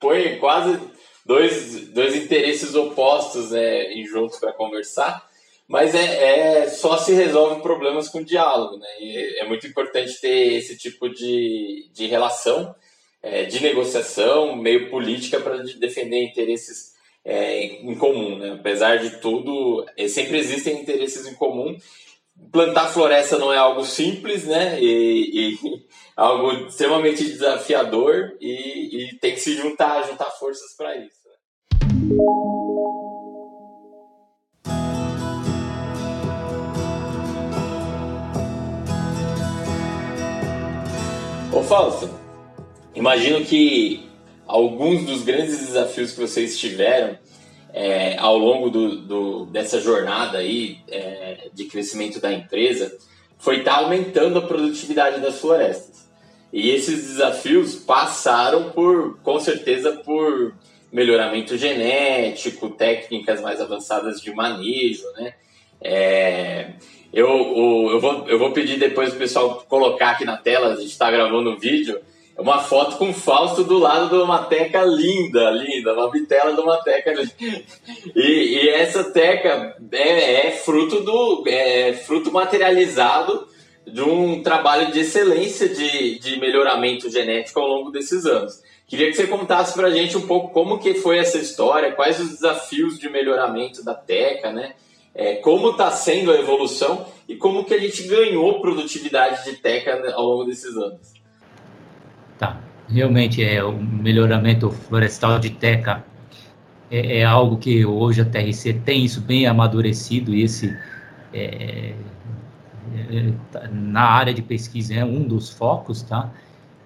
põe 0.00 0.40
quase 0.40 0.76
dois, 1.24 1.88
dois 1.90 2.16
interesses 2.16 2.74
opostos 2.74 3.52
né, 3.52 3.92
em 3.92 4.04
juntos 4.06 4.40
para 4.40 4.52
conversar. 4.52 5.24
Mas 5.68 5.94
é, 5.94 6.62
é, 6.64 6.68
só 6.68 6.96
se 6.98 7.14
resolve 7.14 7.62
problemas 7.62 8.08
com 8.08 8.24
diálogo, 8.24 8.76
né? 8.76 8.88
E 8.98 9.38
é 9.38 9.46
muito 9.46 9.68
importante 9.68 10.20
ter 10.20 10.54
esse 10.54 10.76
tipo 10.76 11.08
de, 11.08 11.88
de 11.92 12.08
relação, 12.08 12.74
é, 13.22 13.44
de 13.44 13.62
negociação, 13.62 14.56
meio 14.56 14.90
política, 14.90 15.38
para 15.38 15.58
defender 15.78 16.24
interesses 16.24 16.95
é, 17.26 17.64
em 17.82 17.96
comum, 17.96 18.38
né? 18.38 18.52
Apesar 18.52 18.98
de 18.98 19.18
tudo, 19.20 19.84
é, 19.96 20.06
sempre 20.06 20.38
existem 20.38 20.80
interesses 20.80 21.26
em 21.26 21.34
comum. 21.34 21.76
Plantar 22.52 22.88
floresta 22.88 23.36
não 23.36 23.52
é 23.52 23.56
algo 23.56 23.84
simples, 23.84 24.44
né? 24.44 24.80
E, 24.80 25.54
e 25.54 25.86
algo 26.16 26.68
extremamente 26.68 27.24
desafiador 27.24 28.36
e, 28.40 29.10
e, 29.10 29.18
tem 29.18 29.34
que 29.34 29.40
se 29.40 29.56
juntar, 29.56 30.06
juntar 30.06 30.30
forças 30.30 30.76
para 30.76 30.96
isso. 30.96 31.16
Né? 31.26 32.16
Ô 41.52 41.62
Fausto, 41.62 42.08
imagino 42.94 43.44
que 43.44 44.05
alguns 44.46 45.04
dos 45.04 45.22
grandes 45.22 45.58
desafios 45.58 46.12
que 46.12 46.20
vocês 46.20 46.58
tiveram 46.58 47.18
é, 47.72 48.16
ao 48.18 48.38
longo 48.38 48.70
do, 48.70 48.96
do, 48.96 49.46
dessa 49.46 49.80
jornada 49.80 50.38
aí 50.38 50.78
é, 50.88 51.48
de 51.52 51.64
crescimento 51.64 52.20
da 52.20 52.32
empresa 52.32 52.96
foi 53.38 53.58
estar 53.58 53.74
tá 53.74 53.78
aumentando 53.78 54.38
a 54.38 54.42
produtividade 54.42 55.20
das 55.20 55.40
florestas. 55.40 56.06
E 56.52 56.70
esses 56.70 57.08
desafios 57.08 57.74
passaram 57.74 58.70
por, 58.70 59.18
com 59.18 59.38
certeza, 59.38 59.92
por 59.92 60.54
melhoramento 60.90 61.56
genético, 61.58 62.70
técnicas 62.70 63.42
mais 63.42 63.60
avançadas 63.60 64.20
de 64.20 64.32
manejo, 64.32 65.04
né? 65.18 65.34
É, 65.82 66.70
eu, 67.12 67.28
eu, 67.90 68.00
vou, 68.00 68.26
eu 68.28 68.38
vou 68.38 68.52
pedir 68.52 68.78
depois 68.78 69.12
o 69.12 69.16
pessoal 69.16 69.64
colocar 69.68 70.12
aqui 70.12 70.24
na 70.24 70.36
tela, 70.36 70.72
a 70.72 70.76
gente 70.76 70.90
está 70.90 71.10
gravando 71.10 71.50
o 71.50 71.58
vídeo, 71.58 72.00
é 72.36 72.42
uma 72.42 72.58
foto 72.58 72.98
com 72.98 73.08
o 73.08 73.14
Fausto 73.14 73.64
do 73.64 73.78
lado 73.78 74.10
de 74.10 74.22
uma 74.22 74.44
teca 74.44 74.84
linda, 74.84 75.50
linda, 75.50 75.94
uma 75.94 76.10
bitela 76.10 76.52
de 76.52 76.60
uma 76.60 76.76
teca. 76.82 77.14
E, 78.14 78.20
e 78.22 78.68
essa 78.68 79.04
teca 79.04 79.74
é, 79.90 80.48
é, 80.48 80.50
fruto 80.50 81.00
do 81.00 81.44
é 81.46 81.94
fruto 81.94 82.30
materializado 82.30 83.48
de 83.86 84.02
um 84.02 84.42
trabalho 84.42 84.92
de 84.92 85.00
excelência 85.00 85.66
de, 85.66 86.18
de 86.18 86.38
melhoramento 86.38 87.08
genético 87.08 87.58
ao 87.58 87.68
longo 87.68 87.90
desses 87.90 88.26
anos. 88.26 88.62
Queria 88.86 89.06
que 89.06 89.16
você 89.16 89.26
contasse 89.26 89.72
para 89.72 89.88
a 89.88 89.90
gente 89.90 90.16
um 90.18 90.26
pouco 90.26 90.52
como 90.52 90.78
que 90.78 90.92
foi 90.94 91.18
essa 91.18 91.38
história, 91.38 91.92
quais 91.92 92.20
os 92.20 92.30
desafios 92.30 92.98
de 92.98 93.08
melhoramento 93.08 93.82
da 93.82 93.94
teca, 93.94 94.52
né? 94.52 94.74
É, 95.14 95.36
como 95.36 95.70
está 95.70 95.90
sendo 95.90 96.30
a 96.30 96.38
evolução 96.38 97.06
e 97.26 97.34
como 97.34 97.64
que 97.64 97.72
a 97.72 97.78
gente 97.78 98.02
ganhou 98.02 98.60
produtividade 98.60 99.50
de 99.50 99.56
teca 99.56 100.12
ao 100.12 100.26
longo 100.26 100.44
desses 100.44 100.76
anos. 100.76 101.15
Tá, 102.38 102.60
realmente 102.88 103.42
é 103.42 103.64
o 103.64 103.72
melhoramento 103.72 104.70
florestal 104.70 105.38
de 105.38 105.50
teca 105.50 106.04
é, 106.90 107.20
é, 107.20 107.24
algo 107.24 107.56
que 107.56 107.84
hoje 107.84 108.20
a 108.20 108.24
TRC 108.24 108.74
tem 108.84 109.04
isso 109.04 109.20
bem 109.20 109.46
amadurecido 109.46 110.34
e 110.34 110.42
esse 110.42 110.76
é, 111.32 111.94
é, 112.94 113.32
tá, 113.50 113.68
na 113.72 114.02
área 114.02 114.32
de 114.32 114.42
pesquisa 114.42 114.94
é 114.94 115.04
um 115.04 115.22
dos 115.24 115.50
focos, 115.50 116.02
tá? 116.02 116.30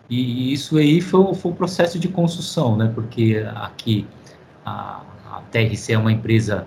E 0.08 0.52
isso 0.52 0.76
aí 0.78 1.00
foi, 1.00 1.34
foi 1.34 1.52
o 1.52 1.54
processo 1.54 1.98
de 1.98 2.08
construção, 2.08 2.76
né? 2.76 2.90
Porque 2.94 3.44
aqui 3.54 4.06
a, 4.64 5.02
a 5.30 5.42
TRC 5.50 5.92
é 5.92 5.98
uma 5.98 6.10
empresa, 6.10 6.66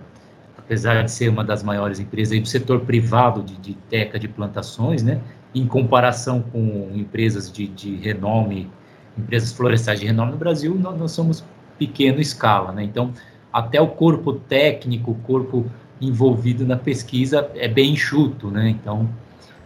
apesar 0.58 1.04
de 1.04 1.12
ser 1.12 1.30
uma 1.30 1.44
das 1.44 1.64
maiores 1.64 2.00
empresas 2.00 2.40
do 2.40 2.48
setor 2.48 2.82
privado 2.82 3.44
de, 3.44 3.58
de 3.58 3.74
teca 3.74 4.20
de 4.20 4.28
plantações, 4.28 5.04
né? 5.04 5.20
Em 5.54 5.68
comparação 5.68 6.41
com 6.41 6.89
empresas 6.93 7.51
de, 7.51 7.68
de 7.68 7.95
renome, 7.95 8.70
empresas 9.18 9.51
florestais 9.51 9.99
de 9.99 10.06
renome 10.06 10.32
no 10.32 10.38
Brasil, 10.38 10.76
nós, 10.76 10.97
nós 10.97 11.12
somos 11.12 11.43
pequena 11.78 12.20
escala, 12.20 12.72
né? 12.72 12.84
Então, 12.84 13.14
até 13.51 13.80
o 13.80 13.88
corpo 13.88 14.34
técnico, 14.34 15.12
o 15.12 15.16
corpo 15.16 15.66
envolvido 16.01 16.66
na 16.66 16.76
pesquisa 16.76 17.49
é 17.56 17.68
bem 17.68 17.93
enxuto, 17.93 18.49
né? 18.49 18.70
Então, 18.70 19.10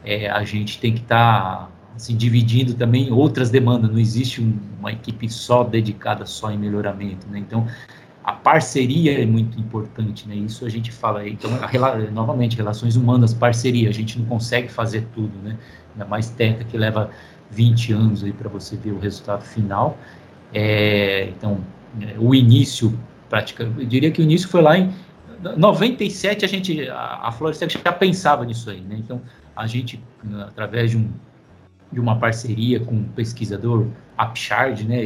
é, 0.04 0.30
a 0.30 0.44
gente 0.44 0.80
tem 0.80 0.94
que 0.94 1.02
estar 1.02 1.68
tá, 1.68 1.70
assim, 1.96 2.16
dividindo 2.16 2.74
também 2.74 3.12
outras 3.12 3.50
demandas, 3.50 3.90
não 3.90 4.00
existe 4.00 4.42
um, 4.42 4.58
uma 4.80 4.92
equipe 4.92 5.30
só 5.30 5.64
dedicada 5.64 6.26
só 6.26 6.52
em 6.52 6.58
melhoramento, 6.58 7.28
né? 7.28 7.40
Então, 7.40 7.68
a 8.28 8.34
parceria 8.34 9.24
é 9.24 9.26
muito 9.26 9.58
importante, 9.58 10.28
né? 10.28 10.36
Isso 10.36 10.66
a 10.66 10.70
gente 10.70 10.92
fala, 10.92 11.26
então, 11.26 11.50
a, 11.62 12.12
novamente, 12.12 12.58
relações 12.58 12.98
humanas, 12.98 13.34
parceria, 13.34 13.88
a 13.88 13.94
gente 13.94 14.20
não 14.20 14.26
consegue 14.26 14.68
fazer 14.68 15.08
tudo, 15.16 15.32
né? 15.42 15.58
Ainda 15.94 16.04
mais 16.04 16.30
técnica 16.32 16.66
que 16.66 16.78
leva 16.78 17.10
20 17.52 17.94
anos 17.94 18.26
aí 18.26 18.34
para 18.34 18.50
você 18.50 18.76
ver 18.76 18.92
o 18.92 19.00
resultado 19.00 19.46
final. 19.46 19.98
É, 20.54 21.30
então, 21.30 21.64
é, 22.02 22.16
o 22.20 22.36
início, 22.36 23.00
praticamente, 23.30 23.80
eu 23.80 23.88
diria 23.88 24.12
que 24.12 24.20
o 24.20 24.24
início 24.24 24.50
foi 24.50 24.62
lá 24.62 24.78
em 24.78 24.94
97, 25.56 26.44
a 26.44 26.50
gente, 26.50 26.90
a, 26.90 27.30
a 27.30 27.32
Florestel 27.32 27.70
já 27.70 27.94
pensava 27.94 28.44
nisso 28.44 28.70
aí, 28.70 28.82
né? 28.82 28.98
Então, 29.00 29.22
a 29.56 29.66
gente, 29.68 30.04
através 30.46 30.92
de, 30.92 30.98
um, 30.98 31.10
de 31.94 32.00
uma 32.02 32.20
parceria 32.20 32.82
com 32.82 32.94
um 32.94 33.04
pesquisador, 33.06 33.88
Apchard, 34.18 34.86
né? 34.86 35.00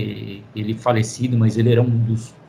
Ele 0.56 0.74
falecido, 0.74 1.38
mas 1.38 1.56
ele 1.56 1.72
era 1.72 1.84
um 1.84 2.00
dos 2.00 2.41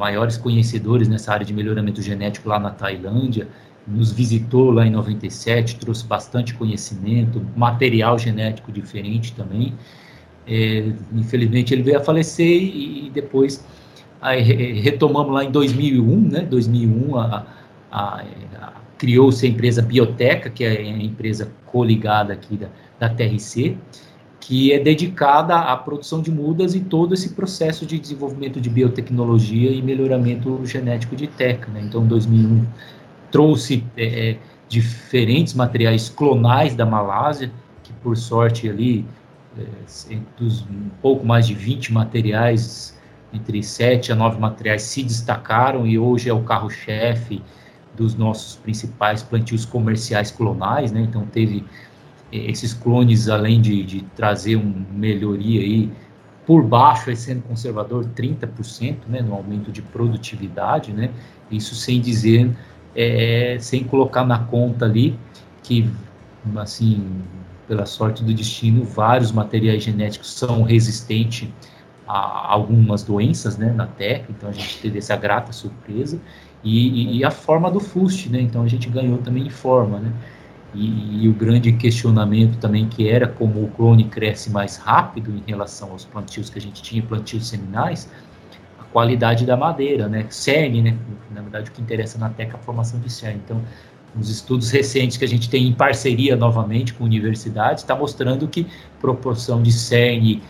maiores 0.00 0.38
conhecedores 0.38 1.08
nessa 1.08 1.30
área 1.30 1.44
de 1.44 1.52
melhoramento 1.52 2.00
genético 2.00 2.48
lá 2.48 2.58
na 2.58 2.70
Tailândia, 2.70 3.46
nos 3.86 4.10
visitou 4.10 4.70
lá 4.70 4.86
em 4.86 4.90
97, 4.90 5.76
trouxe 5.76 6.06
bastante 6.06 6.54
conhecimento, 6.54 7.46
material 7.54 8.18
genético 8.18 8.72
diferente 8.72 9.34
também. 9.34 9.74
É, 10.46 10.90
infelizmente 11.12 11.74
ele 11.74 11.82
veio 11.82 11.98
a 11.98 12.00
falecer 12.00 12.62
e 12.62 13.10
depois 13.12 13.62
aí, 14.22 14.40
retomamos 14.80 15.34
lá 15.34 15.44
em 15.44 15.50
2001, 15.50 16.20
né? 16.28 16.40
2001 16.40 17.18
a, 17.18 17.46
a, 17.92 18.24
a 18.58 18.72
criou-se 18.96 19.44
a 19.44 19.48
empresa 19.48 19.82
Bioteca, 19.82 20.48
que 20.48 20.64
é 20.64 20.70
a 20.70 21.02
empresa 21.02 21.52
coligada 21.66 22.32
aqui 22.32 22.56
da, 22.56 22.68
da 22.98 23.08
TRC, 23.10 23.76
que 24.40 24.72
é 24.72 24.78
dedicada 24.78 25.56
à 25.56 25.76
produção 25.76 26.22
de 26.22 26.30
mudas 26.30 26.74
e 26.74 26.80
todo 26.80 27.12
esse 27.12 27.30
processo 27.30 27.84
de 27.84 27.98
desenvolvimento 27.98 28.60
de 28.60 28.70
biotecnologia 28.70 29.70
e 29.70 29.82
melhoramento 29.82 30.64
genético 30.64 31.14
de 31.14 31.26
teca. 31.26 31.70
Né? 31.70 31.82
Então, 31.84 32.02
em 32.02 32.08
2001, 32.08 32.64
trouxe 33.30 33.84
é, 33.96 34.30
é, 34.30 34.38
diferentes 34.68 35.52
materiais 35.54 36.08
clonais 36.08 36.74
da 36.74 36.86
Malásia, 36.86 37.52
que 37.82 37.92
por 38.02 38.16
sorte 38.16 38.68
ali, 38.68 39.04
é, 39.58 40.16
dos 40.38 40.62
um 40.62 40.90
pouco 41.02 41.24
mais 41.24 41.46
de 41.46 41.54
20 41.54 41.92
materiais, 41.92 42.98
entre 43.32 43.62
7 43.62 44.10
a 44.10 44.16
9 44.16 44.40
materiais 44.40 44.82
se 44.82 45.02
destacaram 45.02 45.86
e 45.86 45.98
hoje 45.98 46.28
é 46.28 46.32
o 46.32 46.42
carro-chefe 46.42 47.42
dos 47.96 48.14
nossos 48.14 48.56
principais 48.56 49.22
plantios 49.22 49.64
comerciais 49.64 50.30
clonais, 50.30 50.90
né? 50.90 51.02
Então 51.02 51.26
teve 51.26 51.64
esses 52.32 52.72
clones, 52.72 53.28
além 53.28 53.60
de, 53.60 53.82
de 53.82 54.02
trazer 54.16 54.56
uma 54.56 54.86
melhoria 54.92 55.60
aí, 55.60 55.90
por 56.46 56.62
baixo, 56.62 57.10
aí 57.10 57.16
sendo 57.16 57.42
conservador, 57.42 58.04
30% 58.06 58.96
né, 59.06 59.20
no 59.20 59.34
aumento 59.34 59.70
de 59.70 59.82
produtividade, 59.82 60.92
né? 60.92 61.10
Isso 61.50 61.74
sem 61.74 62.00
dizer, 62.00 62.50
é, 62.94 63.56
sem 63.60 63.84
colocar 63.84 64.24
na 64.24 64.38
conta 64.38 64.84
ali 64.84 65.16
que, 65.62 65.88
assim, 66.56 67.22
pela 67.68 67.86
sorte 67.86 68.24
do 68.24 68.34
destino, 68.34 68.84
vários 68.84 69.30
materiais 69.30 69.82
genéticos 69.82 70.32
são 70.32 70.62
resistentes 70.62 71.48
a 72.06 72.52
algumas 72.52 73.04
doenças, 73.04 73.56
né, 73.56 73.72
na 73.72 73.86
terra, 73.86 74.24
então 74.28 74.50
a 74.50 74.52
gente 74.52 74.80
teve 74.80 74.98
essa 74.98 75.14
grata 75.14 75.52
surpresa, 75.52 76.18
e, 76.64 77.18
e, 77.18 77.24
a 77.24 77.30
forma 77.30 77.70
do 77.70 77.78
FUST, 77.78 78.28
né, 78.28 78.40
então 78.40 78.62
a 78.62 78.66
gente 78.66 78.88
ganhou 78.88 79.18
também 79.18 79.46
em 79.46 79.50
forma, 79.50 80.00
né, 80.00 80.12
e, 80.74 81.24
e, 81.24 81.28
o 81.28 81.32
grande 81.32 81.72
questionamento 81.72 82.58
também 82.58 82.88
que 82.88 83.08
era 83.08 83.26
como 83.26 83.64
o 83.64 83.68
clone 83.68 84.04
cresce 84.04 84.50
mais 84.50 84.76
rápido 84.76 85.32
em 85.34 85.42
relação 85.50 85.90
aos 85.90 86.04
plantios 86.04 86.48
que 86.48 86.58
a 86.58 86.62
gente 86.62 86.80
tinha, 86.80 87.02
plantios 87.02 87.48
seminais, 87.48 88.08
a 88.78 88.84
qualidade 88.84 89.44
da 89.44 89.56
madeira, 89.56 90.08
né? 90.08 90.26
CERN, 90.30 90.82
né? 90.82 90.96
Na 91.32 91.42
verdade, 91.42 91.70
o 91.70 91.72
que 91.72 91.82
interessa 91.82 92.18
na 92.18 92.30
TECA 92.30 92.56
é 92.56 92.60
a 92.60 92.62
formação 92.62 93.00
de 93.00 93.10
CERN. 93.10 93.40
Então, 93.44 93.60
os 94.18 94.30
estudos 94.30 94.70
recentes 94.70 95.16
que 95.16 95.24
a 95.24 95.28
gente 95.28 95.48
tem 95.48 95.66
em 95.66 95.72
parceria 95.72 96.36
novamente 96.36 96.94
com 96.94 97.04
universidades 97.04 97.82
está 97.82 97.94
mostrando 97.94 98.46
que 98.46 98.66
proporção 99.00 99.62
de 99.62 99.72
CERN 99.72 100.40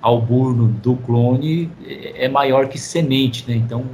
ao 0.00 0.20
burno 0.20 0.68
do 0.68 0.96
clone 0.96 1.70
é 1.86 2.28
maior 2.28 2.68
que 2.68 2.78
semente, 2.78 3.44
né? 3.48 3.56
Então, 3.56 3.84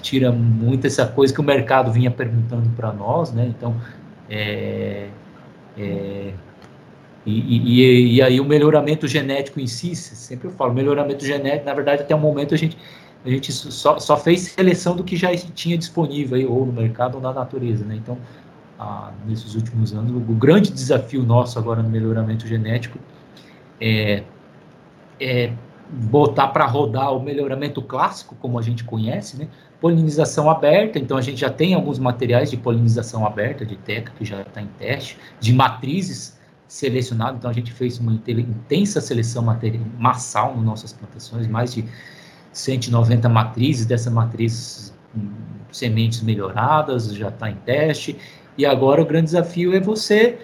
tira 0.00 0.30
muito 0.30 0.86
essa 0.86 1.06
coisa 1.06 1.34
que 1.34 1.40
o 1.40 1.44
mercado 1.44 1.90
vinha 1.90 2.10
perguntando 2.10 2.68
para 2.70 2.92
nós, 2.92 3.32
né? 3.32 3.46
Então, 3.46 3.74
é, 4.28 5.08
é, 5.76 6.32
e, 7.24 7.56
e, 7.56 8.14
e, 8.16 8.22
aí 8.22 8.40
o 8.40 8.44
melhoramento 8.44 9.06
genético 9.06 9.60
em 9.60 9.66
si, 9.66 9.94
sempre 9.94 10.48
eu 10.48 10.52
falo, 10.52 10.72
melhoramento 10.72 11.24
genético, 11.24 11.66
na 11.66 11.74
verdade, 11.74 12.02
até 12.02 12.14
o 12.14 12.18
momento 12.18 12.54
a 12.54 12.56
gente, 12.56 12.78
a 13.24 13.28
gente 13.28 13.52
só, 13.52 13.98
só 13.98 14.16
fez 14.16 14.42
seleção 14.42 14.96
do 14.96 15.04
que 15.04 15.16
já 15.16 15.34
tinha 15.36 15.76
disponível 15.76 16.36
aí, 16.36 16.46
ou 16.46 16.64
no 16.64 16.72
mercado 16.72 17.16
ou 17.16 17.20
na 17.20 17.32
natureza, 17.32 17.84
né? 17.84 17.96
Então, 17.96 18.18
ah, 18.78 19.12
nesses 19.26 19.54
últimos 19.54 19.92
anos, 19.92 20.10
o 20.10 20.34
grande 20.34 20.70
desafio 20.70 21.22
nosso 21.22 21.58
agora 21.58 21.82
no 21.82 21.88
melhoramento 21.90 22.46
genético 22.46 22.98
é, 23.80 24.22
é 25.20 25.52
botar 25.90 26.48
para 26.48 26.66
rodar 26.66 27.14
o 27.14 27.20
melhoramento 27.22 27.82
clássico, 27.82 28.36
como 28.36 28.58
a 28.58 28.62
gente 28.62 28.84
conhece, 28.84 29.36
né? 29.36 29.48
Polinização 29.80 30.50
aberta, 30.50 30.98
então 30.98 31.16
a 31.16 31.20
gente 31.20 31.40
já 31.40 31.50
tem 31.50 31.74
alguns 31.74 31.98
materiais 31.98 32.50
de 32.50 32.56
polinização 32.56 33.24
aberta, 33.24 33.64
de 33.64 33.76
teca, 33.76 34.12
que 34.16 34.24
já 34.24 34.42
está 34.42 34.60
em 34.60 34.68
teste, 34.78 35.16
de 35.38 35.52
matrizes 35.52 36.36
selecionadas, 36.66 37.36
então 37.38 37.50
a 37.50 37.54
gente 37.54 37.72
fez 37.72 37.98
uma 37.98 38.12
intensa 38.12 39.00
seleção 39.00 39.44
massal 39.98 40.54
nas 40.56 40.64
nossas 40.64 40.92
plantações, 40.92 41.46
mais 41.46 41.72
de 41.72 41.84
190 42.52 43.28
matrizes, 43.28 43.86
dessas 43.86 44.12
matrizes 44.12 44.92
hum, 45.16 45.30
sementes 45.70 46.22
melhoradas, 46.22 47.14
já 47.14 47.28
está 47.28 47.48
em 47.48 47.56
teste, 47.56 48.18
e 48.56 48.66
agora 48.66 49.00
o 49.00 49.06
grande 49.06 49.26
desafio 49.26 49.74
é 49.74 49.80
você, 49.80 50.38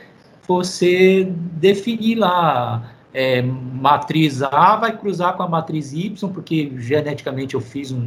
você 0.47 1.24
definir 1.57 2.16
lá 2.16 2.93
é, 3.14 3.40
matriz 3.40 4.42
A 4.42 4.74
vai 4.74 4.98
cruzar 4.98 5.36
com 5.36 5.44
a 5.44 5.48
matriz 5.48 5.92
Y, 5.92 6.28
porque 6.28 6.72
geneticamente 6.76 7.54
eu 7.54 7.60
fiz 7.60 7.92
um, 7.92 8.04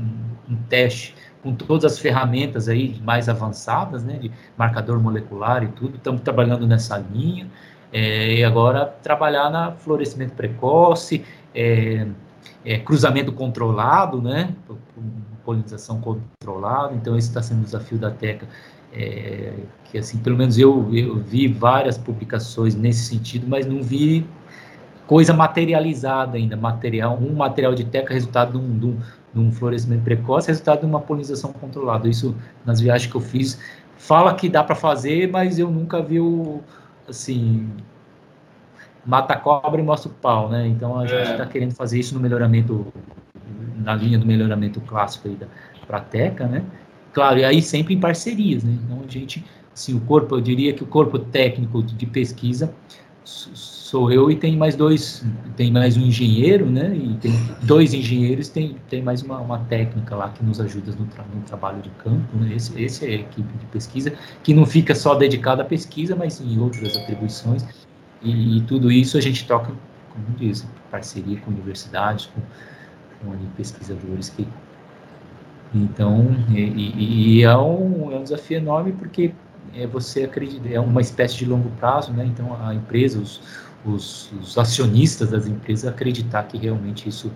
um 0.49 0.55
teste 0.67 1.15
com 1.41 1.53
todas 1.55 1.93
as 1.93 1.97
ferramentas 1.97 2.67
aí 2.67 2.99
mais 3.01 3.29
avançadas, 3.29 4.03
né, 4.03 4.17
de 4.17 4.29
marcador 4.57 4.99
molecular 4.99 5.63
e 5.63 5.67
tudo, 5.67 5.95
estamos 5.95 6.21
trabalhando 6.21 6.67
nessa 6.67 6.97
linha, 6.97 7.49
é, 7.93 8.33
e 8.35 8.43
agora 8.43 8.85
trabalhar 8.85 9.49
na 9.49 9.71
florescimento 9.71 10.33
precoce, 10.33 11.23
é, 11.55 12.05
é, 12.65 12.77
cruzamento 12.79 13.31
controlado, 13.31 14.21
né, 14.21 14.53
polinização 15.45 16.01
controlada, 16.01 16.93
então 16.95 17.17
esse 17.17 17.29
está 17.29 17.41
sendo 17.41 17.61
o 17.61 17.63
desafio 17.63 17.97
da 17.97 18.11
TECA, 18.11 18.45
é, 18.91 19.53
que 19.85 19.97
assim, 19.97 20.17
pelo 20.17 20.35
menos 20.35 20.57
eu, 20.57 20.93
eu 20.93 21.15
vi 21.15 21.47
várias 21.47 21.97
publicações 21.97 22.75
nesse 22.75 23.05
sentido, 23.05 23.47
mas 23.47 23.65
não 23.65 23.81
vi 23.81 24.25
coisa 25.07 25.33
materializada 25.33 26.37
ainda, 26.37 26.57
material, 26.57 27.17
um 27.17 27.33
material 27.33 27.73
de 27.73 27.85
teca 27.85 28.13
resultado 28.13 28.51
de 28.51 28.57
um, 28.57 28.77
de, 28.77 28.85
um, 28.85 28.97
de 29.33 29.39
um, 29.39 29.51
florescimento 29.51 30.03
precoce, 30.03 30.49
resultado 30.49 30.81
de 30.81 30.85
uma 30.85 30.99
polinização 30.99 31.53
controlada. 31.53 32.07
Isso 32.07 32.35
nas 32.65 32.79
viagens 32.81 33.09
que 33.09 33.17
eu 33.17 33.21
fiz 33.21 33.59
fala 33.97 34.35
que 34.35 34.49
dá 34.49 34.63
para 34.63 34.75
fazer, 34.75 35.31
mas 35.31 35.57
eu 35.57 35.71
nunca 35.71 36.01
vi 36.01 36.19
o 36.19 36.61
assim 37.07 37.69
mata 39.05 39.33
a 39.33 39.37
cobra 39.37 39.79
e 39.79 39.83
mostra 39.83 40.11
o 40.11 40.13
pau, 40.13 40.49
né? 40.49 40.67
Então 40.67 40.99
a 40.99 41.05
é. 41.05 41.07
gente 41.07 41.31
está 41.31 41.45
querendo 41.45 41.73
fazer 41.73 41.97
isso 41.97 42.13
no 42.13 42.19
melhoramento 42.19 42.85
na 43.77 43.95
linha 43.95 44.19
do 44.19 44.25
melhoramento 44.25 44.81
clássico 44.81 45.29
aí 45.29 45.35
da 45.35 45.47
para 45.87 46.01
teca, 46.01 46.45
né? 46.45 46.63
Claro, 47.13 47.39
e 47.39 47.45
aí 47.45 47.61
sempre 47.61 47.93
em 47.93 47.99
parcerias, 47.99 48.63
né? 48.63 48.77
Então 48.83 49.01
a 49.07 49.09
gente, 49.09 49.43
assim, 49.73 49.95
o 49.95 50.01
corpo, 50.01 50.35
eu 50.35 50.41
diria 50.41 50.73
que 50.73 50.83
o 50.83 50.85
corpo 50.85 51.17
técnico 51.17 51.81
de 51.81 52.05
pesquisa 52.05 52.73
sou 53.87 54.11
eu 54.11 54.29
e 54.29 54.35
tem 54.35 54.57
mais 54.57 54.75
dois, 54.75 55.23
tem 55.55 55.71
mais 55.71 55.95
um 55.95 56.01
engenheiro, 56.01 56.65
né? 56.69 56.93
E 56.93 57.15
tem 57.21 57.31
dois 57.63 57.93
engenheiros, 57.93 58.49
tem, 58.49 58.75
tem 58.89 59.01
mais 59.01 59.21
uma, 59.21 59.39
uma 59.39 59.59
técnica 59.59 60.13
lá 60.13 60.27
que 60.27 60.43
nos 60.43 60.59
ajuda 60.59 60.91
no, 60.99 61.05
tra 61.05 61.23
no 61.33 61.41
trabalho 61.43 61.81
de 61.81 61.89
campo, 61.91 62.35
né? 62.37 62.53
Esse, 62.53 62.83
esse 62.83 63.05
é 63.05 63.09
a 63.09 63.13
equipe 63.13 63.57
de 63.57 63.65
pesquisa, 63.67 64.13
que 64.43 64.53
não 64.53 64.65
fica 64.65 64.93
só 64.93 65.15
dedicada 65.15 65.61
à 65.61 65.65
pesquisa, 65.65 66.17
mas 66.17 66.41
em 66.41 66.59
outras 66.59 66.97
atribuições. 66.97 67.65
E, 68.21 68.57
e 68.57 68.61
tudo 68.63 68.91
isso 68.91 69.17
a 69.17 69.21
gente 69.21 69.47
toca, 69.47 69.71
como 70.09 70.37
diz, 70.37 70.67
parceria 70.91 71.37
com 71.39 71.51
universidades, 71.51 72.25
com, 72.25 72.41
com 73.25 73.37
pesquisadores 73.55 74.27
que. 74.27 74.45
Então, 75.73 76.35
e, 76.49 76.59
e, 76.59 77.37
e 77.37 77.43
é, 77.43 77.57
um, 77.57 78.11
é 78.11 78.17
um 78.17 78.23
desafio 78.23 78.57
enorme 78.57 78.91
porque 78.91 79.31
é 79.73 79.85
você 79.85 80.23
acredita, 80.23 80.67
é 80.67 80.79
uma 80.79 81.01
espécie 81.01 81.37
de 81.37 81.45
longo 81.45 81.69
prazo, 81.79 82.11
né? 82.11 82.25
Então 82.25 82.57
a 82.61 82.73
empresa, 82.73 83.19
os, 83.19 83.41
os, 83.91 84.31
os, 84.33 84.57
acionistas 84.57 85.31
das 85.31 85.47
empresas 85.47 85.89
acreditar 85.89 86.43
que 86.43 86.57
realmente 86.57 87.07
isso 87.09 87.31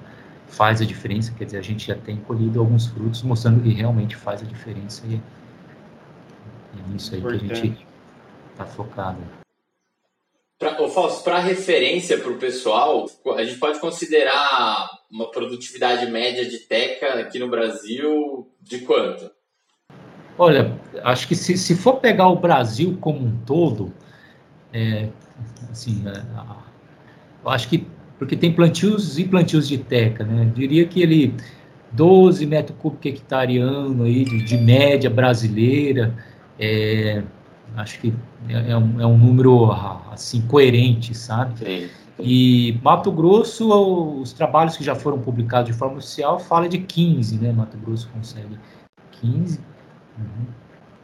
faz 0.48 0.82
a 0.82 0.86
diferença, 0.86 1.34
quer 1.38 1.46
dizer, 1.46 1.58
a 1.58 1.62
gente 1.62 1.88
já 1.88 1.96
tem 1.96 2.18
colhido 2.18 2.60
alguns 2.60 2.88
frutos 2.88 3.24
mostrando 3.24 3.62
que 3.64 3.70
realmente 3.70 4.16
faz 4.16 4.42
a 4.42 4.46
diferença 4.46 5.04
e 5.08 5.16
é 5.16 6.92
nisso 6.92 7.14
aí 7.14 7.20
Importante. 7.20 7.46
que 7.46 7.52
a 7.52 7.56
gente 7.56 7.88
está 8.52 8.66
focado. 8.66 9.20
Pra, 10.60 10.76
Fausto, 10.90 11.24
para 11.24 11.40
referência 11.40 12.20
para 12.20 12.32
o 12.32 12.38
pessoal, 12.38 13.10
a 13.36 13.44
gente 13.44 13.58
pode 13.58 13.80
considerar 13.80 14.90
uma 15.10 15.32
produtividade 15.32 16.06
média 16.12 16.48
de 16.48 16.60
teca 16.60 17.20
aqui 17.20 17.40
no 17.40 17.50
Brasil 17.50 18.48
de 18.62 18.80
quanto? 18.82 19.32
Olha, 20.38 20.80
acho 21.04 21.28
que 21.28 21.36
se, 21.36 21.58
se 21.58 21.76
for 21.76 21.96
pegar 21.96 22.28
o 22.30 22.36
Brasil 22.36 22.98
como 23.02 23.26
um 23.26 23.38
todo, 23.46 23.94
é, 24.72 25.10
assim, 25.72 26.04
é, 26.06 26.24
eu 27.44 27.50
acho 27.50 27.68
que 27.68 27.88
porque 28.20 28.36
tem 28.36 28.54
plantios 28.54 29.18
e 29.18 29.26
plantios 29.26 29.68
de 29.68 29.80
teca, 29.80 30.24
né? 30.24 30.44
Eu 30.44 30.50
diria 30.52 30.86
que 30.86 31.02
ele 31.02 31.34
12 31.92 32.46
metros 32.46 32.78
cúbicos 32.78 33.08
hectare 33.08 33.58
ano 33.58 34.04
aí 34.04 34.24
de, 34.24 34.44
de 34.44 34.58
média 34.58 35.10
brasileira, 35.10 36.16
é, 36.60 37.24
acho 37.76 38.00
que 38.00 38.14
é, 38.48 38.72
é, 38.72 38.78
um, 38.78 39.02
é, 39.02 39.06
um, 39.06 39.18
número 39.18 39.72
assim 40.12 40.42
coerente, 40.42 41.16
sabe? 41.16 41.58
Sim. 41.60 41.90
E 42.20 42.80
Mato 42.84 43.12
Grosso, 43.12 44.22
os 44.22 44.32
trabalhos 44.34 44.78
que 44.78 44.84
já 44.84 44.94
foram 44.94 45.20
publicados 45.20 45.72
de 45.72 45.78
forma 45.78 45.98
oficial 45.98 46.40
fala 46.40 46.70
de 46.70 46.78
15, 46.78 47.38
né? 47.40 47.52
Mato 47.52 47.78
Grosso 47.78 48.08
consegue 48.14 48.60
15. 49.14 49.60
Uhum. 50.20 50.46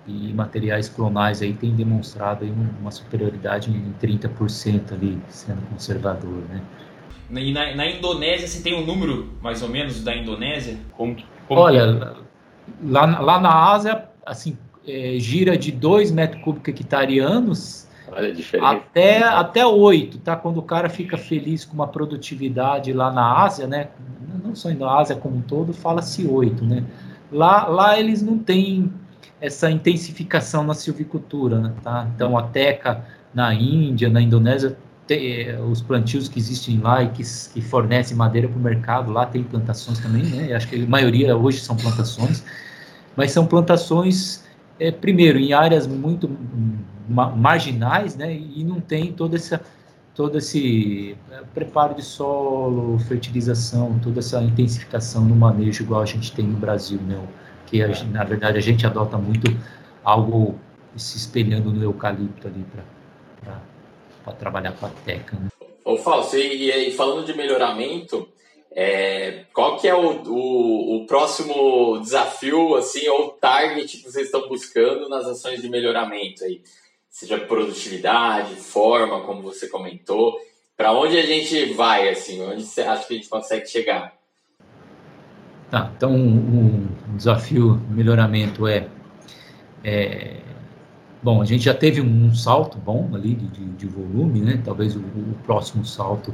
E 0.07 0.33
materiais 0.33 0.87
clonais 0.87 1.41
aí 1.41 1.53
tem 1.53 1.75
demonstrado 1.75 2.45
aí 2.45 2.53
uma 2.79 2.91
superioridade 2.91 3.69
em 3.69 3.93
30% 4.01 4.93
ali, 4.93 5.17
sendo 5.27 5.61
conservador, 5.69 6.43
né? 6.49 6.61
E 7.29 7.51
na, 7.51 7.75
na, 7.75 7.85
Indonésia, 7.85 8.47
você 8.47 8.63
tem 8.63 8.73
um 8.73 8.85
número, 8.85 9.33
mais 9.41 9.61
ou 9.61 9.67
menos, 9.67 10.01
da 10.01 10.15
Indonésia? 10.15 10.77
Como, 10.95 11.17
como 11.45 11.59
Olha, 11.59 12.15
lá, 12.81 13.19
lá 13.19 13.39
na 13.41 13.71
Ásia, 13.71 14.05
assim, 14.25 14.57
é, 14.87 15.17
gira 15.19 15.57
de 15.57 15.73
2 15.73 16.11
metros 16.11 16.41
cúbicos 16.41 16.69
hectareanos 16.69 17.87
até, 18.61 19.23
até 19.23 19.65
8, 19.65 20.19
tá? 20.19 20.35
Quando 20.35 20.57
o 20.57 20.63
cara 20.63 20.87
fica 20.87 21.17
feliz 21.17 21.65
com 21.65 21.73
uma 21.73 21.87
produtividade 21.87 22.93
lá 22.93 23.11
na 23.11 23.43
Ásia, 23.43 23.67
né? 23.67 23.89
Não 24.43 24.55
só 24.55 24.69
na 24.69 24.97
Ásia 24.97 25.15
como 25.15 25.37
um 25.37 25.41
todo, 25.41 25.73
fala-se 25.73 26.25
8, 26.25 26.63
né? 26.63 26.85
Lá, 27.31 27.67
lá 27.67 27.99
eles 27.99 28.21
não 28.21 28.37
têm 28.37 28.91
essa 29.39 29.69
intensificação 29.69 30.63
na 30.63 30.73
silvicultura, 30.73 31.59
né? 31.59 31.73
tá? 31.83 32.07
Então 32.15 32.37
a 32.37 32.43
teca 32.43 33.05
na 33.33 33.53
Índia, 33.53 34.09
na 34.09 34.21
Indonésia, 34.21 34.77
tem, 35.05 35.41
eh, 35.41 35.59
os 35.61 35.81
plantios 35.81 36.27
que 36.27 36.37
existem 36.37 36.79
lá 36.79 37.03
e 37.03 37.09
que, 37.09 37.23
que 37.53 37.61
fornecem 37.61 38.17
madeira 38.17 38.47
para 38.47 38.57
o 38.57 38.61
mercado, 38.61 39.11
lá 39.11 39.25
tem 39.25 39.43
plantações 39.43 39.99
também, 39.99 40.23
né? 40.23 40.53
Acho 40.53 40.67
que 40.67 40.83
a 40.83 40.87
maioria 40.87 41.35
hoje 41.37 41.59
são 41.59 41.77
plantações, 41.77 42.43
mas 43.15 43.31
são 43.31 43.45
plantações, 43.47 44.43
é, 44.79 44.91
primeiro, 44.91 45.39
em 45.39 45.53
áreas 45.53 45.87
muito 45.87 46.29
ma 47.07 47.29
marginais, 47.29 48.15
né? 48.17 48.35
E 48.35 48.63
não 48.63 48.81
tem 48.81 49.13
toda 49.13 49.37
essa 49.37 49.61
todo 50.13 50.39
esse 50.39 51.15
é, 51.31 51.41
preparo 51.53 51.93
de 51.93 52.01
solo, 52.01 52.97
fertilização, 52.99 53.99
toda 53.99 54.19
essa 54.19 54.41
intensificação 54.41 55.23
no 55.23 55.35
manejo 55.35 55.83
igual 55.83 56.01
a 56.01 56.05
gente 56.05 56.33
tem 56.33 56.45
no 56.45 56.57
Brasil, 56.57 56.99
né? 57.01 57.17
Que 57.67 57.83
a, 57.83 57.87
na 58.05 58.23
verdade 58.23 58.57
a 58.57 58.61
gente 58.61 58.85
adota 58.87 59.17
muito 59.17 59.45
algo 60.03 60.59
se 60.95 61.17
espelhando 61.17 61.71
no 61.71 61.83
eucalipto 61.83 62.47
ali 62.47 62.65
para 64.23 64.33
trabalhar 64.33 64.71
com 64.71 64.87
a 64.87 64.89
teca. 65.05 65.37
Né? 65.37 65.49
Ô 65.85 65.97
Fausto, 65.97 66.35
e, 66.37 66.71
e 66.71 66.91
falando 66.91 67.23
de 67.23 67.35
melhoramento, 67.35 68.27
é, 68.71 69.45
qual 69.53 69.77
que 69.77 69.87
é 69.87 69.93
o, 69.93 70.23
o, 70.23 70.97
o, 70.97 71.05
próximo 71.05 71.99
desafio, 71.99 72.75
assim, 72.75 73.07
ou 73.07 73.29
target 73.29 73.97
que 73.97 74.03
vocês 74.03 74.25
estão 74.25 74.49
buscando 74.49 75.07
nas 75.07 75.25
ações 75.25 75.61
de 75.61 75.69
melhoramento 75.69 76.43
aí? 76.43 76.61
seja 77.17 77.39
produtividade, 77.39 78.53
forma, 78.57 79.21
como 79.21 79.41
você 79.41 79.67
comentou. 79.67 80.39
Para 80.75 80.91
onde 80.91 81.17
a 81.17 81.25
gente 81.25 81.73
vai, 81.73 82.07
assim? 82.09 82.39
Onde 82.43 82.63
você 82.63 82.81
acha 82.81 83.07
que 83.07 83.13
a 83.15 83.17
gente 83.17 83.27
consegue 83.27 83.65
chegar? 83.65 84.13
Tá, 85.71 85.91
então 85.97 86.13
um, 86.13 86.76
desafio 87.17 87.81
melhoramento 87.89 88.67
é, 88.67 88.87
é, 89.83 90.37
bom, 91.21 91.41
a 91.41 91.45
gente 91.45 91.65
já 91.65 91.73
teve 91.73 92.01
um 92.01 92.33
salto 92.33 92.77
bom 92.77 93.09
ali 93.13 93.35
de, 93.35 93.47
de, 93.47 93.65
de 93.65 93.87
volume, 93.87 94.41
né? 94.41 94.61
Talvez 94.63 94.95
o, 94.95 94.99
o, 94.99 95.35
próximo 95.45 95.85
salto 95.85 96.33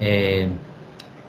é 0.00 0.48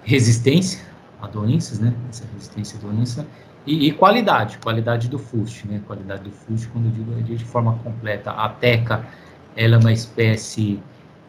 resistência 0.04 0.86
a 1.22 1.28
doenças, 1.28 1.80
né? 1.80 1.94
Essa 2.10 2.26
resistência 2.34 2.78
a 2.78 2.82
doença 2.82 3.26
e, 3.66 3.88
e, 3.88 3.92
qualidade, 3.92 4.58
qualidade 4.58 5.08
do 5.08 5.20
FUST, 5.20 5.68
né? 5.68 5.82
Qualidade 5.86 6.24
do 6.24 6.32
FUST, 6.32 6.68
quando 6.70 6.86
eu 6.86 6.92
digo 6.92 7.38
de 7.38 7.46
forma 7.46 7.78
completa. 7.84 8.32
A 8.32 8.50
teca, 8.50 9.06
ela 9.56 9.76
é 9.76 9.78
uma 9.78 9.92
espécie, 9.92 10.82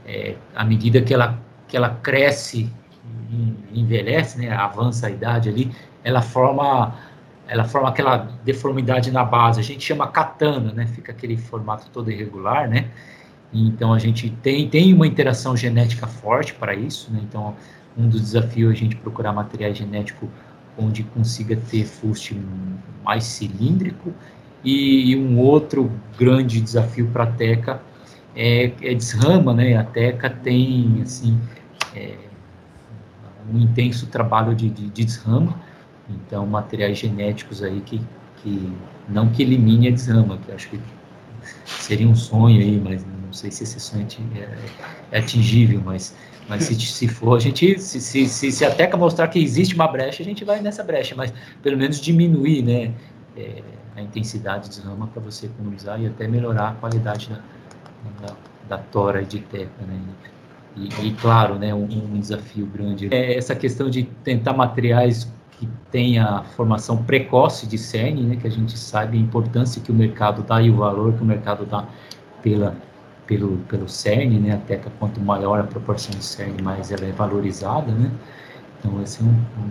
é, 0.07 0.37
à 0.55 0.65
medida 0.65 1.03
que 1.03 1.13
ela, 1.13 1.39
que 1.69 1.77
ela 1.77 1.91
cresce, 2.03 2.73
envelhece, 3.73 4.39
né? 4.39 4.51
Avança 4.53 5.09
a 5.09 5.11
idade 5.11 5.49
ali, 5.49 5.71
ela 6.03 6.23
forma, 6.23 6.95
ela 7.51 7.65
forma 7.65 7.89
aquela 7.89 8.29
deformidade 8.45 9.11
na 9.11 9.25
base. 9.25 9.59
A 9.59 9.63
gente 9.63 9.85
chama 9.85 10.07
katana, 10.07 10.73
né? 10.73 10.87
Fica 10.87 11.11
aquele 11.11 11.37
formato 11.37 11.91
todo 11.91 12.11
irregular, 12.11 12.69
né? 12.69 12.89
Então 13.53 13.93
a 13.93 13.99
gente 13.99 14.31
tem, 14.31 14.69
tem 14.69 14.95
uma 14.95 15.07
interação 15.07 15.57
genética 15.57 16.07
forte 16.07 16.55
para 16.55 16.75
isso, 16.75 17.13
né? 17.13 17.21
Então 17.23 17.57
um 17.99 18.09
dos 18.09 18.21
desafios 18.21 18.71
é 18.71 18.73
a 18.73 18.77
gente 18.77 18.95
procurar 18.95 19.33
materiais 19.33 19.77
genéticos 19.77 20.29
onde 20.79 21.03
consiga 21.03 21.57
ter 21.57 21.85
fuste 21.85 22.41
mais 23.05 23.25
cilíndrico 23.25 24.15
e, 24.65 25.17
um 25.17 25.39
outro 25.39 25.91
grande 26.17 26.61
desafio 26.61 27.09
para 27.09 27.25
a 27.25 27.27
Teca 27.27 27.83
é, 28.37 28.73
é, 28.81 28.95
desrama, 28.95 29.53
né? 29.53 29.77
A 29.77 29.83
Teca 29.83 30.31
tem 30.31 31.01
assim 31.03 31.37
é, 31.97 32.15
um 33.53 33.59
intenso 33.59 34.07
trabalho 34.07 34.55
de, 34.55 34.71
de, 34.71 34.89
de, 34.89 35.05
desrama, 35.05 35.61
então 36.11 36.47
materiais 36.47 36.99
genéticos 36.99 37.63
aí 37.63 37.81
que, 37.81 38.01
que 38.43 38.73
não 39.09 39.29
que 39.29 39.43
elimine 39.43 39.89
a 39.89 39.91
desrama, 39.91 40.39
que 40.39 40.53
acho 40.53 40.69
que 40.71 40.81
seria 41.65 42.09
um 42.09 42.15
sonho 42.15 42.61
aí, 42.61 42.81
mas 42.83 43.05
não 43.05 43.33
sei 43.33 43.51
se 43.51 43.65
esse 43.65 43.79
sonho 43.81 44.07
é, 44.37 44.49
é 45.13 45.19
atingível, 45.19 45.83
mas 45.85 46.15
mas 46.51 46.65
se, 46.65 46.75
se 46.75 47.07
for, 47.07 47.37
a 47.37 47.39
gente, 47.39 47.79
se, 47.79 48.01
se, 48.01 48.27
se, 48.27 48.51
se 48.51 48.65
a 48.65 48.75
Teca 48.75 48.97
mostrar 48.97 49.29
que 49.29 49.39
existe 49.39 49.73
uma 49.77 49.87
brecha, 49.87 50.21
a 50.21 50.27
gente 50.27 50.45
vai 50.45 50.61
nessa 50.61 50.83
brecha, 50.83 51.15
mas 51.15 51.33
pelo 51.63 51.77
menos 51.77 52.01
diminuir 52.01 52.63
né, 52.63 52.93
é, 53.37 53.63
a 53.95 54.03
intensidade 54.03 54.65
de 54.65 54.71
desrama 54.71 55.07
para 55.07 55.23
você 55.23 55.47
economizar 55.47 56.03
e 56.03 56.09
até 56.09 56.27
melhorar 56.27 56.71
a 56.71 56.73
qualidade 56.73 57.29
da, 57.29 58.27
da, 58.27 58.37
da 58.69 58.79
tora 58.79 59.23
de 59.23 59.39
Teca. 59.39 59.71
Né? 59.87 60.01
E, 60.77 60.89
e, 61.07 61.13
claro, 61.15 61.55
né, 61.55 61.73
um, 61.73 61.85
um, 61.85 62.19
desafio 62.19 62.67
grande 62.67 63.09
é 63.13 63.37
essa 63.37 63.55
questão 63.55 63.89
de 63.89 64.03
tentar 64.25 64.53
materiais 64.53 65.33
que 65.61 65.69
tenha 65.91 66.43
formação 66.57 66.97
precoce 67.05 67.67
de 67.67 67.77
CERN, 67.77 68.23
né, 68.23 68.37
que 68.37 68.47
a 68.47 68.51
gente 68.51 68.79
sabe 68.79 69.19
a 69.19 69.21
importância 69.21 69.83
que 69.83 69.93
o 69.93 69.95
mercado 69.95 70.43
dá 70.43 70.63
e 70.63 70.71
o 70.71 70.77
valor 70.77 71.13
que 71.13 71.23
o 71.23 71.27
mercado 71.27 71.67
dá 71.67 71.85
pela 72.43 72.75
pelo, 73.27 73.59
pelo 73.69 73.89
CERN, 73.89 74.41
né? 74.41 74.55
Até 74.55 74.77
que 74.77 74.91
quanto 74.99 75.21
maior 75.21 75.61
a 75.61 75.63
proporção 75.63 76.11
de 76.19 76.25
CERN, 76.25 76.61
mais 76.65 76.91
ela 76.91 77.05
é 77.05 77.13
valorizada, 77.13 77.93
né? 77.93 78.11
Então, 78.79 79.01
esse 79.03 79.21
é 79.21 79.25
um, 79.25 79.29
um 79.29 79.71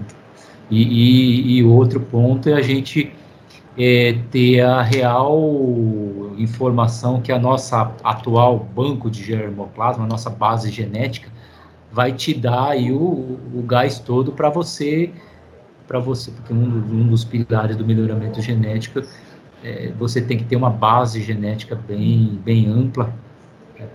e, 0.72 0.84
e, 0.84 1.58
e, 1.58 1.64
outro 1.64 2.00
ponto 2.00 2.48
é 2.48 2.54
a 2.54 2.62
gente 2.62 3.12
é, 3.78 4.14
ter 4.32 4.62
a 4.62 4.82
real 4.84 5.36
informação 6.38 7.20
que 7.20 7.32
a 7.32 7.40
nossa 7.40 7.92
atual 8.04 8.60
banco 8.60 9.10
de 9.10 9.24
germoplasma, 9.24 10.06
a 10.06 10.08
nossa 10.08 10.30
base 10.30 10.70
genética, 10.72 11.30
vai 11.92 12.14
te 12.14 12.34
dar 12.34 12.70
aí 12.70 12.92
o, 12.92 13.40
o 13.54 13.64
gás 13.66 14.00
todo 14.00 14.32
para 14.32 14.50
você, 14.50 15.12
para 15.90 16.00
você, 16.00 16.30
porque 16.30 16.54
um, 16.54 16.66
um, 16.68 17.08
dos 17.08 17.24
pilares 17.24 17.76
do 17.76 17.84
melhoramento 17.84 18.40
genético 18.44 19.02
é, 19.64 19.92
você 19.98 20.22
tem 20.22 20.38
que 20.38 20.44
ter 20.44 20.56
uma 20.56 20.70
base 20.70 21.20
genética 21.24 21.76
bem, 21.76 22.40
bem 22.46 22.68
ampla 22.68 23.12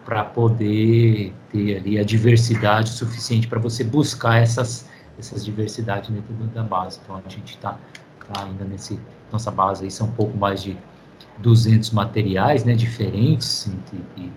para 0.05 0.24
poder 0.24 1.32
ter 1.53 1.76
ali 1.76 1.97
a 1.97 2.03
diversidade 2.03 2.90
suficiente 2.90 3.47
para 3.47 3.61
você 3.61 3.84
buscar 3.84 4.38
essas, 4.42 4.88
essas 5.16 5.45
diversidades 5.45 6.11
dentro 6.11 6.34
da 6.53 6.64
base. 6.64 6.99
Então, 7.05 7.14
a 7.24 7.28
gente 7.28 7.55
está 7.55 7.78
tá 8.32 8.45
ainda 8.45 8.64
nesse, 8.64 8.99
nossa 9.30 9.53
base 9.53 9.84
aí 9.84 9.90
são 9.90 10.09
um 10.09 10.12
pouco 10.12 10.36
mais 10.36 10.64
de 10.64 10.76
200 11.38 11.92
materiais, 11.92 12.64
né, 12.64 12.74
diferentes, 12.74 13.70
e, 14.16 14.32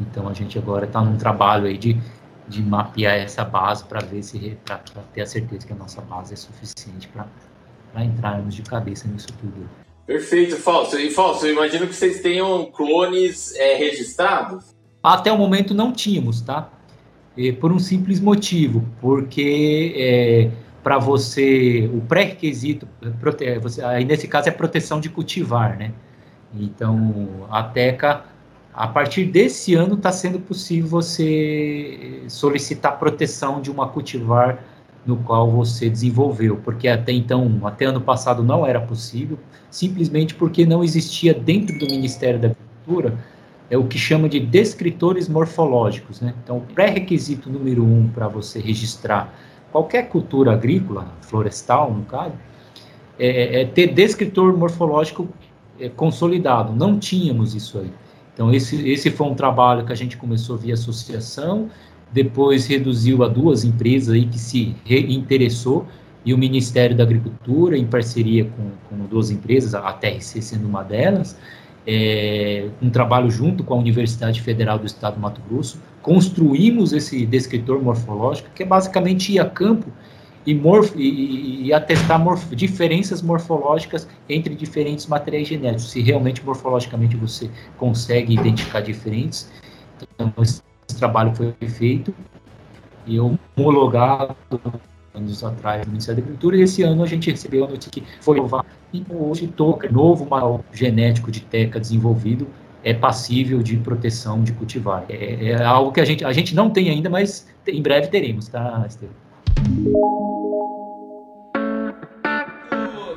então 0.00 0.26
a 0.26 0.32
gente 0.32 0.58
agora 0.58 0.86
está 0.86 1.02
num 1.02 1.16
trabalho 1.16 1.66
aí 1.66 1.76
de, 1.76 2.00
de 2.48 2.62
mapear 2.62 3.16
essa 3.16 3.44
base 3.44 3.84
para 3.84 4.00
ver 4.00 4.22
se, 4.22 4.56
para 4.64 4.78
ter 5.12 5.22
a 5.22 5.26
certeza 5.26 5.66
que 5.66 5.72
a 5.72 5.76
nossa 5.76 6.00
base 6.02 6.34
é 6.34 6.36
suficiente 6.36 7.08
para 7.08 8.04
entrarmos 8.04 8.54
de 8.54 8.62
cabeça 8.62 9.08
nisso 9.08 9.28
tudo. 9.40 9.68
Perfeito, 10.06 10.56
Fausto. 10.56 10.98
E 10.98 11.10
Fausto, 11.10 11.46
eu 11.46 11.52
imagino 11.52 11.86
que 11.86 11.94
vocês 11.94 12.20
tenham 12.20 12.66
clones 12.66 13.54
é, 13.56 13.76
registrados? 13.76 14.74
Até 15.02 15.32
o 15.32 15.38
momento 15.38 15.74
não 15.74 15.92
tínhamos, 15.92 16.42
tá? 16.42 16.70
E 17.36 17.52
por 17.52 17.72
um 17.72 17.78
simples 17.78 18.20
motivo, 18.20 18.84
porque 19.00 19.94
é, 19.96 20.50
para 20.82 20.98
você, 20.98 21.90
o 21.92 22.00
pré-requisito, 22.02 22.86
aí 23.84 24.04
nesse 24.04 24.28
caso 24.28 24.48
é 24.48 24.52
proteção 24.52 25.00
de 25.00 25.08
cultivar, 25.08 25.76
né? 25.76 25.92
Então, 26.54 27.46
a 27.50 27.62
TECA, 27.62 28.24
a 28.74 28.88
partir 28.88 29.26
desse 29.26 29.74
ano, 29.74 29.94
está 29.94 30.10
sendo 30.10 30.40
possível 30.40 30.88
você 30.88 32.24
solicitar 32.28 32.98
proteção 32.98 33.60
de 33.60 33.70
uma 33.70 33.88
cultivar 33.88 34.58
no 35.06 35.16
qual 35.16 35.50
você 35.50 35.88
desenvolveu, 35.88 36.56
porque 36.56 36.88
até 36.88 37.12
então, 37.12 37.60
até 37.64 37.84
ano 37.84 38.00
passado 38.00 38.42
não 38.42 38.66
era 38.66 38.80
possível, 38.80 39.38
simplesmente 39.70 40.34
porque 40.34 40.66
não 40.66 40.82
existia 40.82 41.32
dentro 41.32 41.78
do 41.78 41.86
Ministério 41.86 42.40
da 42.40 42.48
Agricultura 42.48 43.16
é 43.70 43.78
o 43.78 43.84
que 43.84 43.98
chama 43.98 44.28
de 44.28 44.40
descritores 44.40 45.28
morfológicos. 45.28 46.20
Né? 46.20 46.34
Então, 46.42 46.60
pré-requisito 46.74 47.50
número 47.50 47.84
um 47.84 48.08
para 48.08 48.28
você 48.28 48.58
registrar 48.60 49.34
qualquer 49.70 50.08
cultura 50.08 50.52
agrícola, 50.52 51.12
florestal 51.22 51.92
no 51.92 52.04
caso, 52.04 52.34
é, 53.18 53.62
é 53.62 53.64
ter 53.64 53.88
descritor 53.88 54.56
morfológico 54.56 55.28
é, 55.78 55.88
consolidado. 55.88 56.72
Não 56.74 56.98
tínhamos 56.98 57.54
isso 57.54 57.78
aí. 57.78 57.90
Então, 58.34 58.52
esse, 58.52 58.88
esse 58.88 59.10
foi 59.10 59.26
um 59.28 59.34
trabalho 59.34 59.86
que 59.86 59.92
a 59.92 59.96
gente 59.96 60.16
começou 60.16 60.58
via 60.58 60.74
associação, 60.74 61.70
depois 62.12 62.66
reduziu 62.66 63.22
a 63.22 63.28
duas 63.28 63.64
empresas 63.64 64.14
aí 64.14 64.26
que 64.26 64.38
se 64.38 64.74
interessou 64.86 65.86
e 66.24 66.34
o 66.34 66.38
Ministério 66.38 66.96
da 66.96 67.04
Agricultura, 67.04 67.76
em 67.76 67.86
parceria 67.86 68.44
com, 68.44 68.70
com 68.88 69.04
duas 69.06 69.30
empresas, 69.30 69.74
a 69.74 69.92
TRC 69.92 70.42
sendo 70.42 70.66
uma 70.66 70.82
delas, 70.82 71.36
é, 71.86 72.68
um 72.80 72.88
trabalho 72.88 73.30
junto 73.30 73.62
com 73.62 73.74
a 73.74 73.76
Universidade 73.76 74.40
Federal 74.40 74.78
do 74.78 74.86
Estado 74.86 75.14
do 75.14 75.20
Mato 75.20 75.40
Grosso, 75.48 75.80
construímos 76.00 76.92
esse 76.92 77.26
descritor 77.26 77.82
morfológico, 77.82 78.48
que 78.54 78.62
é 78.62 78.66
basicamente 78.66 79.32
ir 79.32 79.38
a 79.38 79.44
campo 79.44 79.90
e, 80.46 80.54
morf, 80.54 80.94
e, 80.96 81.66
e 81.66 81.72
atestar 81.72 82.18
morf, 82.18 82.54
diferenças 82.54 83.22
morfológicas 83.22 84.08
entre 84.28 84.54
diferentes 84.54 85.06
materiais 85.06 85.48
genéticos, 85.48 85.90
se 85.90 86.00
realmente 86.00 86.44
morfologicamente 86.44 87.16
você 87.16 87.50
consegue 87.76 88.34
identificar 88.34 88.80
diferentes. 88.80 89.50
Então, 90.14 90.32
esse 90.42 90.62
trabalho 90.98 91.34
foi 91.34 91.54
feito 91.68 92.14
e 93.06 93.18
homologado 93.20 94.36
anos 95.14 95.44
atrás 95.44 95.86
no 95.86 95.92
Ministério 95.92 96.20
da 96.20 96.26
Agricultura, 96.26 96.56
e 96.56 96.62
esse 96.62 96.82
ano 96.82 97.02
a 97.02 97.06
gente 97.06 97.30
recebeu 97.30 97.64
a 97.64 97.68
notícia 97.68 97.90
que 97.90 98.02
foi 98.20 98.36
aprovado, 98.36 98.66
e 98.92 99.04
hoje 99.10 99.46
todo 99.46 99.88
novo 99.90 100.24
material 100.24 100.64
genético 100.72 101.30
de 101.30 101.40
teca 101.40 101.78
desenvolvido 101.78 102.48
é 102.82 102.92
passível 102.92 103.62
de 103.62 103.76
proteção 103.78 104.42
de 104.42 104.52
cultivar. 104.52 105.04
É, 105.08 105.50
é, 105.50 105.64
algo 105.64 105.92
que 105.92 106.00
a 106.00 106.04
gente, 106.04 106.24
a 106.24 106.32
gente 106.32 106.54
não 106.54 106.68
tem 106.68 106.90
ainda, 106.90 107.08
mas 107.08 107.48
em 107.66 107.80
breve 107.80 108.08
teremos, 108.08 108.48
tá, 108.48 108.84
Estevam? 108.86 109.23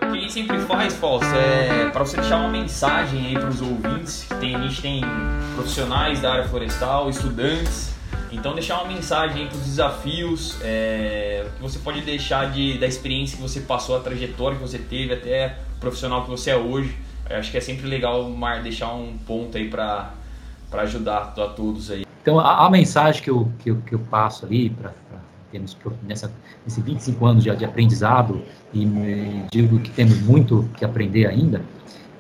O 0.02 0.12
que 0.12 0.32
sempre 0.32 0.58
faz, 0.62 0.96
Fausto, 0.96 1.28
é 1.36 1.90
para 1.92 2.04
você 2.04 2.18
deixar 2.18 2.40
uma 2.40 2.50
mensagem 2.50 3.28
aí 3.28 3.34
para 3.34 3.50
os 3.50 3.62
ouvintes, 3.62 4.24
que 4.24 4.34
tem, 4.36 4.56
a 4.56 4.62
gente 4.62 4.82
tem 4.82 5.02
profissionais 5.54 6.20
da 6.20 6.34
área 6.34 6.46
florestal, 6.46 7.10
estudantes, 7.10 7.94
então 8.32 8.56
deixar 8.56 8.82
uma 8.82 8.92
mensagem 8.92 9.48
para 9.48 9.56
os 9.56 9.66
desafios, 9.66 10.58
é, 10.64 11.46
que 11.56 11.62
você 11.62 11.78
pode 11.80 12.02
deixar 12.02 12.52
de, 12.52 12.80
da 12.80 12.88
experiência 12.88 13.38
que 13.38 13.42
você 13.42 13.62
passou, 13.62 13.96
a 13.96 14.00
trajetória 14.00 14.58
que 14.58 14.64
você 14.64 14.80
teve, 14.80 15.14
até 15.14 15.58
o 15.78 15.80
profissional 15.80 16.24
que 16.24 16.30
você 16.30 16.50
é 16.50 16.58
hoje, 16.58 16.98
eu 17.30 17.38
acho 17.38 17.52
que 17.52 17.58
é 17.58 17.62
sempre 17.62 17.88
legal 17.88 18.28
Mar, 18.30 18.64
deixar 18.64 18.94
um 18.94 19.16
ponto 19.28 19.56
aí 19.58 19.70
para 19.70 20.12
ajudar 20.72 21.34
a 21.38 21.48
todos 21.50 21.92
aí. 21.92 22.08
Então, 22.28 22.40
a, 22.40 22.66
a, 22.66 22.70
mensagem 22.70 23.22
que 23.22 23.30
eu, 23.30 23.50
que 23.60 23.72
eu, 23.72 23.78
que 23.78 23.96
eu 23.96 24.00
passo 24.00 24.46
ali, 24.46 24.70
para 24.70 24.92
temos 25.52 25.78
nessa, 26.04 26.32
nesses 26.66 26.84
25 26.84 27.26
anos 27.26 27.44
de, 27.44 27.56
de 27.56 27.66
aprendizado, 27.66 28.42
e 28.74 28.86
digo 29.52 29.80
que 29.80 29.92
temos 29.92 30.20
muito 30.22 30.70
que 30.78 30.86
aprender 30.86 31.28
ainda, 31.28 31.62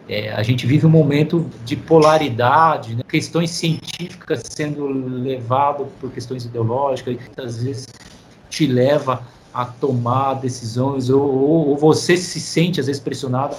é, 0.09 0.31
a 0.31 0.41
gente 0.41 0.65
vive 0.65 0.85
um 0.85 0.89
momento 0.89 1.49
de 1.65 1.75
polaridade, 1.75 2.95
né? 2.95 3.03
questões 3.07 3.51
científicas 3.51 4.41
sendo 4.49 4.87
levado 4.87 5.87
por 5.99 6.09
questões 6.11 6.45
ideológicas, 6.45 7.15
e 7.15 7.17
muitas 7.17 7.61
vezes 7.61 7.87
te 8.49 8.65
leva 8.65 9.21
a 9.53 9.65
tomar 9.65 10.35
decisões, 10.35 11.09
ou, 11.09 11.21
ou, 11.21 11.69
ou 11.69 11.77
você 11.77 12.15
se 12.15 12.39
sente, 12.39 12.79
às 12.79 12.87
vezes, 12.87 13.01
pressionado 13.01 13.57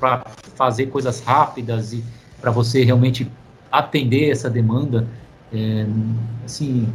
para 0.00 0.24
fazer 0.54 0.86
coisas 0.86 1.20
rápidas 1.20 1.92
e 1.92 2.02
para 2.40 2.50
você 2.50 2.84
realmente 2.84 3.30
atender 3.70 4.30
essa 4.30 4.48
demanda, 4.48 5.06
é, 5.52 5.86
assim, 6.44 6.88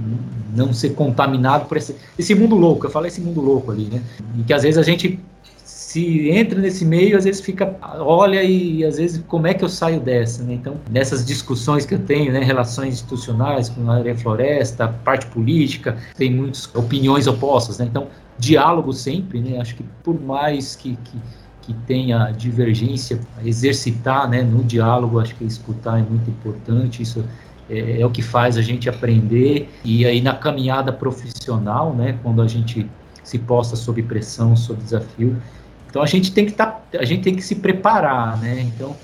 não 0.56 0.74
ser 0.74 0.92
contaminado 0.92 1.66
por 1.66 1.78
esse, 1.78 1.96
esse 2.18 2.36
mundo 2.36 2.56
louco. 2.56 2.86
Eu 2.86 2.90
falei 2.90 3.10
esse 3.10 3.22
mundo 3.22 3.42
louco 3.42 3.72
ali, 3.72 3.86
né? 3.86 4.02
E 4.38 4.44
que 4.44 4.54
às 4.54 4.64
vezes 4.64 4.78
a 4.78 4.84
gente 4.84 5.20
se 5.64 6.30
entra 6.30 6.60
nesse 6.60 6.86
meio, 6.86 7.18
às 7.18 7.26
vezes 7.26 7.42
fica, 7.42 7.76
olha 8.00 8.42
e 8.44 8.86
às 8.86 8.98
vezes 8.98 9.22
como 9.28 9.46
é 9.48 9.54
que 9.54 9.64
eu 9.64 9.70
saio 9.70 10.00
dessa, 10.00 10.44
né? 10.44 10.54
Então, 10.54 10.76
nessas 10.90 11.26
discussões 11.26 11.86
que 11.86 11.96
eu 11.96 12.00
tenho, 12.00 12.32
né, 12.32 12.42
relações 12.42 12.94
institucionais 12.94 13.68
com 13.68 13.90
a 13.92 13.96
área 13.96 14.16
floresta, 14.16 14.88
parte 14.88 15.26
política, 15.28 15.98
tem 16.18 16.32
muitas 16.32 16.74
opiniões 16.74 17.28
opostas, 17.28 17.78
né? 17.78 17.88
Então, 17.90 18.08
diálogo 18.38 18.94
sempre, 18.94 19.42
né? 19.42 19.60
Acho 19.60 19.76
que 19.76 19.84
por 20.04 20.20
mais 20.22 20.76
que, 20.76 20.98
que 21.04 21.18
que 21.62 21.74
tenha 21.86 22.32
divergência, 22.32 23.20
exercitar 23.46 24.28
né, 24.28 24.42
no 24.42 24.64
diálogo, 24.64 25.20
acho 25.20 25.36
que 25.36 25.44
escutar 25.44 26.00
é 26.00 26.02
muito 26.02 26.30
importante, 26.30 27.04
isso 27.04 27.24
é, 27.72 28.02
é, 28.02 28.06
o 28.06 28.10
que 28.10 28.22
faz 28.22 28.58
a 28.58 28.62
gente 28.62 28.90
aprender, 28.90 29.70
e 29.84 30.06
aí 30.06 30.22
na 30.22 30.36
caminhada 30.36 30.92
profissional, 30.92 31.94
né, 31.94 32.20
quando 32.22 32.42
a 32.42 32.48
gente 32.48 32.90
se 33.24 33.40
posta 33.40 33.76
sob 33.76 34.04
pressão, 34.04 34.56
sob 34.56 34.82
desafio, 34.84 35.42
então 35.90 36.02
a 36.02 36.06
gente 36.06 36.32
tem 36.32 36.46
que 36.46 36.52
tá, 36.52 36.82
a 37.00 37.06
gente 37.06 37.24
tem 37.24 37.36
que 37.36 37.42
se 37.42 37.56
preparar, 37.56 38.38
né, 38.40 38.62
então 38.62 38.96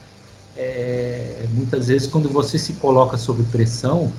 é, 0.57 1.45
muitas 1.53 1.87
vezes 1.87 2.07
quando 2.07 2.27
você 2.27 2.59
se 2.59 2.73
coloca 2.73 3.17
sob 3.17 3.41
pressão, 3.43 4.11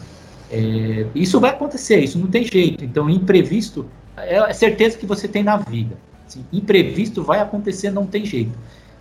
é, 0.50 1.06
isso 1.14 1.38
vai 1.38 1.50
acontecer, 1.50 2.00
isso 2.00 2.18
não 2.18 2.28
tem 2.28 2.44
jeito, 2.44 2.84
então 2.84 3.10
imprevisto 3.10 3.86
é 4.16 4.52
certeza 4.52 4.98
que 4.98 5.06
você 5.06 5.28
tem 5.28 5.44
na 5.44 5.58
vida, 5.58 5.96
Assim, 6.28 6.44
imprevisto 6.52 7.22
vai 7.22 7.40
acontecer, 7.40 7.90
não 7.90 8.06
tem 8.06 8.24
jeito. 8.24 8.52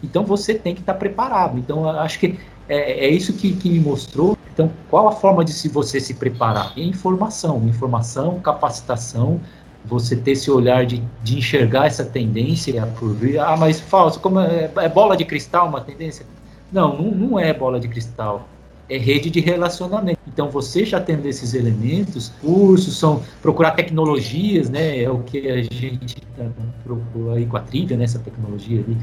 Então 0.02 0.24
você 0.24 0.54
tem 0.54 0.74
que 0.74 0.80
estar 0.80 0.93
preparado. 0.93 1.60
Então 1.60 1.89
acho 1.89 2.20
que 2.20 2.39
é, 2.70 3.06
é 3.06 3.10
isso 3.10 3.34
que, 3.34 3.54
que, 3.54 3.70
me 3.70 3.80
mostrou. 3.80 4.38
Então 4.58 4.72
qual 4.89 5.08
a 5.08 5.12
forma 5.12 5.45
de 5.45 5.53
se 5.53 5.70
você 5.70 5.99
se 5.99 6.16
preparar? 6.16 6.74
É 6.76 6.82
informação, 6.82 7.62
informação, 7.68 8.39
capacitação, 8.39 9.39
você 9.86 10.16
ter 10.16 10.32
esse 10.32 10.49
olhar 10.49 10.84
de, 10.84 11.03
de 11.24 11.38
enxergar 11.38 11.86
essa 11.86 12.03
tendência 12.03 12.84
por 12.99 13.14
vir. 13.14 13.39
Ah, 13.39 13.55
mas 13.55 13.80
falso, 13.80 14.20
como 14.20 14.39
é, 14.39 14.72
é 14.78 14.89
bola 14.89 15.16
de 15.16 15.26
cristal 15.26 15.68
uma 15.68 15.80
tendência? 15.80 16.26
Não, 16.72 16.97
não, 16.97 17.12
não 17.12 17.39
é 17.39 17.53
bola 17.53 17.80
de 17.80 17.88
cristal 17.88 18.47
é 18.89 18.97
rede 18.97 19.30
de 19.30 19.39
relacionamento. 19.41 20.18
Então, 20.26 20.49
você 20.49 20.86
já 20.86 20.99
tendo 20.99 21.26
esses 21.26 21.53
elementos, 21.53 22.32
cursos 22.41 22.97
são 22.97 23.22
procurar 23.41 23.72
tecnologias, 23.72 24.70
né? 24.70 25.03
É 25.03 25.10
o 25.10 25.20
que 25.20 25.49
a 25.49 25.62
gente 25.62 26.22
tá 26.38 26.45
procura 26.86 27.36
aí 27.36 27.45
com 27.45 27.58
a 27.58 27.60
trilha, 27.60 27.97
né? 27.97 28.05
Essa 28.05 28.20
tecnologia 28.20 28.80
ali 28.80 28.97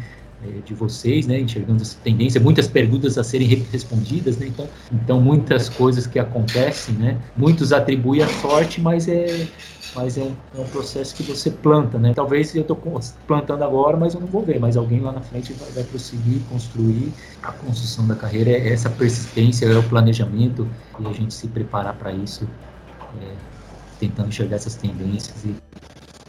de 0.64 0.74
vocês, 0.74 1.26
né? 1.26 1.40
Enxergando 1.40 1.82
essa 1.82 1.96
tendência, 2.02 2.40
muitas 2.40 2.66
perguntas 2.66 3.18
a 3.18 3.24
serem 3.24 3.66
respondidas, 3.70 4.36
né? 4.36 4.46
Então, 4.46 4.68
então 4.92 5.20
muitas 5.20 5.68
coisas 5.68 6.06
que 6.06 6.18
acontecem, 6.18 6.94
né? 6.94 7.18
Muitos 7.36 7.72
atribuem 7.72 8.22
a 8.22 8.28
sorte, 8.28 8.80
mas 8.80 9.08
é 9.08 9.46
mas 9.94 10.18
é 10.18 10.22
um, 10.22 10.34
é 10.56 10.60
um, 10.60 10.64
processo 10.64 11.14
que 11.14 11.22
você 11.22 11.50
planta, 11.50 11.98
né? 11.98 12.12
Talvez 12.14 12.54
eu 12.54 12.62
estou 12.62 12.76
plantando 13.28 13.62
agora, 13.62 13.96
mas 13.96 14.14
eu 14.14 14.20
não 14.20 14.26
vou 14.26 14.42
ver, 14.42 14.58
mas 14.58 14.76
alguém 14.76 15.00
lá 15.00 15.12
na 15.12 15.20
frente 15.20 15.52
vai, 15.52 15.70
vai 15.70 15.84
prosseguir, 15.84 16.40
construir. 16.50 17.12
A 17.42 17.52
construção 17.52 18.06
da 18.06 18.16
carreira 18.16 18.50
é 18.50 18.72
essa 18.72 18.90
persistência, 18.90 19.66
é 19.66 19.78
o 19.78 19.82
planejamento 19.84 20.68
e 20.98 21.06
a 21.06 21.12
gente 21.12 21.32
se 21.32 21.46
preparar 21.46 21.94
para 21.94 22.12
isso, 22.12 22.48
é, 23.22 23.34
tentando 24.00 24.28
enxergar 24.28 24.56
essas 24.56 24.74
tendências 24.74 25.44
e 25.44 25.54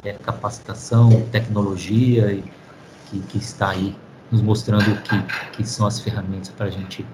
é, 0.04 0.14
capacitação, 0.14 1.10
tecnologia 1.32 2.32
e, 2.34 2.44
que, 3.10 3.20
que 3.20 3.38
está 3.38 3.70
aí 3.70 3.96
nos 4.32 4.42
mostrando 4.42 5.02
que, 5.02 5.58
que 5.58 5.68
são 5.68 5.86
as 5.86 6.00
ferramentas 6.00 6.50
para 6.50 6.68
a 6.68 6.70
gente 6.70 7.06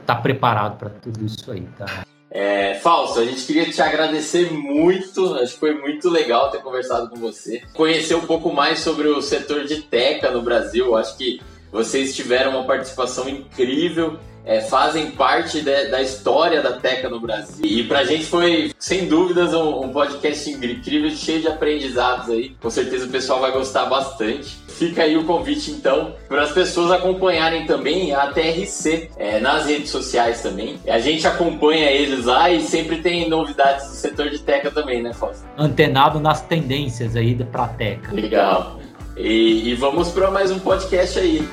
estar 0.00 0.16
tá 0.16 0.20
preparado 0.20 0.78
para 0.78 0.90
tudo 0.90 1.24
isso 1.24 1.50
aí, 1.50 1.66
tá? 1.78 2.04
É, 2.30 2.74
Fausto, 2.74 3.20
a 3.20 3.24
gente 3.24 3.44
queria 3.46 3.70
te 3.70 3.80
agradecer 3.80 4.52
muito, 4.52 5.34
acho 5.36 5.54
que 5.54 5.60
foi 5.60 5.74
muito 5.74 6.10
legal 6.10 6.50
ter 6.50 6.62
conversado 6.62 7.08
com 7.08 7.16
você. 7.16 7.62
Conhecer 7.72 8.14
um 8.14 8.26
pouco 8.26 8.52
mais 8.52 8.80
sobre 8.80 9.08
o 9.08 9.22
setor 9.22 9.64
de 9.64 9.82
teca 9.82 10.30
no 10.30 10.42
Brasil, 10.42 10.94
acho 10.96 11.16
que 11.16 11.40
vocês 11.72 12.14
tiveram 12.14 12.52
uma 12.52 12.64
participação 12.64 13.28
incrível 13.28 14.18
é, 14.48 14.62
fazem 14.62 15.10
parte 15.10 15.60
de, 15.60 15.88
da 15.88 16.00
história 16.00 16.62
da 16.62 16.72
Teca 16.72 17.10
no 17.10 17.20
Brasil. 17.20 17.62
E 17.62 17.84
pra 17.84 18.02
gente 18.02 18.24
foi, 18.24 18.72
sem 18.78 19.06
dúvidas, 19.06 19.52
um, 19.52 19.84
um, 19.84 19.88
podcast 19.90 20.50
incrível, 20.50 21.10
cheio 21.10 21.42
de 21.42 21.48
aprendizados 21.48 22.30
aí. 22.30 22.56
Com 22.58 22.70
certeza 22.70 23.04
o 23.04 23.10
pessoal 23.10 23.40
vai 23.40 23.52
gostar 23.52 23.84
bastante. 23.84 24.56
Fica 24.66 25.02
aí 25.02 25.18
o 25.18 25.24
convite, 25.24 25.70
então, 25.70 26.14
para 26.28 26.42
as 26.42 26.52
pessoas 26.52 26.90
acompanharem 26.92 27.66
também 27.66 28.14
a 28.14 28.28
TRC 28.28 29.10
é, 29.18 29.38
nas 29.38 29.66
redes 29.66 29.90
sociais 29.90 30.40
também. 30.40 30.78
A 30.88 30.98
gente 30.98 31.26
acompanha 31.26 31.90
eles 31.90 32.24
lá 32.24 32.48
e 32.48 32.62
sempre 32.62 33.02
tem 33.02 33.28
novidades 33.28 33.86
do 33.88 33.96
setor 33.96 34.30
de 34.30 34.38
Teca 34.38 34.70
também, 34.70 35.02
né, 35.02 35.12
Fausto? 35.12 35.44
Antenado 35.58 36.20
nas 36.20 36.40
tendências 36.40 37.16
aí 37.16 37.34
da 37.34 37.68
Teca. 37.68 38.14
Legal. 38.14 38.80
E, 39.14 39.68
e 39.68 39.74
vamos 39.74 40.08
para 40.10 40.30
mais 40.30 40.50
um 40.50 40.60
podcast 40.60 41.18
aí. 41.18 41.46